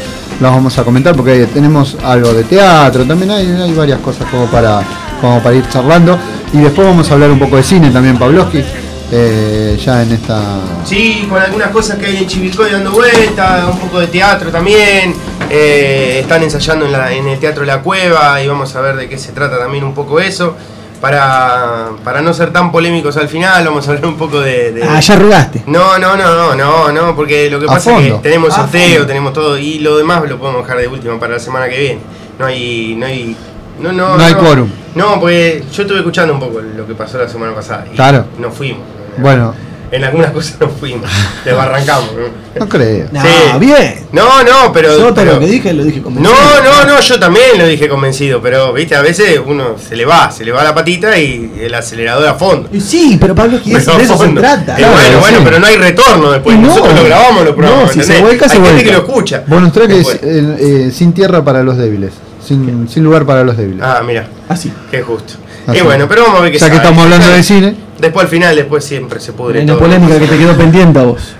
[0.41, 4.47] la vamos a comentar porque tenemos algo de teatro, también hay, hay varias cosas como
[4.47, 4.81] para
[5.21, 6.17] como para ir charlando
[6.53, 8.63] y después vamos a hablar un poco de cine también Pavlovsky
[9.11, 10.41] eh, ya en esta
[10.85, 15.13] Sí, con algunas cosas que hay en Chivilcoy dando vuelta, un poco de teatro también.
[15.51, 19.09] eh, están ensayando en, la- en el Teatro La Cueva y vamos a ver de
[19.09, 20.55] qué se trata también un poco eso.
[21.01, 24.73] Para, para no ser tan polémicos al final, vamos a hablar un poco de.
[24.73, 25.63] de- Ah, ya arrugaste.
[25.65, 29.05] No, no, no, no, no, no, porque lo que A pasa es que tenemos sorteo,
[29.07, 31.99] tenemos todo y lo demás lo podemos dejar de última para la semana que viene.
[32.37, 33.35] No hay, no hay,
[33.79, 34.69] no, no, No hay quórum.
[34.93, 38.25] No, porque yo estuve escuchando un poco lo que pasó la semana pasada y Claro.
[38.37, 38.83] no fuimos.
[39.17, 39.53] Bueno
[39.91, 41.09] En algunas cosas no fuimos,
[41.43, 42.11] desbarrancamos.
[42.13, 42.59] ¿no?
[42.59, 43.57] no creo Sí.
[43.59, 44.05] bien.
[44.11, 44.95] No, no, pero.
[44.99, 46.31] Yo pero- lo que dije lo dije convencido.
[46.35, 50.05] no, no, no, yo también lo dije convencido, pero viste, a veces uno se le
[50.05, 52.69] va, se le va la patita y el acelerador a fondo.
[52.71, 54.79] Y Sí, pero Pablo, que es- Pero a de eso se trata.
[54.79, 56.55] Eh, bueno, bueno, pero no hay retorno después.
[56.59, 56.67] No.
[56.67, 57.95] Nosotros lo grabamos los programas.
[57.95, 58.89] No, si se vuelca, se hay gente vuelca.
[58.91, 59.43] que lo escucha.
[59.47, 60.19] bonus track es Después.
[60.21, 60.55] eh,
[60.87, 62.11] eh, sin tierra para los débiles
[62.45, 64.27] sin, sin lugar para los débiles Ah, mira.
[64.47, 64.71] Así.
[64.91, 65.33] Qué justo.
[65.67, 65.79] Así.
[65.79, 68.29] Y bueno, pero vamos a ver qué ya que estamos hablando de cine Después al
[68.29, 69.83] final, después siempre se pudre Hay una todo.
[69.83, 71.33] polémica que te quedó pendiente a vos.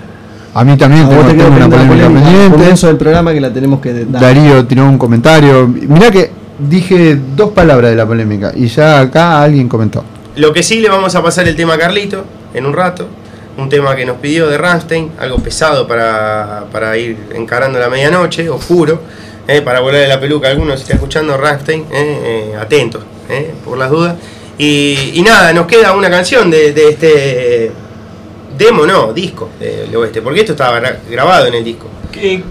[0.53, 2.05] a mí también A tengo, te quedó tengo una polémica.
[2.07, 4.21] Al pendiente comienzo del programa que la tenemos que dar.
[4.21, 5.67] Darío tiró un comentario.
[5.67, 10.03] Mirá que dije dos palabras de la polémica y ya acá alguien comentó.
[10.35, 12.23] Lo que sí le vamos a pasar el tema a Carlito
[12.53, 13.07] en un rato.
[13.57, 18.49] Un tema que nos pidió de Rammstein, algo pesado para, para ir encarando la medianoche,
[18.49, 19.01] oscuro,
[19.47, 20.47] eh, para volar de la peluca.
[20.47, 24.15] Algunos si está escuchando Rammstein, eh, eh, atentos, eh, por las dudas.
[24.59, 27.71] Y, y nada, nos queda una canción de, de este
[28.57, 31.87] demo, no, disco del oeste, porque esto estaba gra- grabado en el disco.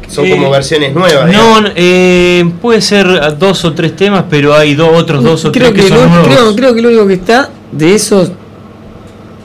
[0.09, 1.30] Son eh, como versiones nuevas.
[1.30, 5.70] No, eh, puede ser dos o tres temas, pero hay dos, otros dos o creo
[5.72, 6.28] tres que, que, son lo, nuevos.
[6.28, 8.32] creo, creo que lo único que está de esos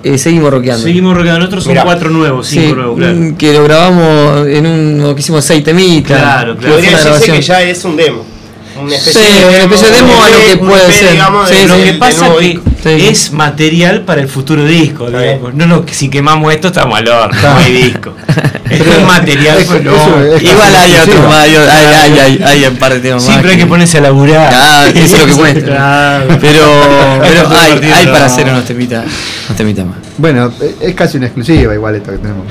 [0.04, 0.84] eh, seguimos rockeando.
[0.84, 1.84] Seguimos rockeando, nosotros son Mirá.
[1.84, 3.16] cuatro nuevos, cinco Sí, nuevos, claro.
[3.16, 5.16] mm, Que lo grabamos en un.
[5.16, 6.18] que hicimos seis temitas.
[6.18, 6.76] Claro, claro.
[6.76, 8.26] Podría decirse que ya es un demo.
[8.80, 11.12] Una Sí, especie especie de demo a lo que puede ser.
[11.12, 12.30] digamos, Sí, de- Lo que pasa
[12.84, 15.54] que es material para el futuro disco, digamos.
[15.54, 18.14] No, no, que si quemamos esto estamos al horno, no hay disco.
[18.70, 19.96] Esto es material, Eso- no.
[19.96, 23.22] eso es Igual hay otros más, hay, hay, hay, hay, hay un par de temas
[23.24, 23.32] más.
[23.32, 24.50] Siempre hay que ponerse a laburar.
[24.50, 25.62] Claro, eso es lo que cuesta.
[25.62, 26.38] Claro.
[26.42, 29.06] Pero, hay, hay para hacer unos temitas,
[29.48, 29.98] unos temitas más.
[30.18, 30.52] Bueno,
[30.82, 32.48] es casi una exclusiva igual esto que tenemos.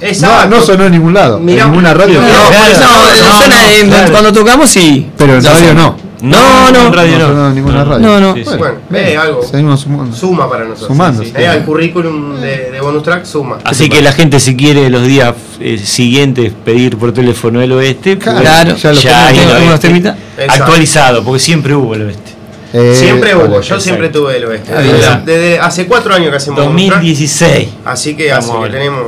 [0.00, 0.48] No, Exacto.
[0.56, 2.20] no sonó en ningún lado, Mirá, en ninguna radio.
[2.20, 4.12] No, no, no, suena no, en- claro.
[4.12, 5.10] cuando tocamos sí.
[5.16, 5.96] Pero en radio no.
[6.22, 6.86] No, no.
[6.86, 7.48] en radio no no.
[7.48, 8.06] en ninguna radio.
[8.06, 8.34] No, no.
[8.34, 8.56] Sí, sí.
[8.56, 9.42] Bueno, eh, algo.
[9.42, 10.16] seguimos sumando.
[10.16, 10.88] Suma para nosotros.
[10.88, 11.42] Sumando, sí, sí.
[11.42, 13.58] Eh, al currículum de, de bonus track suma.
[13.64, 18.16] Así que la gente si quiere los días eh, siguientes pedir por teléfono el oeste,
[18.16, 22.30] pues, Claro, ya lo ya tenemos el actualizado, porque siempre hubo el oeste.
[22.72, 23.62] Eh, siempre hubo, vale.
[23.66, 24.72] yo siempre tuve del oeste.
[24.72, 27.68] Desde, desde hace cuatro años que hacemos bonus track, 2016.
[27.84, 29.02] Así que, así que tenemos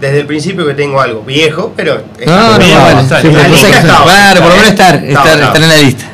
[0.00, 3.00] desde el principio que tengo algo viejo, pero No, no, bien, vale.
[3.02, 6.04] está- Siempre la lista Claro, por lo menos estar, estar, estar en la lista.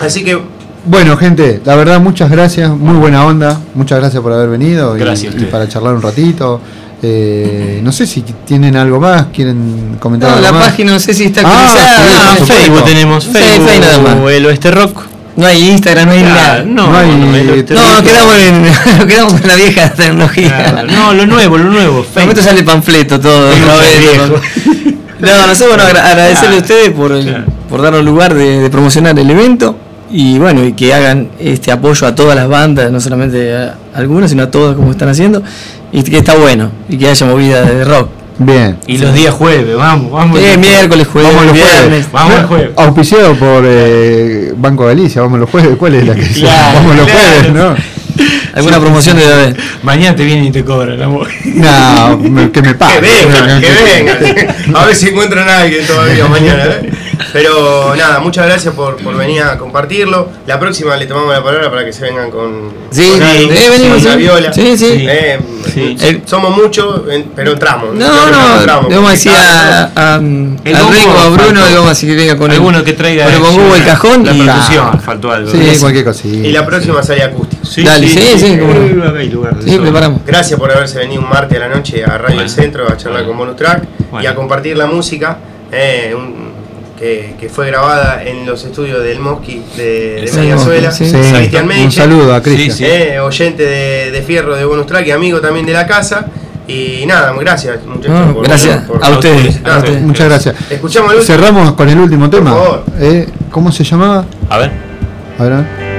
[0.00, 0.38] Así que
[0.86, 3.58] Bueno, gente, la verdad, muchas gracias, muy buena onda.
[3.74, 6.60] Muchas gracias por haber venido y- y, para charlar un ratito.
[7.02, 10.64] Eh, no sé si tienen algo más, quieren comentar No, algo la más.
[10.68, 11.96] página no sé si está Ah, actualizada.
[11.96, 12.54] sí, no, supuesto.
[12.54, 14.30] Facebook tenemos Sí, Facebook, Facebook nada más.
[14.32, 15.02] el Oeste Rock.
[15.36, 16.64] No hay Instagram, no hay Claro, nada.
[16.64, 17.64] no, No hay-
[18.04, 20.70] quedamos, en, quedamos con la vieja tecnología.
[20.70, 22.06] Claro, No, lo nuevo, lo nuevo.
[22.14, 23.50] De momento sale panfleto todo.
[25.20, 29.18] No, nosotros bueno, agra- agradecerle a ustedes por, el- por darnos lugar de, de promocionar
[29.18, 29.76] el evento
[30.10, 34.30] y bueno, y que hagan este apoyo a todas las bandas, no solamente a algunas,
[34.30, 35.42] sino a todas como están haciendo,
[35.92, 38.08] y que está bueno, y que haya movida de rock.
[38.38, 38.78] Bien.
[38.86, 40.40] Y los días jueves, vamos, vamos.
[40.40, 41.80] Eh, miércoles, jueves, Vamos los viernes.
[41.82, 42.12] jueves.
[42.12, 42.70] Vamos el jueves.
[42.76, 45.76] Auspiciado por eh, Banco Galicia, vamos los jueves.
[45.78, 46.22] ¿Cuál es la que?
[46.22, 47.28] Claro, Vamos los claro.
[47.30, 47.94] jueves, ¿no?
[48.54, 49.56] Alguna promoción debe haber.
[49.82, 51.28] Mañana te vienen y te cobran, amor.
[51.44, 53.00] No, me- que me que pague.
[53.00, 54.76] vengan, que vengan.
[54.76, 56.64] A ver si encuentran a alguien todavía mañana.
[56.64, 56.90] ¿eh?
[57.32, 60.28] Pero nada, muchas gracias por, por venir a compartirlo.
[60.46, 63.98] La próxima le tomamos la palabra para que se vengan con, Sí, con eh, venimos,
[64.02, 64.52] con la viola.
[64.52, 65.06] Sí, sí.
[65.08, 65.38] Eh,
[65.72, 65.96] Sí.
[66.00, 67.02] eh, somos muchos,
[67.34, 67.94] pero entramos.
[67.94, 71.60] No, no, entramos, le vamos a decir a, a, El a bombo Rico, a Bruno,
[71.64, 74.24] le vamos a decir que venga con el, Alguno que traiga con el el cajón
[74.24, 75.50] la y percusión, faltó algo.
[75.50, 76.46] Sí, cualquier cosita.
[76.46, 77.64] Y la próxima sale acústico.
[77.66, 78.58] Sí, Dale, sí, sí,
[79.64, 80.20] Sí, preparamos.
[80.26, 82.42] Gracias por haberse venido un martes a la noche a Radio Bueno.
[82.42, 83.82] El Centro a charlar con Bonus Track
[84.22, 85.38] y a compartir la música
[85.72, 86.53] eh, un-
[86.98, 90.32] que, que fue grabada en los estudios del Mosqui de, de.
[90.34, 90.90] Mediazuela.
[90.90, 91.06] Sí.
[91.06, 91.16] Sí,
[91.50, 92.70] Cristian un saludo a Cristian.
[92.76, 92.90] Sí, sí.
[92.90, 96.26] eh, oyente de, de Fierro de Bonus Track y amigo también de la casa.
[96.66, 98.08] Y nada, gracias muchachos.
[98.26, 100.00] No, gracias por- a ustedes, por- a ustedes.
[100.02, 100.54] Muchas gracias.
[100.70, 101.36] Escuchamos el último.
[101.36, 102.50] Cerramos con el último tema.
[102.52, 102.84] favor.
[102.98, 104.24] Eh, ¿Cómo se llamaba?
[104.48, 104.70] A ver.
[105.38, 105.93] A ver, a ver.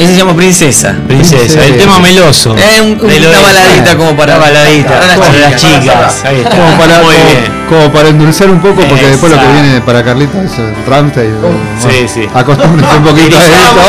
[0.00, 0.96] Ese se llama Princesa.
[1.06, 2.56] Princesa, el tema meloso.
[2.56, 5.80] Es un- De lo una baladita como para Una baladita para las para las chicas.
[5.84, 6.24] chicas.
[6.24, 6.50] Ahí está.
[6.56, 7.52] Como para, Muy como, bien.
[7.68, 11.34] como para endulzar un poco, porque después lo que viene para Carlita es el Ramstein.
[11.78, 12.26] Sí, sí.
[12.34, 13.80] Acostúmbrense un poquito a esto.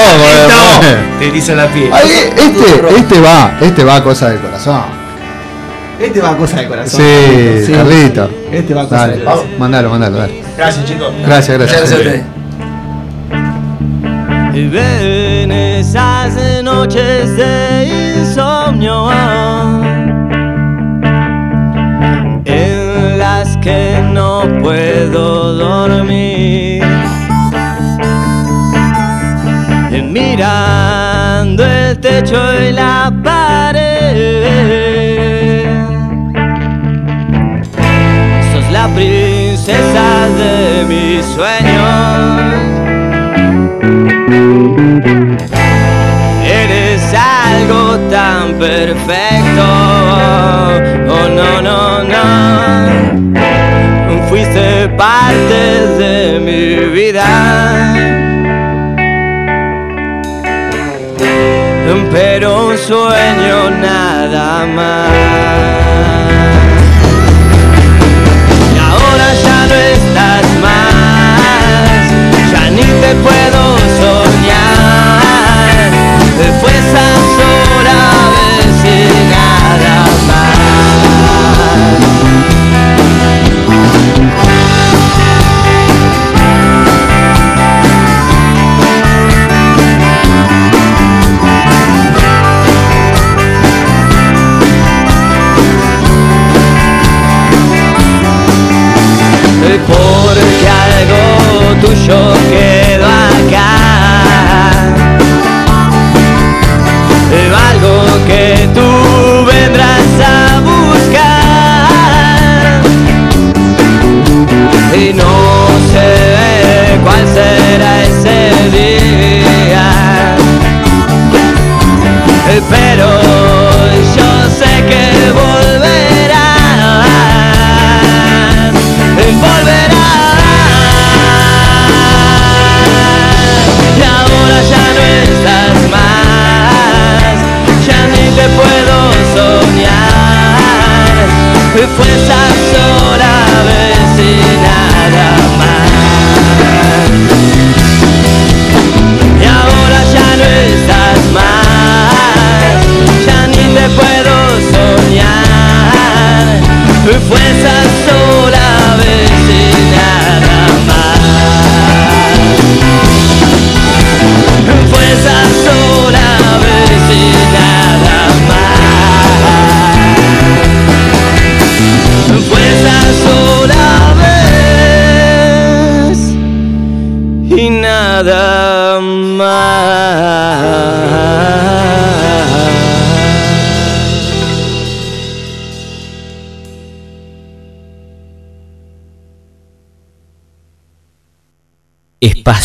[1.19, 1.89] Te eriza la piel.
[1.93, 4.81] Ay, este, este va, este va a cosa del corazón.
[5.97, 6.99] Este va a cosa de corazón.
[7.65, 8.27] Sí, Carlita.
[8.51, 9.45] Este va a cosa Dale, de corazón.
[9.59, 10.41] mandalo, mandalo, dale.
[10.57, 11.13] Gracias chicos.
[11.25, 11.79] Gracias, gracias.
[11.79, 12.23] Gracias a ustedes.
[15.81, 19.11] Esas noches de insomnio
[22.45, 26.83] en las que no puedo dormir.
[30.11, 34.05] Mirando el techo y la pared.
[38.53, 42.71] Sos la princesa de mis sueños.
[48.52, 49.65] Tan perfecto.
[51.10, 52.23] Oh, no, no, no.
[54.30, 57.28] Fuiste parte de mi vida.
[62.14, 65.07] Pero un sueño nada más.
[68.76, 72.03] Y ahora ya no estás más,
[72.52, 73.61] ya ni te puedo
[74.02, 75.22] soñar.
[76.38, 76.82] Después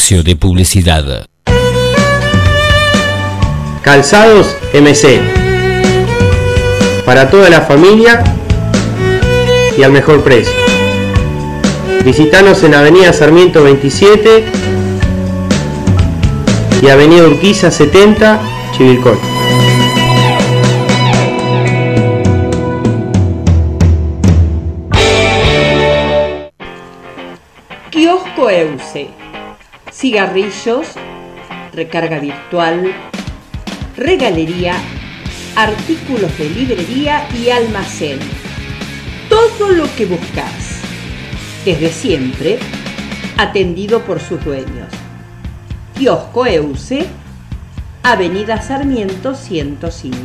[0.09, 1.27] De publicidad.
[3.83, 5.21] Calzados MC.
[7.05, 8.23] Para toda la familia
[9.77, 10.55] y al mejor precio.
[12.05, 14.45] Visítanos en Avenida Sarmiento 27
[16.83, 18.39] y Avenida Urquiza 70,
[18.77, 19.36] Chivilcoy.
[30.17, 30.87] Cigarrillos,
[31.75, 32.91] recarga virtual,
[33.99, 34.73] regalería,
[35.55, 38.19] artículos de librería y almacén.
[39.29, 40.81] Todo lo que buscas.
[41.67, 42.59] Desde siempre,
[43.37, 44.89] atendido por sus dueños.
[45.99, 47.07] Kiosco Euse,
[48.03, 50.17] Avenida Sarmiento 105.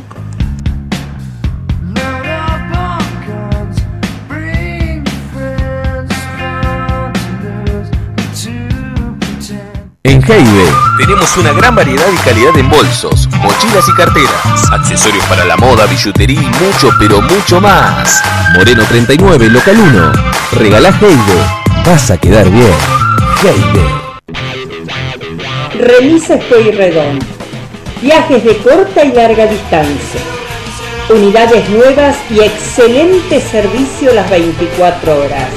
[10.04, 10.64] En Heibe
[10.98, 15.86] tenemos una gran variedad y calidad en bolsos, mochilas y carteras, accesorios para la moda,
[15.86, 18.20] billutería y mucho, pero mucho más.
[18.56, 20.12] Moreno 39, local 1.
[20.58, 21.86] Regala Heibe.
[21.86, 22.74] Vas a quedar bien.
[23.44, 23.86] Heibe.
[25.78, 27.20] Remisa Redón.
[28.00, 30.20] Viajes de corta y larga distancia.
[31.10, 35.50] Unidades nuevas y excelente servicio las 24 horas.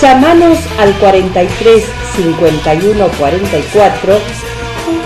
[0.00, 1.82] Llámanos al 43
[2.18, 4.20] 51 44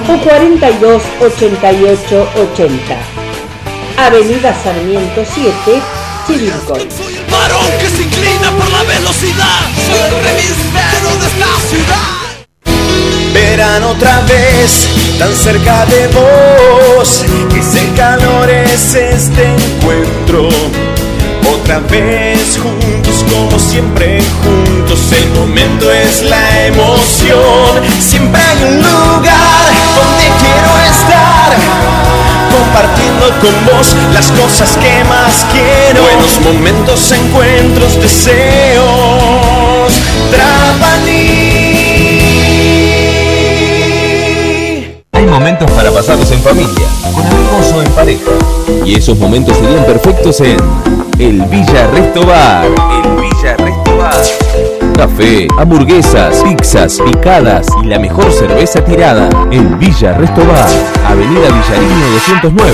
[0.09, 2.97] o 42 88 80.
[3.99, 5.83] Avenida Sarmiento 7,
[6.27, 6.89] Chivilcoy.
[7.31, 9.61] Varón que se inclina por la velocidad.
[9.87, 12.23] Soy el remisero de esta ciudad.
[13.35, 17.25] Verán otra vez tan cerca de vos.
[17.55, 20.49] Ese calor es este encuentro.
[21.55, 25.01] Otra vez juntos como siempre juntos.
[25.13, 27.83] El momento es la emoción.
[28.01, 31.57] Siempre hay un lugar donde quiero estar.
[32.51, 36.03] Compartiendo con vos las cosas que más quiero.
[36.03, 38.83] Buenos momentos, encuentros, deseos.
[40.31, 41.72] Trapani.
[45.33, 48.31] Momentos para pasarlos en familia, con amigos o en pareja.
[48.85, 50.59] Y esos momentos serían perfectos en
[51.19, 52.67] el Villa Resto Bar.
[52.67, 54.23] El Villa Resto Bar.
[54.95, 59.31] Café, hamburguesas, pizzas, picadas y la mejor cerveza tirada.
[59.51, 60.69] El Villa Resto Bar.
[61.07, 62.73] Avenida Villarino 209.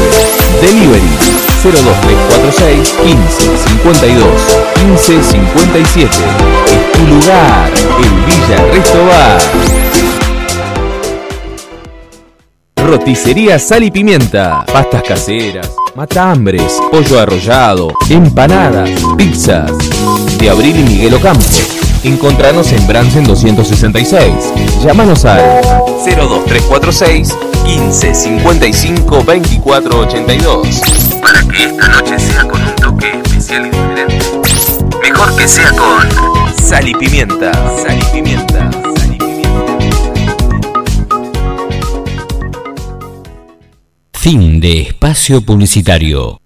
[0.60, 4.24] Delivery 02346 15 52
[4.74, 6.10] 15 57.
[6.10, 7.70] Es tu lugar.
[8.02, 9.77] El Villa Resto Bar.
[12.88, 14.64] Roticería Sal y Pimienta.
[14.72, 18.88] Pastas caseras, matambres, pollo arrollado, empanadas,
[19.18, 19.70] pizzas.
[20.38, 21.44] De Abril y Miguel Ocampo.
[22.02, 24.32] Encontranos en Bransen 266.
[24.82, 25.60] Llámanos al
[26.02, 27.36] 02346
[27.66, 30.80] 15 55 24 82.
[31.20, 34.18] Para que esta noche sea con un toque especial y diferente.
[35.02, 36.08] Mejor que sea con
[36.64, 37.52] Sal y Pimienta.
[37.52, 38.70] Sal y Pimienta.
[44.30, 46.38] Fin de espacio publicitario.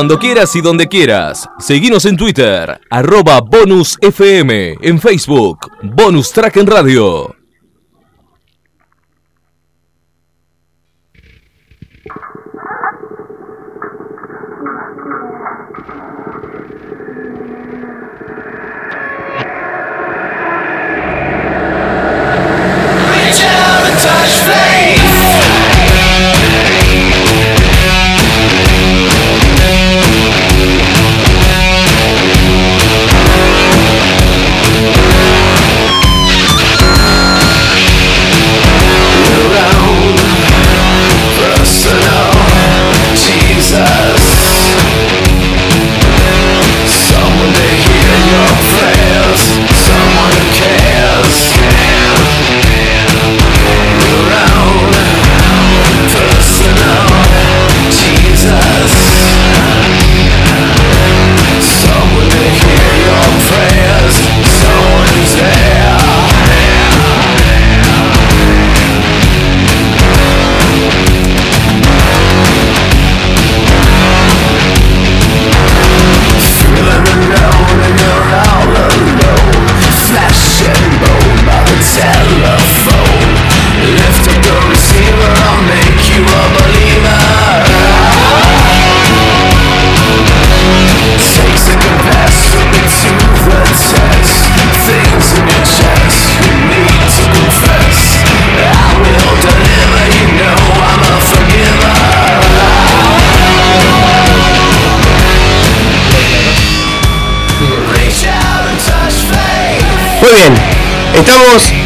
[0.00, 1.46] cuando quieras y donde quieras.
[1.58, 7.39] Seguinos en Twitter, arroba bonusfm, en Facebook, Bonus Track en Radio.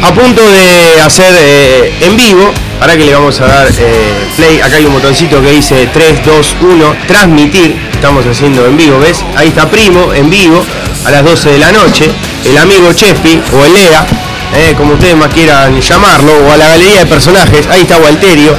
[0.03, 2.53] A punto de hacer eh, en vivo.
[2.79, 6.23] Ahora que le vamos a dar eh, play, acá hay un botoncito que dice 3,
[6.23, 7.75] 2, 1, transmitir.
[7.91, 9.25] Estamos haciendo en vivo, ¿ves?
[9.35, 10.63] Ahí está Primo, en vivo,
[11.05, 12.11] a las 12 de la noche.
[12.43, 14.05] El amigo Chespi o el Lea,
[14.53, 17.65] eh, como ustedes más quieran llamarlo, o a la galería de personajes.
[17.71, 18.55] Ahí está Walterio.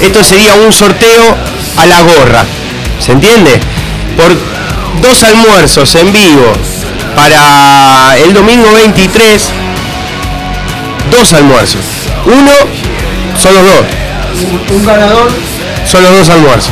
[0.00, 1.36] Esto sería un sorteo
[1.76, 2.44] a la gorra.
[2.98, 3.60] ¿Se entiende?
[4.16, 4.36] Por
[5.00, 6.52] dos almuerzos en vivo
[7.14, 9.52] para el domingo 23
[11.18, 11.80] dos almuerzos.
[12.26, 12.52] Uno
[13.40, 13.84] son los dos.
[14.74, 15.30] Un ganador,
[15.90, 16.70] Son los dos almuerzos.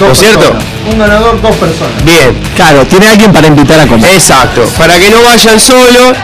[0.00, 0.52] ¿No es cierto?
[0.90, 2.04] un ganador, dos personas.
[2.04, 2.36] Bien.
[2.56, 4.10] Claro, tiene alguien para invitar a comer.
[4.12, 4.62] Exacto.
[4.76, 6.16] Para que no vayan solos.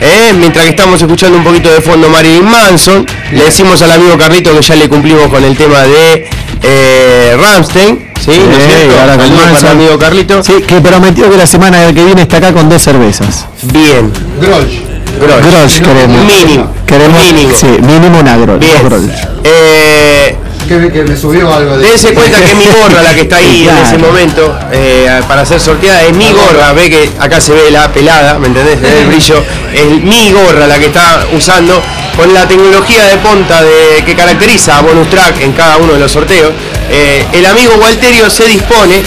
[0.00, 4.16] eh, mientras que estamos escuchando un poquito de fondo Marilyn Manson, le decimos al amigo
[4.16, 6.28] Carlito que ya le cumplimos con el tema de
[6.62, 8.08] eh, Ramstein.
[8.18, 8.30] ¿Sí?
[8.30, 9.00] ¿No es Sí, cierto?
[9.00, 10.42] ahora con Saludos para amigo Carlito.
[10.42, 13.46] Sí, que prometió que la semana que viene está acá con dos cervezas.
[13.62, 14.10] Bien.
[14.40, 14.87] Grolsch.
[15.18, 15.46] Grolsch.
[15.46, 16.24] Grolsch queremos.
[16.24, 16.72] Mínimo.
[16.86, 17.54] Queremos, Mínimo.
[17.54, 18.60] Sí, mínimo una Grolsch.
[18.60, 19.12] Bien.
[19.44, 20.36] Eh,
[20.68, 21.88] Que, que me subió algo de.
[21.88, 25.60] Dense cuenta que mi gorra, la que está ahí en ese momento, eh, para ser
[25.60, 26.72] sorteada, es mi gorra.
[26.72, 28.78] Ve que acá se ve la pelada, ¿me entendés?
[28.78, 29.42] Se ve el brillo.
[29.72, 31.80] Es mi gorra la que está usando
[32.16, 36.00] con la tecnología de punta de, que caracteriza a Bonus Track en cada uno de
[36.00, 36.52] los sorteos.
[36.90, 39.02] Eh, el amigo Walterio se dispone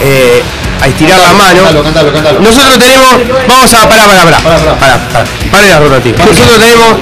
[0.00, 0.42] eh,
[0.80, 1.62] a estirar la mano.
[1.64, 2.40] Cántalo, cántalo, cántalo.
[2.40, 3.14] Nosotros tenemos.
[3.48, 3.88] Vamos a.
[3.88, 4.38] Pará, pará, pará.
[4.40, 4.58] Pará,
[5.12, 5.24] pará.
[5.50, 6.18] Pare la rotativa.
[6.24, 6.94] Nosotros tenemos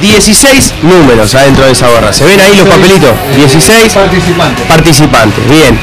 [0.00, 2.12] 16 números adentro de esa gorra.
[2.12, 3.10] ¿Se ven ahí los papelitos?
[3.36, 4.66] 16 participantes.
[4.66, 5.48] participantes.
[5.48, 5.78] Bien.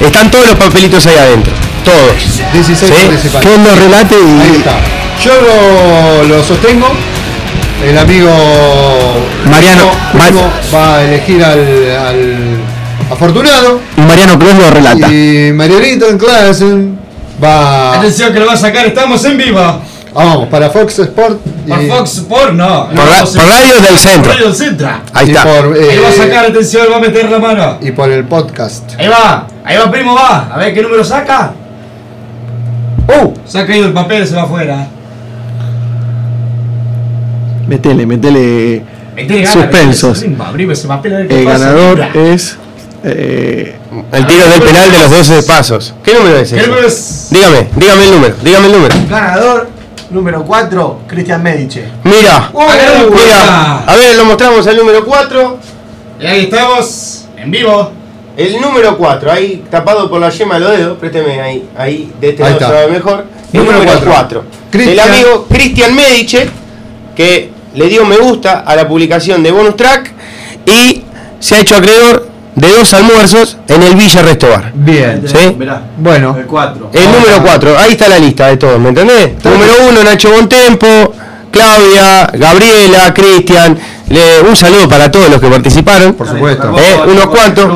[0.00, 1.52] Están todos los papelitos ahí adentro.
[1.84, 2.52] Todos.
[2.52, 3.06] 16 ¿Sí?
[3.06, 3.50] participantes.
[3.50, 4.40] Que relate y.
[4.40, 4.76] Ahí está.
[5.24, 6.88] Yo lo, lo sostengo.
[7.84, 8.30] El amigo
[9.44, 12.45] Mariano- Primo va a elegir al, al
[13.10, 13.80] afortunado.
[13.96, 15.12] Y Mariano Cruz lo relata.
[15.12, 16.66] Y Marianito en clase
[17.42, 17.98] va.
[17.98, 19.60] Atención que lo va a sacar, estamos en vivo.
[20.14, 21.40] Vamos, para Fox Sport.
[21.66, 22.86] y- Por Fox Sport, no.
[22.88, 24.32] Por por Radio del Centro.
[24.32, 24.88] Radio del Centro.
[25.12, 25.42] Ahí y está.
[25.44, 27.78] por, eh, Ahí va a sacar, atención, va a meter la mano.
[27.82, 28.92] y por el podcast.
[28.98, 30.48] Ahí va, ahí va, primo, va.
[30.52, 31.52] A ver qué número saca.
[33.08, 33.32] ¡Uh!
[33.44, 34.86] Se ha caído el papel, se va afuera.
[37.68, 38.82] Metele, metele.
[39.14, 40.22] Metele ganas, Suspensos.
[40.22, 41.58] metele, Abrime ese papel a ver qué El pasa.
[41.58, 42.56] ganador es.
[43.08, 43.74] Eh,
[44.12, 45.94] El tiro del penal de los 12 pasos.
[46.02, 46.66] ¿Qué número es ¿Qué ese?
[46.66, 47.28] número es?
[47.30, 48.94] Dígame, dígame el número, dígame el número.
[49.08, 49.68] Ganador
[50.10, 51.88] número 4, Cristian Medice.
[52.04, 53.78] Mira, mira.
[53.86, 55.58] A ver, lo mostramos al número 4.
[56.20, 57.92] Y ahí estamos, en vivo.
[58.36, 62.30] El número 4, ahí tapado por la yema de los dedos, présteme ahí, ahí de
[62.30, 63.24] este Ahí lado se ver mejor.
[63.52, 64.44] El Número número cuatro.
[64.72, 64.90] 4.
[64.92, 66.50] El amigo Cristian Medice,
[67.14, 70.12] que le dio me gusta a la publicación de Bonus Track
[70.66, 71.02] y
[71.40, 74.72] se ha hecho acreedor de dos almuerzos en el Villa Restobar.
[74.74, 75.22] Bien.
[75.26, 75.54] ¿Sí?
[75.58, 76.90] Mirá, Bueno, el 4.
[76.92, 79.32] El número 4, ahí está la lista de todos, ¿me entendés?
[79.44, 81.14] Número 1, Nacho Bontempo,
[81.50, 83.78] Claudia, Gabriela, Cristian.
[84.48, 86.14] Un saludo para todos los que participaron.
[86.14, 86.76] por supuesto.
[86.78, 87.66] Eh, unos cuantos.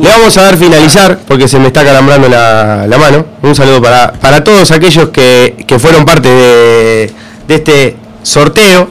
[0.00, 3.24] Le vamos a dar finalizar porque se me está calambrando la, la mano.
[3.42, 7.12] Un saludo para, para todos aquellos que, que fueron parte de,
[7.48, 8.88] de este sorteo.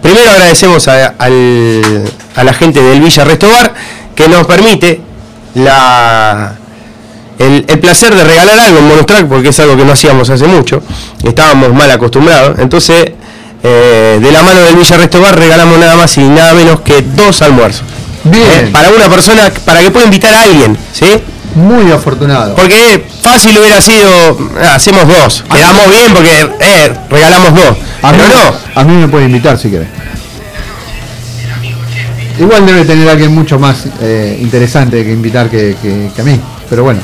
[0.00, 2.04] Primero agradecemos a, al-
[2.36, 3.74] a la gente del Villa Restobar
[4.16, 5.00] que nos permite
[5.54, 6.54] la,
[7.38, 10.28] el, el placer de regalar algo en Bonus Track porque es algo que no hacíamos
[10.30, 10.82] hace mucho.
[11.22, 12.58] Estábamos mal acostumbrados.
[12.58, 13.12] Entonces,
[13.62, 17.42] eh, de la mano del Villa Restobar regalamos nada más y nada menos que dos
[17.42, 17.84] almuerzos.
[18.24, 18.66] Bien.
[18.66, 21.06] Eh, para una persona, para que pueda invitar a alguien, ¿sí?
[21.54, 22.54] Muy afortunado.
[22.54, 24.10] Porque fácil hubiera sido,
[24.62, 27.76] ah, hacemos dos, quedamos bien porque eh, regalamos dos.
[28.02, 29.86] A mí, Pero no, a mí me puede invitar si quiere.
[32.38, 36.38] Igual debe tener alguien mucho más eh, interesante que invitar que, que- a mí.
[36.68, 37.00] Pero bueno.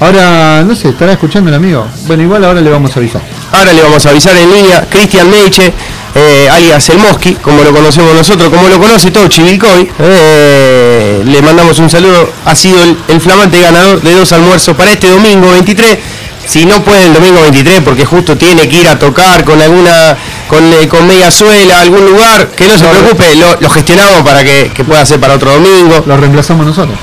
[0.00, 1.86] Ahora, no sé, ¿estará escuchando el amigo?
[2.06, 3.22] Bueno, igual ahora le vamos a avisar.
[3.52, 5.72] ahora le vamos a avisar en línea, Cristian Meiche,
[6.16, 9.88] eh, alias El Mosqui, como lo conocemos nosotros, como lo conoce todo Chivilcoy.
[10.00, 12.76] eh, le mandamos un saludo, ha sido
[13.08, 15.98] el flamante ganador de dos almuerzos para este domingo 23.
[16.46, 20.16] Si no puede el domingo 23 porque justo tiene que ir a tocar con alguna
[20.48, 24.22] con, eh, con media suela a algún lugar, que no se preocupe, lo, lo gestionamos
[24.22, 26.02] para que, que pueda ser para otro domingo.
[26.06, 26.98] Lo reemplazamos nosotros.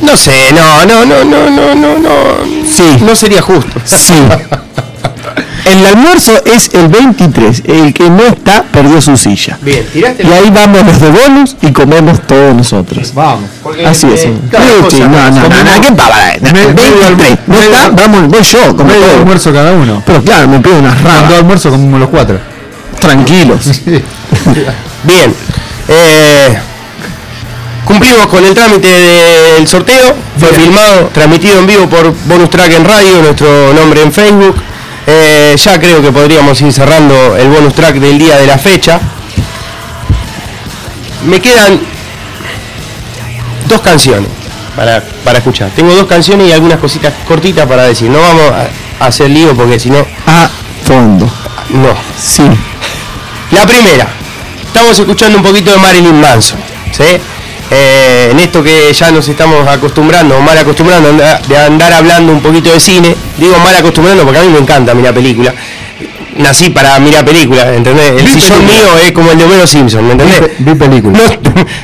[0.00, 2.10] No sé, no, no, no, no, no, no, no.
[2.68, 2.98] Sí.
[3.00, 3.80] No sería justo.
[3.84, 4.14] Sí.
[5.64, 7.62] El almuerzo es el 23.
[7.66, 9.58] El que no está perdió su silla.
[9.62, 13.14] Bien, tiraste Y ahí vamos los de bonus y comemos todos nosotros.
[13.14, 13.48] Vamos.
[13.62, 14.24] Porque, Así es.
[14.24, 16.32] eh, Sí, cosa, no, no, no, ¿qué pavada?
[16.40, 17.38] Me- medio 23.
[17.46, 19.16] No está, vamos, voy yo, como Medio todo.
[19.18, 20.02] almuerzo cada uno.
[20.04, 21.32] Pero claro, me pido unas dos ramas.
[21.34, 22.38] almuerzos comemos los cuatro.
[23.00, 23.80] Tranquilos.
[25.04, 25.34] Bien.
[25.88, 26.58] eh,
[27.84, 30.14] cumplimos con el trámite del sorteo.
[30.38, 34.56] Fue filmado, transmitido en vivo por Bonus Track en radio, nuestro nombre en Facebook.
[35.52, 38.98] Eh, ya creo que podríamos ir cerrando el bonus track del día de la fecha.
[41.26, 41.78] Me quedan
[43.68, 44.30] dos canciones
[44.74, 45.70] para, para escuchar.
[45.76, 48.10] Tengo dos canciones y algunas cositas cortitas para decir.
[48.10, 49.98] No vamos a, a hacer lío porque si no.
[50.26, 50.48] A
[50.86, 51.26] fondo.
[51.68, 51.94] No.
[52.18, 52.44] Sí.
[53.50, 54.08] La primera,
[54.64, 56.60] estamos escuchando un poquito de Marilyn Manson.
[56.92, 57.04] ¿sí?
[57.74, 62.40] Eh, en esto que ya nos estamos acostumbrando, o mal acostumbrando, de andar hablando un
[62.42, 63.16] poquito de cine.
[63.38, 65.54] Digo mal acostumbrando porque a mí me encanta mirar películas.
[66.36, 68.12] Nací para mirar películas, ¿entendés?
[68.18, 70.50] El sillón mío es como el de Homero Simpson, ¿me entendés?
[70.58, 71.22] Vi películas.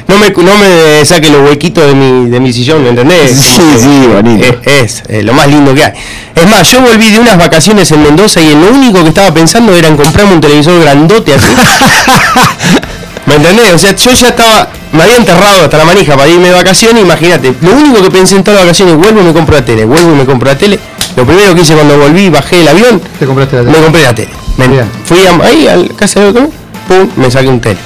[0.09, 3.31] No, no me, no me saque los huequitos de mi, de mi sillón, ¿me entendés?
[3.33, 4.47] Sí, sí, bonito.
[4.65, 5.93] Es, es, eh, lo más lindo que hay.
[6.35, 9.75] Es más, yo volví de unas vacaciones en Mendoza y lo único que estaba pensando
[9.75, 11.47] era en comprarme un televisor grandote así.
[13.29, 13.73] ¿Me entendés?
[13.75, 17.03] O sea, yo ya estaba, me había enterrado hasta la manija para irme de vacaciones,
[17.03, 17.55] imagínate.
[17.61, 20.13] Lo único que pensé en todas las vacaciones, vuelvo y me compro la tele, vuelvo
[20.13, 20.79] y me compro la tele.
[21.17, 23.83] Lo primero que hice cuando volví, bajé el avión, Te compraste la me tele.
[23.85, 24.31] compré la tele.
[24.57, 26.51] Me- fui a, ahí al casa de otro,
[26.89, 27.79] pum, me saqué un tele.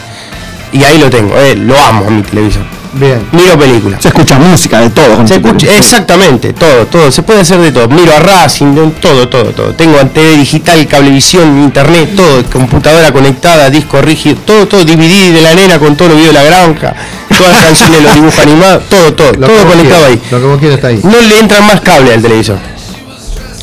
[0.72, 2.62] Y ahí lo tengo, eh, lo amo a mi televisor.
[2.94, 3.26] Bien.
[3.32, 4.02] Miro películas.
[4.02, 5.16] Se escucha música de todo.
[5.16, 7.88] con Se escucha, exactamente, todo, todo, se puede hacer de todo.
[7.88, 9.72] Miro a Racing, de- todo, todo, todo.
[9.72, 15.54] Tengo TV digital, cablevisión, internet, todo, computadora conectada, disco rígido, todo, todo, DVD de la
[15.54, 16.94] nena con todo lo video de la granja,
[17.38, 20.20] todas las canciones, los dibujos animados, todo, todo, Lo todo conectado ahí.
[20.30, 21.00] Lo que vos quieras está ahí.
[21.02, 22.58] No le entran más cable al televisor.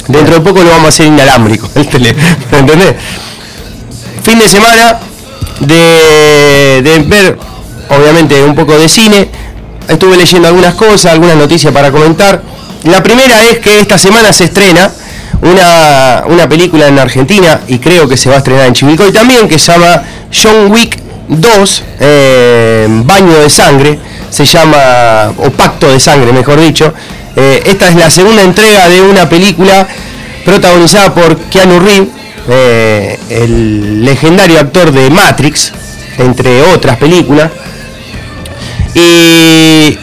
[0.07, 2.15] Dentro de poco lo vamos a hacer inalámbrico, el tele,
[2.51, 2.95] ¿me entendés?
[4.23, 4.99] Fin de semana
[5.59, 7.37] de, de ver,
[7.89, 9.29] obviamente, un poco de cine.
[9.87, 12.41] Estuve leyendo algunas cosas, algunas noticias para comentar.
[12.83, 14.91] La primera es que esta semana se estrena
[15.41, 19.47] una, una película en Argentina y creo que se va a estrenar en Chivilcoy también,
[19.47, 20.97] que se llama John Wick
[21.29, 23.99] 2, eh, Baño de Sangre,
[24.29, 26.93] se llama, o Pacto de Sangre, mejor dicho.
[27.35, 29.87] Eh, esta es la segunda entrega de una película
[30.43, 32.09] protagonizada por Keanu Reeves,
[32.49, 35.71] eh, el legendario actor de Matrix,
[36.17, 37.51] entre otras películas,
[38.93, 39.97] y,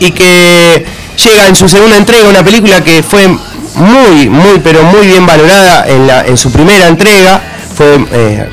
[0.00, 0.86] y que
[1.24, 5.86] llega en su segunda entrega una película que fue muy, muy, pero muy bien valorada
[5.86, 7.40] en, la, en su primera entrega,
[7.76, 8.48] fue eh,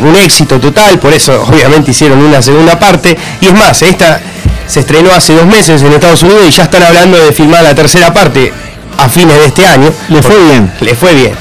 [0.00, 4.20] un éxito total, por eso obviamente hicieron una segunda parte, y es más, esta
[4.66, 7.74] se estrenó hace dos meses en Estados Unidos y ya están hablando de filmar la
[7.74, 8.52] tercera parte
[8.96, 9.92] a fines de este año.
[10.08, 10.72] Le fue bien.
[10.80, 11.34] Le fue bien.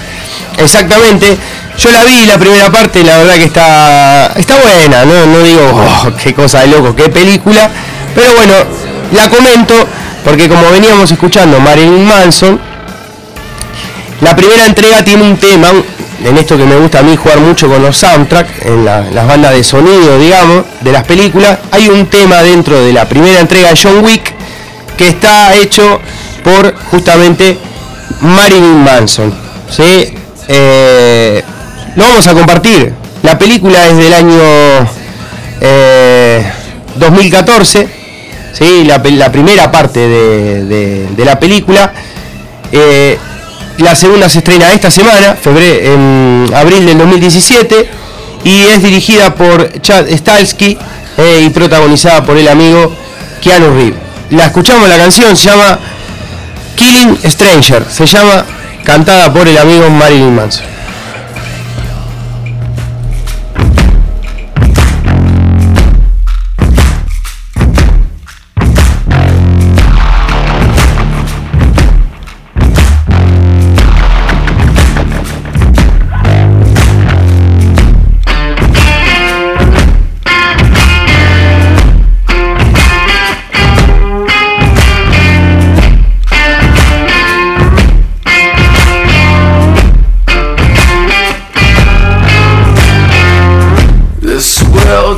[0.57, 1.37] Exactamente.
[1.77, 5.61] Yo la vi la primera parte, la verdad que está está buena, no, no digo
[5.73, 7.69] "Oh, qué cosa de loco, qué película,
[8.15, 8.53] pero bueno,
[9.11, 9.73] la comento
[10.23, 12.59] porque como veníamos escuchando Marilyn Manson,
[14.21, 15.69] la primera entrega tiene un tema,
[16.23, 19.27] en esto que me gusta a mí jugar mucho con los soundtracks, en la- las
[19.27, 23.69] bandas de sonido, digamos, de las películas, hay un tema dentro de la primera entrega
[23.69, 24.31] de John Wick
[24.95, 25.99] que está hecho
[26.43, 27.57] por justamente
[28.21, 29.33] Marilyn Manson.
[29.69, 30.13] ¿sí?
[30.47, 31.43] Eh,
[31.95, 32.93] lo vamos a compartir.
[33.21, 34.39] La película es del año
[35.61, 36.43] eh,
[36.95, 37.87] 2014,
[38.53, 38.83] ¿sí?
[38.85, 41.93] la, primera parte de, la película.
[42.71, 43.17] Eh,
[43.77, 47.89] la segunda se estrena esta semana, febrero, abril del 2017,
[48.43, 50.77] y es dirigida por Chad Stahelski
[51.17, 52.93] eh, y protagonizada por el amigo
[53.41, 53.99] Keanu Reeves.
[54.31, 55.79] La escuchamos la canción, se llama
[56.75, 58.45] Killing Stranger, se llama
[58.83, 60.72] cantada por el amigo Marilyn Manson.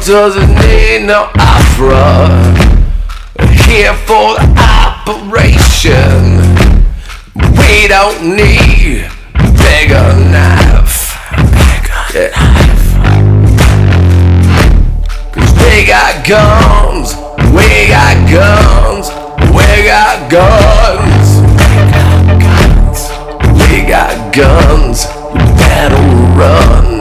[0.06, 2.30] Doesn't need no opera.
[3.66, 4.46] Here for the
[5.02, 6.38] operation.
[7.34, 9.10] We don't need
[9.58, 11.18] bigger knife.
[11.58, 12.86] Bigger knife.
[15.34, 17.16] Cause we got guns.
[17.50, 19.10] We got guns.
[19.56, 21.42] We got guns.
[23.60, 25.06] We got guns.
[25.34, 25.98] You better
[26.38, 26.95] run.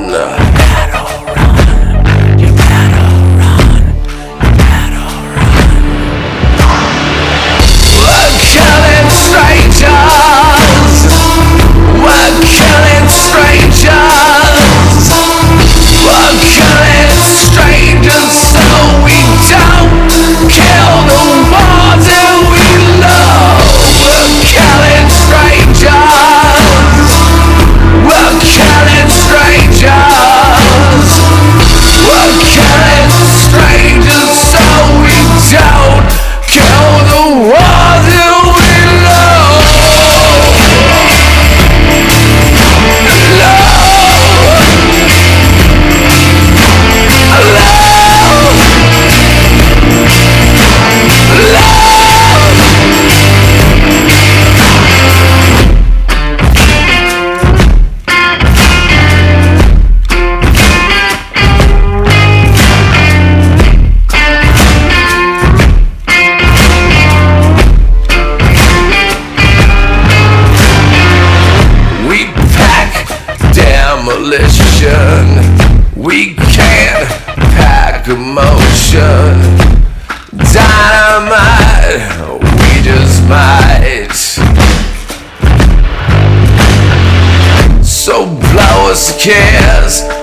[89.25, 90.14] cares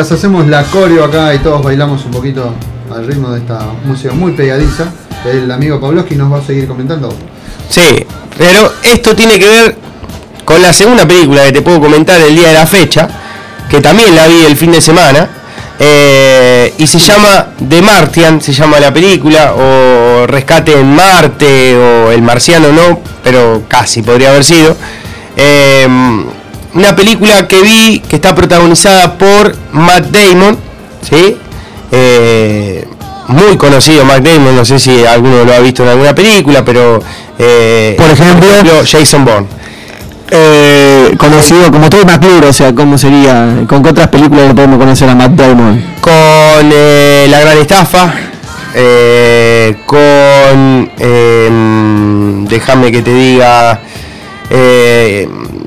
[0.00, 2.54] hacemos la coreo acá y todos bailamos un poquito
[2.90, 4.86] al ritmo de esta música muy pegadiza,
[5.30, 7.14] el amigo Pavlovsky nos va a seguir comentando.
[7.68, 8.06] Sí,
[8.38, 9.76] pero esto tiene que ver
[10.44, 13.08] con la segunda película que te puedo comentar el día de la fecha,
[13.68, 15.28] que también la vi el fin de semana,
[15.78, 22.10] eh, y se llama The Martian, se llama la película, o Rescate en Marte, o
[22.10, 24.76] El Marciano no, pero casi podría haber sido.
[25.36, 25.86] Eh,
[26.74, 30.58] una película que vi que está protagonizada por Matt Damon,
[31.00, 31.36] ¿sí?
[31.92, 32.84] Eh,
[33.28, 37.00] muy conocido Matt Damon, no sé si alguno lo ha visto en alguna película, pero
[37.38, 38.48] eh, por, ejemplo,
[38.84, 39.46] Jason Bourne.
[40.28, 43.64] Eh, conocido como Todd McClure, o sea, ¿cómo sería?
[43.68, 45.84] ¿Con qué otras películas le podemos conocer a Matt Damon?
[46.00, 46.12] Con
[47.30, 48.12] La Gran Estafa,
[49.86, 50.90] con...
[50.98, 53.80] Em, déjame que te diga...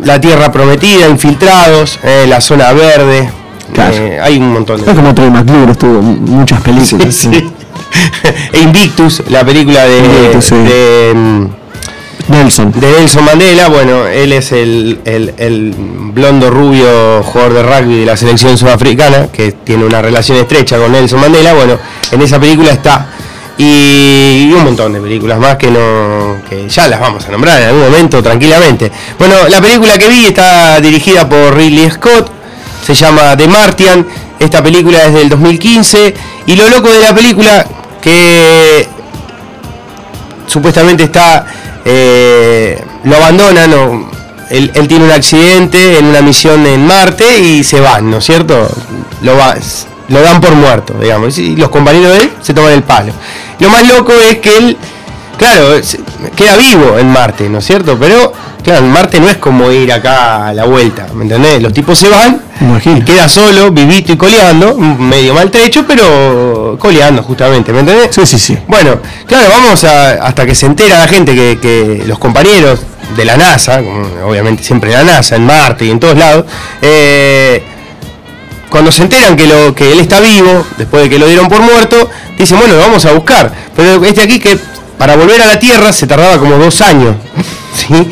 [0.03, 3.29] La Tierra Prometida, Infiltrados, eh, La Zona Verde,
[3.73, 3.95] Claro.
[3.95, 4.91] eh, hay un montón de...
[4.91, 7.15] Es como Troy McClure, estuvo muchas películas.
[7.15, 7.51] Sí, sí.
[8.53, 10.55] e Invictus, la película de, Invictus, sí.
[10.55, 11.47] de,
[12.27, 12.71] Nelson.
[12.71, 15.73] de Nelson Mandela, bueno, él es el, el- el
[16.13, 20.91] blondo rubio jugador de rugby de la selección sudafricana, que tiene una relación estrecha con
[20.91, 21.77] Nelson Mandela, bueno,
[22.11, 23.07] en esa película está.
[23.57, 27.67] Y, un montón de películas más que no que ya las vamos a nombrar en
[27.69, 28.91] algún momento tranquilamente.
[29.19, 32.31] Bueno, la película que vi está dirigida por Ridley Scott,
[32.85, 34.05] se llama The Martian,
[34.39, 36.13] esta película es del 2015
[36.47, 37.65] y lo loco de la película
[38.01, 38.87] que
[40.47, 41.45] supuestamente está
[41.85, 44.09] eh, lo abandonan o
[44.49, 48.25] él, él tiene un accidente en una misión en Marte y se van, ¿no es
[48.25, 48.67] cierto?
[49.21, 49.55] Lo, va-
[50.09, 53.13] lo dan por muerto, digamos, y los compañeros de él se toman el palo.
[53.59, 54.77] Lo más loco es que él,
[55.37, 55.75] claro,
[56.35, 57.97] queda vivo en Marte, ¿no es cierto?
[57.99, 61.61] Pero, claro, en Marte no es como ir acá a la vuelta, ¿me entendés?
[61.61, 62.41] Los tipos se van,
[63.05, 68.13] queda solo, vivito y coleando, medio maltrecho, pero coleando justamente, ¿me entendés?
[68.13, 68.57] Sí, sí, sí.
[68.67, 72.81] Bueno, claro, vamos a, hasta que se entera la gente que, que los compañeros
[73.15, 73.81] de la NASA,
[74.25, 76.45] obviamente siempre la NASA, en Marte y en todos lados,
[76.81, 77.63] eh,
[78.73, 81.61] cuando se enteran que, lo, que él está vivo, después de que lo dieron por
[81.61, 83.53] muerto, dicen, bueno, lo vamos a buscar.
[83.75, 84.57] Pero este aquí que
[85.03, 87.17] para volver a la Tierra se tardaba como dos años.
[87.75, 88.09] ¿sí?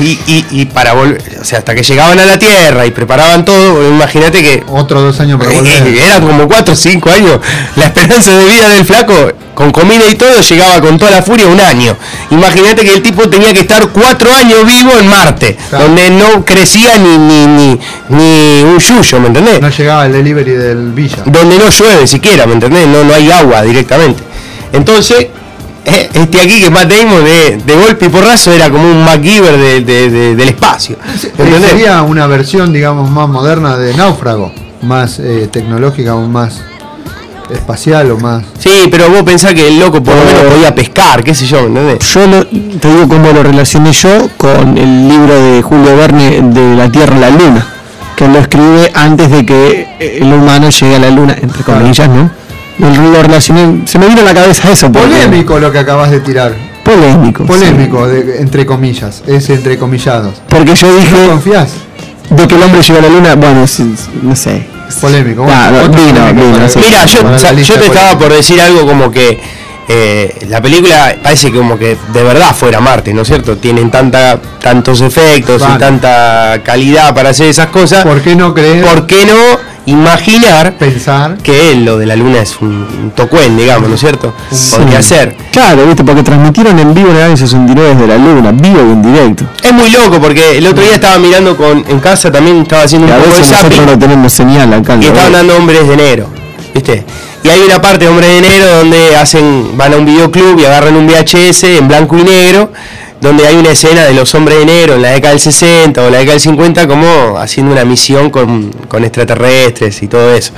[0.00, 3.44] Y, y- y para volver, o sea, hasta que llegaban a la Tierra y preparaban
[3.44, 5.86] todo, imagínate que Otros dos años para volver.
[5.88, 7.40] era como 4 o 5 años.
[7.76, 11.46] La esperanza de vida del flaco, con comida y todo, llegaba con toda la furia
[11.46, 11.94] un año.
[12.30, 16.96] Imagínate que el tipo tenía que estar 4 años vivo en Marte, donde no crecía
[16.96, 19.60] ni, ni, ni, ni un yuyo, ¿me entendés?
[19.60, 21.18] No llegaba el delivery del Villa.
[21.26, 22.86] Donde no llueve siquiera, ¿me entendés?
[22.86, 24.22] No, no hay agua directamente.
[24.72, 25.30] Entonces, eh,
[25.84, 29.80] este aquí que Matt Damon de, de golpe y porrazo era como un MacGyver de-
[29.82, 30.96] de- de- del espacio.
[31.38, 31.70] ¿entendés?
[31.70, 34.52] Sería una versión, digamos, más moderna de Náufrago.
[34.82, 36.60] Más eh, tecnológica o más
[37.50, 38.42] espacial o más.
[38.58, 41.62] Sí, pero vos pensás que el loco por lo menos podía pescar, qué sé yo,
[41.68, 42.08] ¿me entendés?
[42.12, 46.76] Yo lo- te digo cómo lo relacioné yo con el libro de Julio Verne de
[46.76, 47.66] La Tierra y la Luna,
[48.16, 52.30] que lo escribe antes de que el humano llegue a la Luna, entre comillas, ¿no?
[52.78, 54.90] Lo, relacioné, se me vino a la cabeza eso.
[54.90, 56.54] Polémico lo que acabas de tirar.
[56.84, 57.44] Polémico.
[57.46, 59.22] Polémico, de- entre comillas.
[59.26, 60.42] Es entre comillados.
[60.48, 61.10] Porque yo dije.
[61.22, 61.70] ¿No confías?
[62.30, 63.60] De que el hombre llegó a la Luna, bueno,
[64.22, 64.66] no sé.
[65.00, 65.46] Polémico.
[65.46, 66.78] No, vino, polémico vino, para- sí.
[66.80, 69.40] Mira, yo, o sea, te estaba por decir algo como que
[69.88, 73.56] eh, la película parece que como que de verdad fuera Marte, ¿no es cierto?
[73.58, 78.04] Tienen tanta, tantos efectos y tanta calidad para hacer esas cosas.
[78.04, 78.84] ¿Por qué no creer?
[78.84, 79.34] ¿Por qué no
[79.86, 84.34] imaginar pensar que lo de la luna es un, un tocuen, digamos, ¿no es cierto?
[84.70, 85.36] Podría ser.
[85.50, 88.92] Claro, viste, porque transmitieron en vivo en el año 69 desde la Luna, vivo y
[88.92, 89.44] en directo.
[89.62, 93.06] Es muy loco porque el otro día estaba mirando con en casa también estaba haciendo
[93.06, 94.96] Y un a poco de nosotros no tenemos señal acá.
[94.96, 96.28] y la estaban dando hombres de negro,
[96.72, 97.04] ¿viste?
[97.42, 100.64] Y hay una parte de hombres de negro donde hacen van a un videoclub y
[100.64, 102.72] agarran un VHS en blanco y negro
[103.20, 106.10] donde hay una escena de los hombres de negro en la década del 60 o
[106.10, 110.52] la década del 50 como haciendo una misión con, con extraterrestres y todo eso.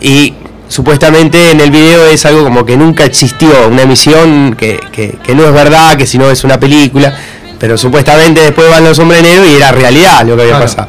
[0.00, 0.34] Y
[0.68, 5.34] supuestamente en el video es algo como que nunca existió, una misión que, que- que
[5.34, 7.16] no es verdad, que si no es una película,
[7.58, 10.64] pero supuestamente después van los hombres de negro y era realidad lo que había Claro.
[10.66, 10.88] pasado.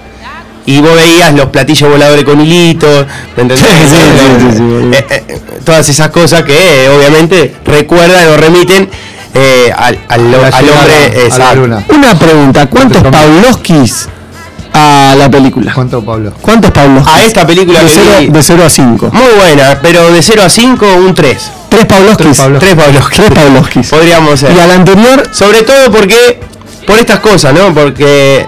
[0.65, 3.05] Y vos veías los platillos voladores con hilitos,
[3.37, 3.59] ¿me entendés?
[3.61, 4.91] Sí, sí, sí, sí, sí, boludo.
[4.93, 8.89] Eh, eh, todas esas cosas que eh, obviamente recuerdan o remiten
[9.39, 11.55] eh, al, hombre a la exacto.
[11.61, 11.84] luna.
[11.89, 14.07] Una pregunta, ¿cuántos Pavlovskis
[14.73, 15.73] a la película?
[15.73, 16.34] ¿Cuánto, Pablo?
[16.41, 17.14] ¿Cuántos Pavlovskis?
[17.15, 19.09] A esta película de que 0, vi- de 0 a 5.
[19.14, 21.51] Muy buena, pero de 0 a 5, un 3.
[21.69, 22.38] ¿Tres Pavlovskis?
[22.59, 23.18] Tres Pavlovskis.
[23.18, 23.88] Tres Pavlovskis.
[23.89, 24.51] Podríamos ser.
[24.55, 26.39] Y a la anterior, Sobre todo porque,
[26.85, 27.73] por estas cosas, ¿no?
[27.73, 28.45] Porque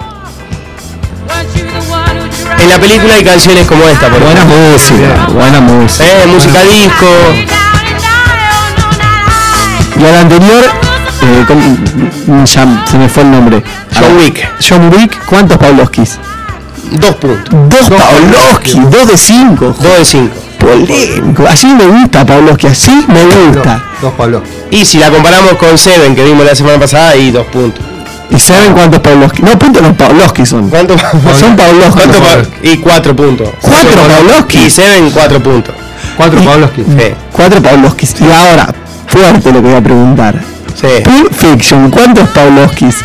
[2.58, 4.58] en la película hay canciones como esta, por buena ejemplo.
[4.72, 6.04] música, buena música.
[6.06, 7.06] Eh, música disco.
[10.00, 10.64] Y a la anterior,
[11.22, 13.62] eh, ¿cómo- ya se me fue el nombre.
[13.94, 14.48] John Wick.
[14.66, 16.18] John Wick, ¿cuántos Pavlovskis?
[16.92, 17.54] Dos puntos.
[17.68, 19.74] Dos Pavlovskis, dos de cinco.
[19.78, 20.34] Dos de 5.
[20.58, 21.46] Polémico.
[21.48, 23.82] Así me gusta Pavlovsky, así me gusta.
[24.02, 24.42] Dos Pablo.
[24.70, 27.82] Y si la comparamos con Seven, que vimos la semana pasada, hay dos puntos.
[28.30, 29.42] ¿Y saben cuántos Pavlovsky?
[29.42, 30.68] No, puntos los Pavlovsky son.
[30.68, 30.96] ¿Cuánto?
[31.38, 31.92] Son Pavlovsky.
[32.02, 33.48] ¿Cuánto pa- y cuatro puntos.
[33.60, 34.58] ¿Cuatro Pavlovsky?
[34.58, 35.74] Y Seven, cuatro puntos.
[36.16, 36.84] Cuatro Pavlovskis.
[37.32, 38.14] Cuatro Pavlovskis.
[38.20, 38.68] Y ahora,
[39.10, 40.34] fuerte lo que voy a preguntar.
[41.04, 42.96] Pulp Fiction, ¿cuántos Pavlovskis?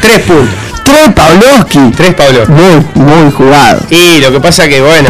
[0.00, 0.48] Tres puntos.
[0.84, 1.96] Tres Pavlovskis.
[1.96, 2.48] Tres Pavlovskis.
[2.54, 3.80] Muy, muy jugado.
[3.88, 5.08] Y lo que pasa que, bueno.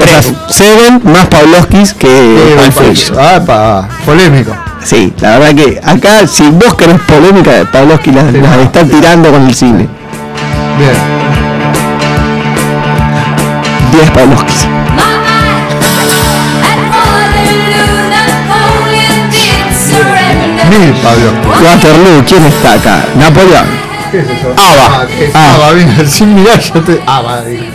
[0.00, 0.32] Tres.
[0.48, 3.18] O sea, Seven más Pavlovskis que Pulp Fiction.
[3.18, 4.52] Ah, polémico.
[4.84, 9.46] Sí, la verdad que acá, si vos querés polémica, Pavlovsky las, las está tirando con
[9.46, 9.88] el cine.
[10.76, 11.22] Bien.
[13.92, 14.66] 10 Pavlovskis.
[20.76, 23.04] Waterloo, ¿quién está acá?
[23.16, 23.66] Napoleón.
[24.10, 24.52] ¿Qué es eso?
[24.56, 25.02] Ava.
[25.02, 25.54] Ah, ¿qué es Ah.
[25.54, 25.72] Ava?
[25.72, 27.00] Bien, sin mirar yo te.
[27.06, 27.68] Ava, dije.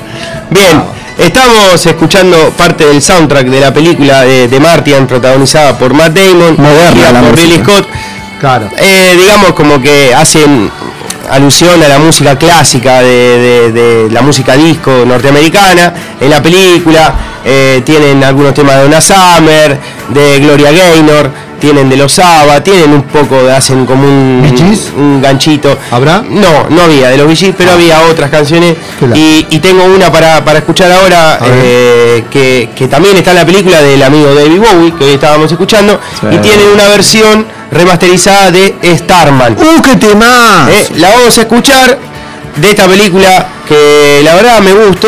[0.49, 0.84] Bien,
[1.18, 6.56] estamos escuchando parte del soundtrack de la película de, de Martian, protagonizada por Matt Damon,
[6.57, 7.36] Moderna dirigida la por.
[7.38, 7.88] Ridley Scott.
[8.40, 8.69] Claro.
[8.78, 10.72] Eh, digamos como que hacen
[11.30, 17.14] alusión a la música clásica de, de- de la música disco norteamericana en la película.
[17.45, 19.80] eh, tienen algunos temas de Donna Summer,
[20.10, 21.32] de Gloria Gaynor,
[21.62, 24.44] tienen de los Saba, tienen un poco, de- hacen como un,
[24.98, 25.78] un ganchito.
[25.91, 26.22] ¿Habrá?
[26.28, 28.76] No, no había de los VGs, pero había otras canciones.
[29.18, 33.45] Y, y tengo una para, para escuchar ahora eh, que, que también está en la
[33.45, 35.99] película del amigo David Bowie, que hoy estábamos escuchando,
[36.32, 39.53] y tiene una versión remasterizada de Starman.
[39.53, 40.68] ¡Uh, qué tema!
[40.72, 41.98] Eh, la vamos a escuchar
[42.56, 45.07] de esta película que la verdad me gustó.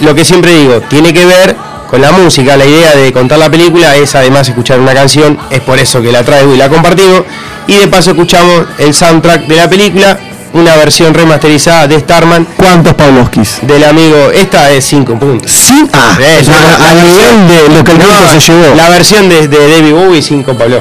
[0.00, 1.56] Lo que siempre digo, tiene que ver
[1.88, 2.56] con la música.
[2.56, 6.12] La idea de contar la película es además escuchar una canción, es por eso que
[6.12, 7.22] la traigo y la compartimos.
[7.66, 10.18] Y de paso escuchamos el soundtrack de la película,
[10.52, 12.46] una versión remasterizada de Starman.
[12.56, 13.58] ¿Cuántos Pavlovskis?
[13.62, 15.50] Del amigo, esta es 5 puntos.
[15.50, 16.16] Sí, ah,
[16.46, 18.74] la- a la nivel de lo que el No, se llevó.
[18.74, 20.80] La versión de, de David Bowie 5 Pablo.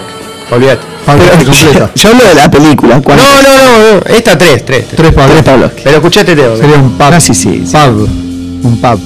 [0.52, 0.81] Olvídate.
[1.06, 2.99] Pero yo, yo hablo de la película.
[3.06, 4.85] No, no, no, no, esta 3, 3.
[4.95, 5.44] Tres Pavlovskis.
[5.45, 5.84] Pavlovskis.
[5.84, 6.56] Pero escuchate tema.
[6.57, 7.07] Sería un pub.
[7.14, 7.64] Ah, sí, sí.
[7.65, 7.72] sí.
[7.72, 8.10] Pub.
[8.64, 8.99] Un pub.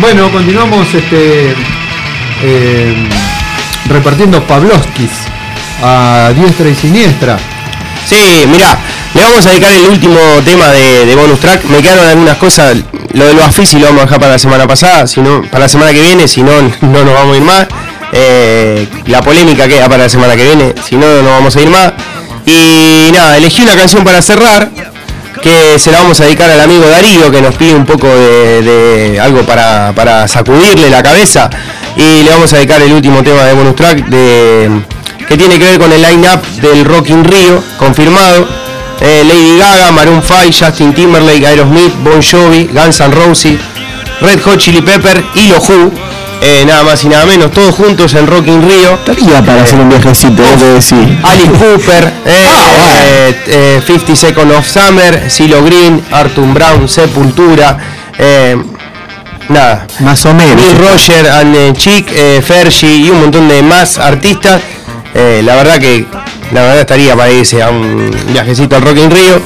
[0.00, 1.54] Bueno, continuamos este,
[2.42, 3.08] eh,
[3.88, 5.10] repartiendo Pavlovskis
[5.82, 7.38] a diestra y siniestra.
[8.06, 8.78] Sí, mira,
[9.14, 11.64] le vamos a dedicar el último tema de, de bonus track.
[11.66, 12.76] Me quedaron algunas cosas.
[13.12, 15.60] Lo de los Afisi lo vamos a dejar para la semana pasada, si no, para
[15.60, 17.66] la semana que viene, si no, no nos vamos a ir más.
[18.12, 21.60] Eh, la polémica queda para la semana que viene, si no, no nos vamos a
[21.60, 21.92] ir más.
[22.46, 24.68] Y nada, elegí una canción para cerrar,
[25.42, 29.18] que se la vamos a dedicar al amigo Darío, que nos pide un poco de,
[29.20, 31.50] algo para, para sacudirle la cabeza.
[31.96, 34.82] Y le vamos a dedicar el último tema de bonus track de,
[35.26, 38.48] que tiene que ver con el line-up del Rock in Rio, confirmado.
[39.00, 43.58] Eh, Lady Gaga, Maroon 5, Justin Timberlake, Aerosmith, Bon Jovi, Guns N' Roses,
[44.20, 46.09] Red Hot Chili Pepper y los Who.
[46.42, 48.94] Eh, nada más y nada menos, todos juntos en Rock in Rio.
[48.94, 51.18] Estaría para hacer un viajecito, debo decir.
[51.22, 52.46] Alice Cooper, eh,
[52.96, 57.76] eh, eh, 50 Seconds of Summer, CeeLo Green, Arthur Brown, Sepultura,
[58.18, 58.56] eh,
[59.50, 59.86] nada.
[60.00, 60.56] Más o menos.
[60.56, 64.62] Neil Roger, and eh, Chick, eh, Fergie y un montón de más artistas.
[65.14, 66.06] Eh, la verdad que
[66.52, 69.39] la verdad estaría para irse a un viajecito al Rock in Rio.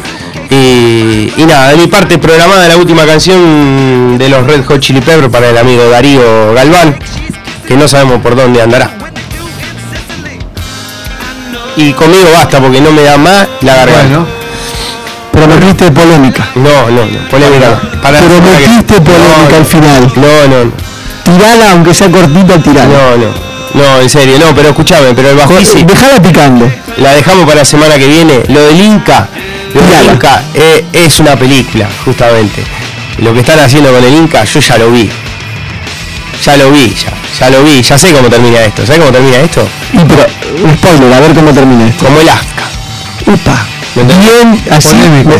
[1.37, 5.29] Y, nada, de mi parte programada la última canción de los Red Hot Chili Peppers
[5.33, 6.97] para el amigo Darío Galván,
[7.67, 8.91] que no sabemos por dónde andará.
[11.77, 14.25] Y conmigo basta porque no me da más la garganta.
[15.33, 16.49] Prometiste polémica.
[16.55, 18.01] No, no, no, polémica no.
[18.01, 20.13] Para que- Prometiste polémica No, al final.
[20.15, 20.73] No, no, no.
[21.25, 22.87] Tirala, aunque sea cortita, tirala.
[22.87, 23.45] No, no.
[23.75, 26.71] No, en serio, no, pero escúchame, pero el Bafisi Dejala picando.
[26.99, 28.45] la dejamos para la semana que viene.
[28.49, 29.27] Lo del Inca,
[29.81, 32.63] del Inca eh, es una película, justamente.
[33.19, 35.11] Lo que están haciendo con el Inca, yo ya lo vi.
[36.45, 38.85] Ya lo vi, ya, ya lo vi, ya sé cómo termina esto.
[38.85, 39.67] ¿Sabes cómo termina esto?
[39.93, 40.27] Y pero,
[40.63, 42.05] un spoiler, a ver cómo termina esto.
[42.05, 42.65] Como el Afka.
[43.27, 43.67] Upa.
[43.95, 44.97] Bien, así,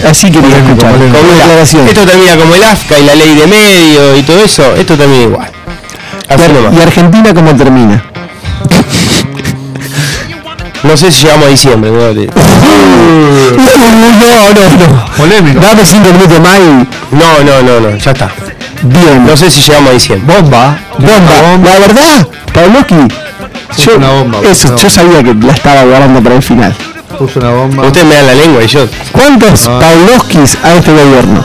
[0.09, 0.95] así quería escuchar.
[0.95, 1.89] El.
[1.89, 5.23] Esto termina como el Afka y la ley de medio y todo eso, esto termina
[5.25, 5.51] igual.
[6.29, 6.73] Así nomás.
[6.73, 8.14] ¿Y Argentina cómo termina?
[10.95, 11.91] No sé si llegamos a diciembre.
[11.91, 11.99] ¿no?
[11.99, 12.15] No,
[14.55, 15.07] no, no.
[15.17, 15.59] Polémico.
[15.59, 16.87] Dame cinco minutos más y.
[17.17, 18.31] No, no, no, no, ya está.
[18.81, 19.27] Bien.
[19.27, 20.37] No sé si llegamos a diciembre.
[20.37, 20.79] Bomba.
[20.97, 21.69] Bomba.
[21.69, 23.09] La verdad, Pavlovsky.
[23.85, 26.73] Yo, una bomba, eso, una yo sabía que la estaba guardando para el final.
[27.19, 27.87] Puso una bomba.
[27.89, 28.87] Ustedes me dan la lengua y yo.
[29.11, 29.81] ¿Cuántos No.
[29.81, 31.45] Pavlovskis a este gobierno?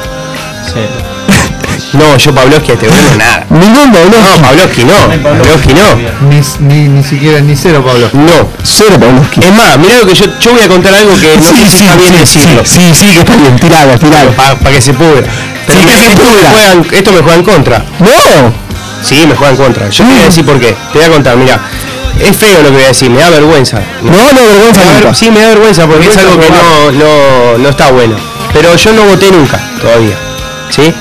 [1.94, 3.46] No, yo Pavlovsky a este gobierno nada.
[3.50, 4.22] Ningún Pavlovsky.
[4.22, 5.24] No, Pavlovsky no.
[5.24, 6.30] Pavlovsky no.
[6.30, 8.10] Ni, ni, ni siquiera ni cero, Pablo.
[8.14, 8.50] No.
[8.64, 9.42] Cero Pavlovsky.
[9.44, 11.84] Es más, mirá lo que yo, yo voy a contar algo que no sé si
[11.84, 12.64] está bien decirlo.
[12.66, 13.56] Sí, sí, que está bien.
[13.58, 14.32] Tiralo, tiralo.
[14.34, 15.24] Para que se pudra.
[15.68, 16.50] Pero Sí, mirá que se esto, me pudra.
[16.52, 17.86] juega en- esto me juega en contra.
[18.00, 18.70] No.
[19.04, 19.90] Sí, me juega en contra.
[19.90, 20.76] Yo te voy a decir por qué.
[20.92, 21.60] Te voy a contar, mira.
[22.20, 23.80] Es feo lo que voy a decir, me da vergüenza.
[24.02, 25.14] No, no, vergüenza Me nunca.
[25.14, 28.16] sí, me da vergüenza porque es algo que no, no, no está bueno.
[28.52, 30.18] Pero yo no voté nunca, todavía.
[30.70, 30.94] ¿Sí?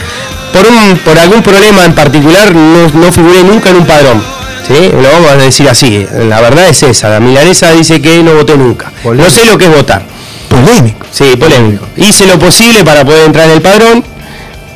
[0.52, 4.22] Por, un, por algún problema en particular no, no figuré nunca en un padrón.
[4.66, 4.90] ¿Sí?
[4.92, 6.06] Lo vamos a decir así.
[6.28, 7.08] La verdad es esa.
[7.08, 8.92] La milanesa dice que no voté nunca.
[9.04, 10.02] No sé lo que es votar.
[10.48, 11.06] Polémico.
[11.10, 11.86] Sí, polémico.
[11.96, 14.04] Hice lo posible para poder entrar en el padrón,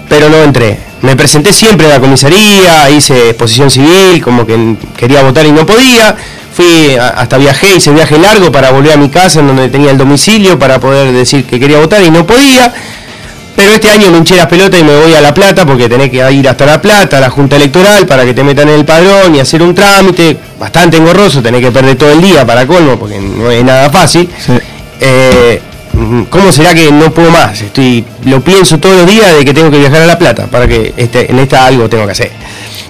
[0.08, 0.78] pero no entré.
[1.02, 5.66] Me presenté siempre a la comisaría, hice exposición civil, como que quería votar y no
[5.66, 6.16] podía.
[6.54, 9.98] Fui hasta viajé, hice viaje largo para volver a mi casa en donde tenía el
[9.98, 12.72] domicilio para poder decir que quería votar y no podía.
[13.54, 16.10] Pero este año me hinché las pelotas y me voy a La Plata porque tenés
[16.10, 18.84] que ir hasta La Plata, a la Junta Electoral, para que te metan en el
[18.84, 22.98] padrón y hacer un trámite bastante engorroso, tenés que perder todo el día para colmo
[22.98, 24.28] porque no es nada fácil.
[25.00, 25.60] Eh,
[26.30, 27.60] ¿Cómo será que no puedo más?
[27.60, 30.66] Estoy, lo pienso todos los días de que tengo que viajar a La Plata para
[30.66, 32.30] que este, en esta algo tengo que hacer.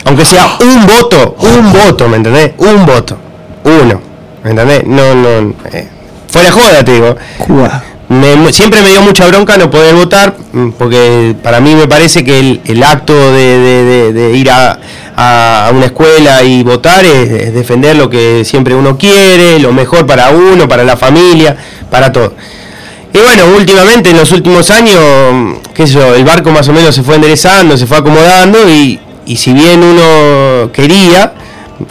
[0.04, 2.52] Aunque sea un voto, un voto, ¿me entendés?
[2.58, 3.18] Un voto,
[3.64, 4.00] uno,
[4.44, 4.86] ¿me entendés?
[4.86, 5.88] No, no, eh,
[6.28, 7.16] fuera joda, te digo.
[8.12, 12.22] Me- siempre me dio mucha bronca no poder votar, mm, porque para mí me parece
[12.22, 14.78] que el, el acto de, de- ir a,
[15.16, 20.28] a- una escuela y votar es, defender lo que siempre uno quiere, lo mejor para
[20.30, 21.56] uno, para la familia,
[21.90, 22.34] para todo.
[23.14, 25.00] Y bueno, últimamente, en los últimos años,
[25.32, 28.58] mm, qué sé yo, el barco más o menos se fue enderezando, se fue acomodando
[28.68, 29.00] y
[29.36, 31.32] si bien uno quería,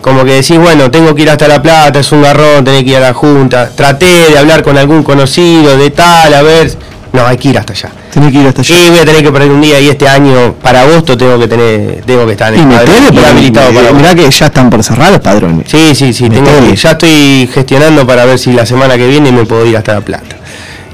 [0.01, 2.91] como que decís, bueno, tengo que ir hasta La Plata, es un garrón, tenés que
[2.91, 6.71] ir a la Junta, traté de hablar con algún conocido de tal, a ver,
[7.13, 7.89] no, hay que ir hasta allá.
[8.13, 8.75] Tenés que ir hasta allá.
[8.79, 11.47] Y voy a tener que perder un día y este año, para agosto, tengo que
[11.47, 14.69] tener, tengo que estar en Y el padrón pero habilitado para mirá que ya están
[14.69, 15.65] por cerrar los padrones.
[15.69, 19.31] Sí, sí, sí, tengo que- ya estoy gestionando para ver si la semana que viene
[19.31, 20.37] me puedo ir hasta La Plata.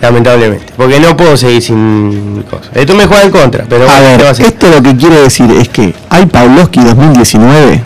[0.02, 0.74] Lamentablemente.
[0.78, 2.70] Porque no puedo seguir sin cosas.
[2.76, 4.96] Esto me juega en contra, pero A bueno, ¿qué va a ver, esto lo que
[4.96, 7.82] quiere decir es que hay Pavlovsky 2019.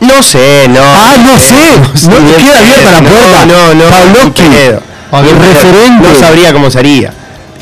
[0.00, 0.80] No sé, no.
[0.82, 1.56] Ah, no sé.
[2.08, 3.46] No, ni te queda abierta la puerta.
[3.46, 4.32] No, no, no.
[4.32, 4.82] Pedo.
[5.12, 6.08] el referente.
[6.08, 7.12] No sabría cómo sería.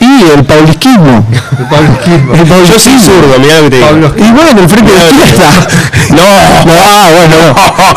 [0.05, 1.27] Y el paulisquismo.
[1.59, 2.35] El paulisquismo.
[2.35, 4.15] El Yo soy zurdo, mirá lo que te digo.
[4.19, 5.67] Y bueno, el frente de izquierda.
[6.11, 6.23] No,
[6.67, 7.55] No, ah, bueno, no.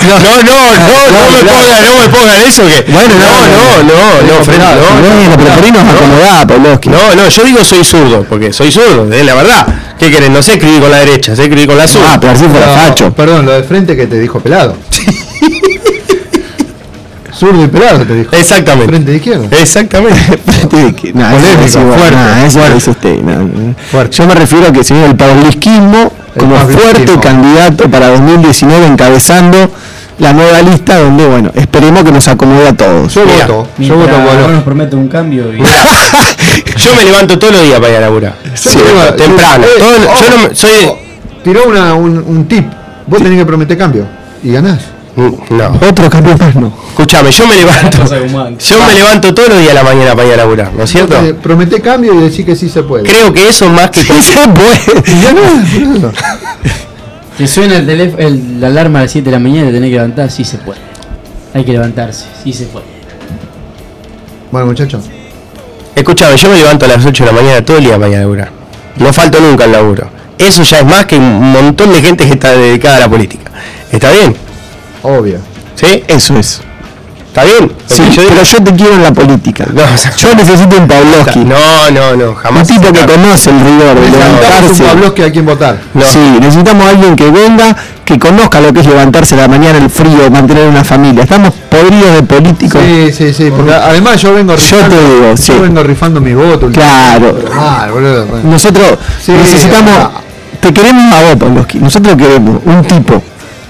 [0.08, 2.90] no, no, no, no me pongan, no me pongan eso que.
[2.92, 4.66] Bueno, no, no, no, no, Fred, no,
[5.02, 6.90] Bueno, pero por ahí nos acomodaba, Pavlovsky.
[6.90, 9.68] No, no, yo digo soy zurdo, porque soy zurdo, es la verdad.
[10.00, 10.30] ¿Qué querés?
[10.30, 12.14] No sé escribir con la derecha, sé escribir con la zurda.
[12.14, 13.14] Ah, pero así No, facho.
[13.14, 14.78] Perdón, lo de frente que te dijo pelado.
[17.38, 18.36] Zurdo y pelado te dijo.
[18.36, 18.88] Exactamente.
[18.88, 19.48] Frente de izquierda.
[19.52, 20.20] Exactamente.
[21.14, 22.78] No, Polémico, eso, eso, fuerte, no, eso fuerte.
[22.78, 23.22] es usted.
[23.22, 23.76] no, no.
[23.92, 24.18] Fuerte.
[24.18, 29.72] Yo me refiero a que sería el paulisquismo como fuerte candidato para 2019 encabezando
[30.20, 33.14] la nueva lista donde, bueno, esperemos que nos acomode a todos.
[33.14, 33.68] Yo Mira, voto.
[33.78, 35.60] Yo voto por no nos promete un cambio y
[36.78, 38.36] Yo me levanto todos los días para ir a laburar.
[38.56, 39.64] Sí, yo- temprano.
[39.64, 40.86] eh, Todo- ojo, yo no me- soy.
[40.86, 41.00] ojo,
[41.44, 42.66] Tiró una, un, un tip.
[43.06, 44.06] Vos tenés que prometer cambio.
[44.44, 44.80] Y ganás.
[45.18, 45.80] No.
[45.90, 46.72] Otro cambio más no.
[46.90, 47.98] Escuchame, yo me levanto.
[48.60, 50.92] Yo me levanto todos los días a la mañana para ir a laburar, ¿no es
[50.92, 51.16] cierto?
[51.42, 53.04] Prometé cambio y decís que sí se puede.
[53.04, 54.02] Creo que eso más que.
[54.02, 54.80] Sí se puede.
[57.38, 59.74] Te suena el teléfono, el, la alarma a las 7 de la mañana y te
[59.74, 60.80] tenés que levantar, sí se puede.
[61.54, 62.86] Hay que levantarse, sí se puede.
[64.52, 65.04] Bueno, muchachos.
[65.96, 68.16] Escuchame, yo me levanto a las 8 de la mañana todo el día para ir
[68.16, 68.52] a laburar.
[68.98, 70.10] No falto nunca al laburo.
[70.40, 73.52] Eso ya es más que un montón de gente que está dedicada a la política.
[73.92, 74.36] ¿Está bien?
[75.08, 75.40] Obvio.
[75.76, 76.04] ¿Sí?
[76.08, 76.62] Eso es.
[77.28, 77.72] ¿Está bien?
[77.86, 79.66] Sí, yo digo- pero yo te quiero en la política.
[79.72, 81.40] No, o sea, Yo necesito un Pavlovsky.
[81.46, 82.68] no, no, no, Un jamás.
[82.68, 84.84] tipo que conoce el rigor de Necesitamos un levantarse.
[84.84, 85.78] Pavlovsky a quien votar.
[85.94, 86.04] No.
[86.06, 89.78] Sí, necesitamos a alguien que venga, que conozca lo que es levantarse a la mañana,
[89.78, 91.24] el frío, mantener una familia.
[91.26, 92.82] Estamos podridos de políticos.
[92.84, 93.52] Sí, sí, sí.
[93.56, 95.52] Porque además yo vengo Yo te digo, sí.
[95.54, 96.72] Yo vengo rifando mi voto.
[96.72, 97.38] Claro.
[97.40, 98.26] Pero mal, boludo.
[98.46, 100.10] Nosotros Sí, necesitamos,
[100.60, 101.78] te queremos a vos, Pavlovsky.
[101.78, 103.22] Nosotros queremos un tipo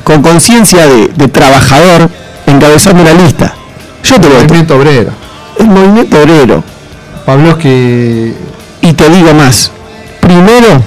[0.07, 2.09] con conciencia de, de trabajador
[2.45, 3.53] encabezando una lista.
[4.05, 5.11] Yo te El movimiento obrero.
[5.59, 6.63] El movimiento obrero.
[7.25, 8.33] Pavlovsky.
[8.83, 9.69] Y te digo más.
[10.21, 10.81] Primero,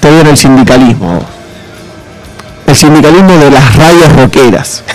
[0.00, 1.22] te en el sindicalismo.
[2.66, 4.84] El sindicalismo de las radios rockeras.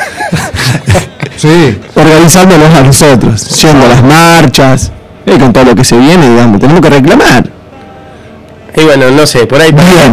[1.38, 1.78] Sí.
[1.94, 3.62] Organizándonos a nosotros.
[3.62, 4.92] Yendo a las marchas.
[5.26, 6.62] Y con todo lo que se viene, digamos.
[6.62, 7.55] Tenemos que reclamar.
[8.78, 9.72] Y bueno, no sé, por ahí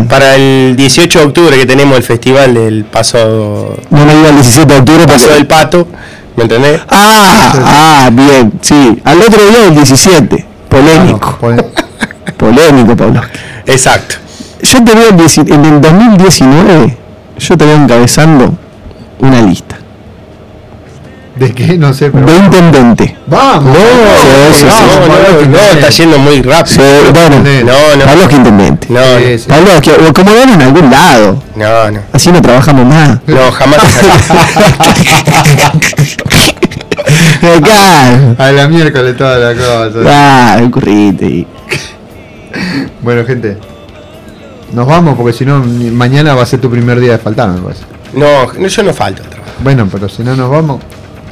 [0.09, 4.35] para, el 18 de octubre que tenemos el festival del paso, No me diga el
[4.37, 5.07] 17 de octubre.
[5.07, 5.89] paso del pato,
[6.37, 6.81] ¿me entendés?
[6.89, 7.53] Ah,
[8.07, 9.01] ah, bien, sí.
[9.05, 10.47] Al otro día el 17.
[10.69, 11.39] Polémico.
[11.41, 11.65] Pone-
[12.37, 13.21] Polémico, Pablo.
[13.67, 14.17] Exacto.
[14.63, 16.97] Yo te veo en, dieci- en el 2019,
[17.39, 18.55] yo te veo encabezando
[19.19, 19.77] una lista.
[21.43, 21.77] ¿De qué?
[21.77, 22.25] No sé, pero.
[22.25, 23.17] De intendente.
[23.27, 23.77] Vamos.
[23.77, 23.83] Sí,
[24.61, 25.49] sí, No, sí.
[25.49, 26.77] no, no, está yendo muy rápido.
[26.77, 28.05] Sí, bueno, No, no.
[28.05, 28.87] Pablo que intendente.
[28.91, 29.45] No, Sí, no, sí.
[29.49, 31.43] Pablo, que o como en algún lado.
[31.57, 32.01] no, no.
[32.13, 33.19] Así no trabajamos más.
[33.27, 33.81] No, jamás.
[37.57, 38.35] Acá.
[38.39, 39.99] A la miércoles toda la cosa.
[40.07, 41.45] Ah, el currite.
[43.03, 43.59] Bueno, gente.
[44.73, 45.61] Nos vamos porque si no,
[45.93, 47.83] mañana va a ser tu primer día de faltar, me parece.
[48.15, 49.23] No, no, yo no falto.
[49.63, 50.81] Bueno, pero si no nos vamos.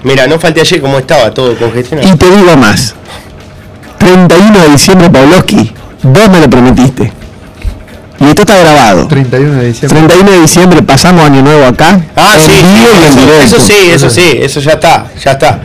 [0.02, 2.08] Mira, no falté ayer como estaba todo congestionado.
[2.12, 2.94] Y te digo más.
[3.98, 5.72] 31 de diciembre, Pavlovsky,
[6.02, 7.12] vos me lo prometiste.
[8.18, 9.06] Y esto está grabado.
[9.08, 9.98] 31 de diciembre.
[9.98, 12.00] 31 de diciembre pasamos año nuevo acá.
[12.16, 12.52] Ah, sí,
[13.42, 15.60] eso, sí, eso sí, eso ya está, ya está.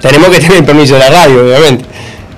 [0.00, 1.84] Tenemos que tener el permiso de la radio, obviamente.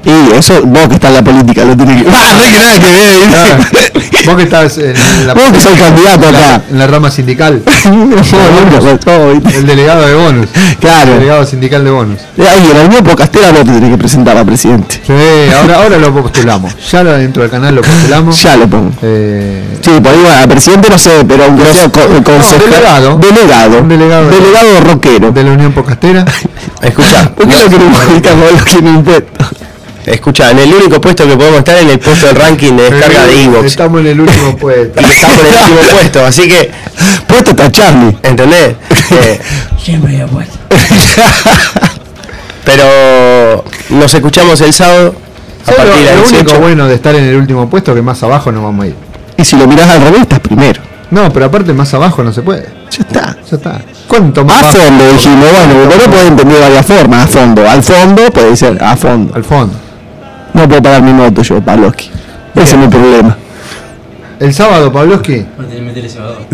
[0.04, 2.10] Y eso, vos que estás en la política, lo tenés que.
[2.10, 2.34] ¡Ah!
[2.34, 4.13] No hay que nada que ver.
[4.26, 6.62] Vos que estás en la, Vos que sos candidato acá.
[6.70, 7.62] en la rama sindical.
[7.84, 10.48] El delegado de bonus.
[10.80, 11.12] Claro.
[11.12, 12.18] El delegado sindical de bonus.
[12.38, 15.00] Ay, en la Unión Podcastera no te tenés que presentar a presidente.
[15.06, 15.12] Sí,
[15.54, 16.72] ahora, ahora lo postulamos.
[16.90, 18.42] Ya lo- dentro del canal lo postulamos.
[18.42, 18.92] Ya lo pongo.
[19.02, 21.64] Eh, Sí, por ahí bueno, a presidente no sé, pero aunque
[22.42, 23.18] sea delegado.
[23.18, 23.78] Delegado.
[23.80, 24.28] Un delegado.
[24.30, 25.30] Delegado rockero.
[25.32, 26.24] de la Unión Podcastera.
[26.82, 29.48] Escucha, ¿Por qué no queremos quitar los que no impuestos?
[30.06, 33.26] Escucha, en el único puesto que podemos estar en el puesto del ranking de descarga
[33.26, 33.64] de Evox.
[33.66, 35.00] Estamos en el último puesto.
[35.00, 36.70] Y estamos en el último puesto, así que,
[37.26, 38.16] Puesto está Charlie.
[38.22, 38.74] ¿entendés?
[39.10, 39.40] Eh,
[39.82, 40.56] Siempre había puesto.
[42.64, 45.14] pero nos escuchamos el sábado
[45.62, 46.60] a ¿Sabes partir de lo, las lo único 18.
[46.60, 48.94] bueno de estar en el último puesto que más abajo no vamos a ir.
[49.36, 50.80] Y si lo mirás al revés, estás primero.
[51.10, 52.68] No, pero aparte más abajo no se puede.
[52.90, 53.36] Ya está.
[53.50, 53.80] Ya está.
[54.08, 57.24] ¿Cuánto más A fondo dijimos, bueno, porque no puede entender de varias formas.
[57.24, 57.68] A fondo.
[57.68, 59.34] Al fondo puede ser a fondo.
[59.34, 59.74] Al fondo.
[60.54, 62.10] No puedo pagar mi moto yo, Pavlovsky.
[62.54, 63.36] Ese es mi problema.
[64.40, 65.44] El sábado, Pavlovsky.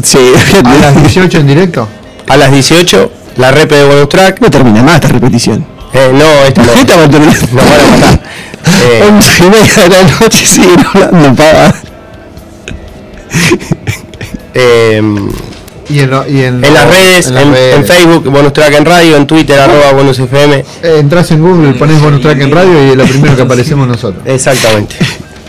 [0.03, 0.19] Sí.
[0.65, 1.89] a las 18 en directo.
[2.29, 4.41] A las 18, la repe de bonus track.
[4.41, 5.65] No termina más esta repetición.
[5.93, 6.73] Eh, no, esta no.
[6.73, 7.37] Esta va a terminar.
[7.53, 8.21] Nos van a matar.
[8.83, 11.75] Eh, 11 y media de la noche siguen hablando, pava.
[14.55, 15.03] eh,
[15.91, 17.77] Y en, lo- y en, En las redes, en, las redes.
[17.77, 20.55] en Facebook, Bonus Track en Radio, en Twitter, arroba Bonus FM.
[20.83, 23.89] Eh, Entrás en Google, pones bonus track en radio y es lo primero que aparecemos
[23.89, 24.23] nosotros.
[24.25, 24.97] Exactamente.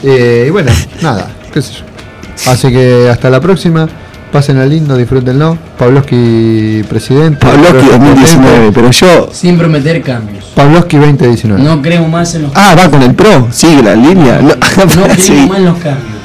[0.03, 0.71] Eh, y bueno,
[1.01, 2.51] nada, qué sé yo.
[2.51, 3.87] Así que hasta la próxima.
[4.31, 5.57] Pásenla lindo, disfrútenlo.
[5.77, 7.45] Pavlovsky presidente.
[7.45, 9.29] Pavlovsky Pavlovsky 2019, pero yo.
[9.33, 10.45] Sin prometer cambios.
[10.55, 11.61] Pavlovsky 2019.
[11.61, 14.39] No creo más en los Ah, va con el pro, sigue la línea.
[14.41, 14.47] No,
[14.95, 15.45] No creo sí.
[15.49, 16.21] más en los cambios.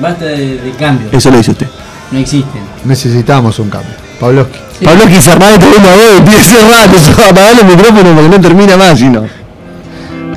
[0.00, 1.12] Basta de, de cambios.
[1.12, 1.66] Eso lo dice usted.
[2.12, 2.62] No existen.
[2.84, 3.94] Necesitamos un cambio.
[4.20, 4.58] Pavlovsky.
[4.84, 8.14] Pablo se armaba de una voz, empieza a rato, se va a apagar el micrófono
[8.14, 9.24] porque no termina más, si no.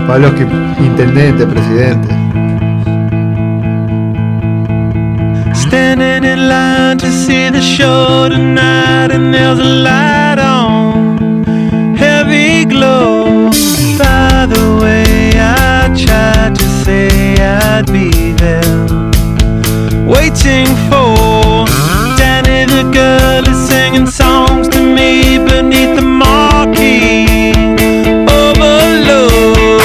[0.07, 0.43] Pavlovsky,
[0.79, 2.07] intendente, presidente.
[5.53, 11.43] Standing in line to see the show tonight, and there's a light on,
[11.95, 13.49] heavy glow.
[13.97, 18.87] By the way, I tried to say I'd be there,
[20.07, 21.28] waiting for
[22.83, 27.51] the girl is singing songs to me beneath the marquee.
[28.23, 29.81] Overload.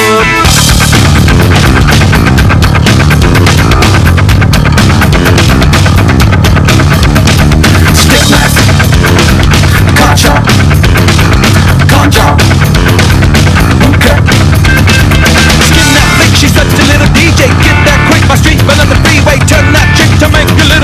[16.14, 17.50] That she's such a little DJ.
[17.58, 19.38] Get that quick, my street, but the freeway.
[19.50, 20.83] Turn that trick to make a little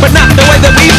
[0.00, 0.97] but not the way that we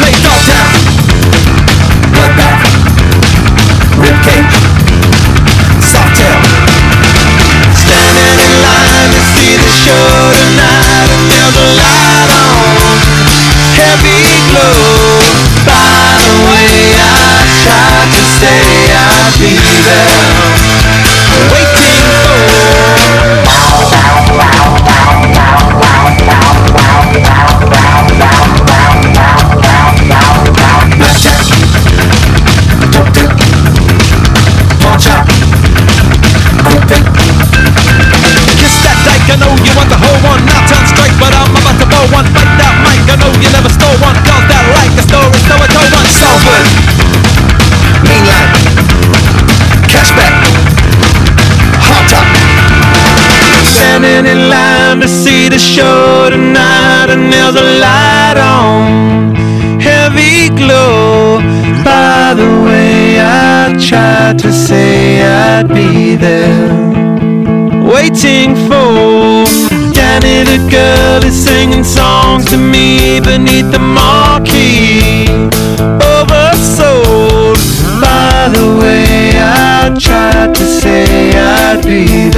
[40.69, 42.25] turn straight, but I'm about to blow one.
[42.30, 44.14] Fight that mic, I know you never stole one.
[44.22, 46.06] Cause that like a story, so I told one.
[46.14, 46.65] Salford,
[48.06, 48.49] mainline,
[49.89, 50.33] cashback,
[51.81, 52.27] hot top.
[53.65, 59.33] Standing in line to see the show tonight, and there's a light on,
[59.81, 61.41] heavy glow.
[61.83, 66.69] By the way, I tried to say I'd be there,
[67.81, 69.78] waiting for
[70.09, 75.27] Danny the girl is singing songs to me beneath the marquee.
[76.15, 77.59] Oversold.
[78.01, 82.28] By the way, I tried to say I'd be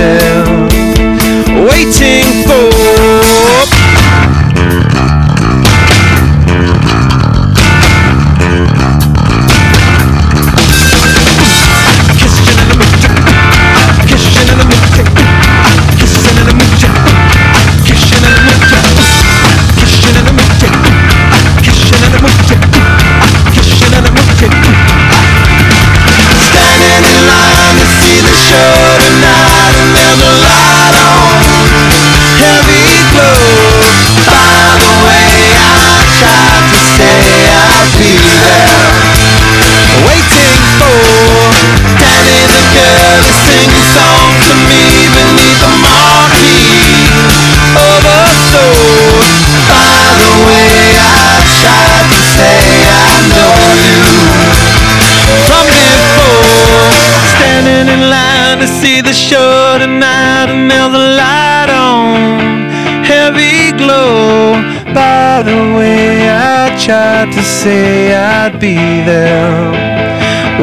[67.42, 69.72] to say I'd be there,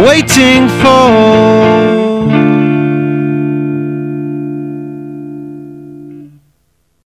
[0.06, 2.57] waiting for.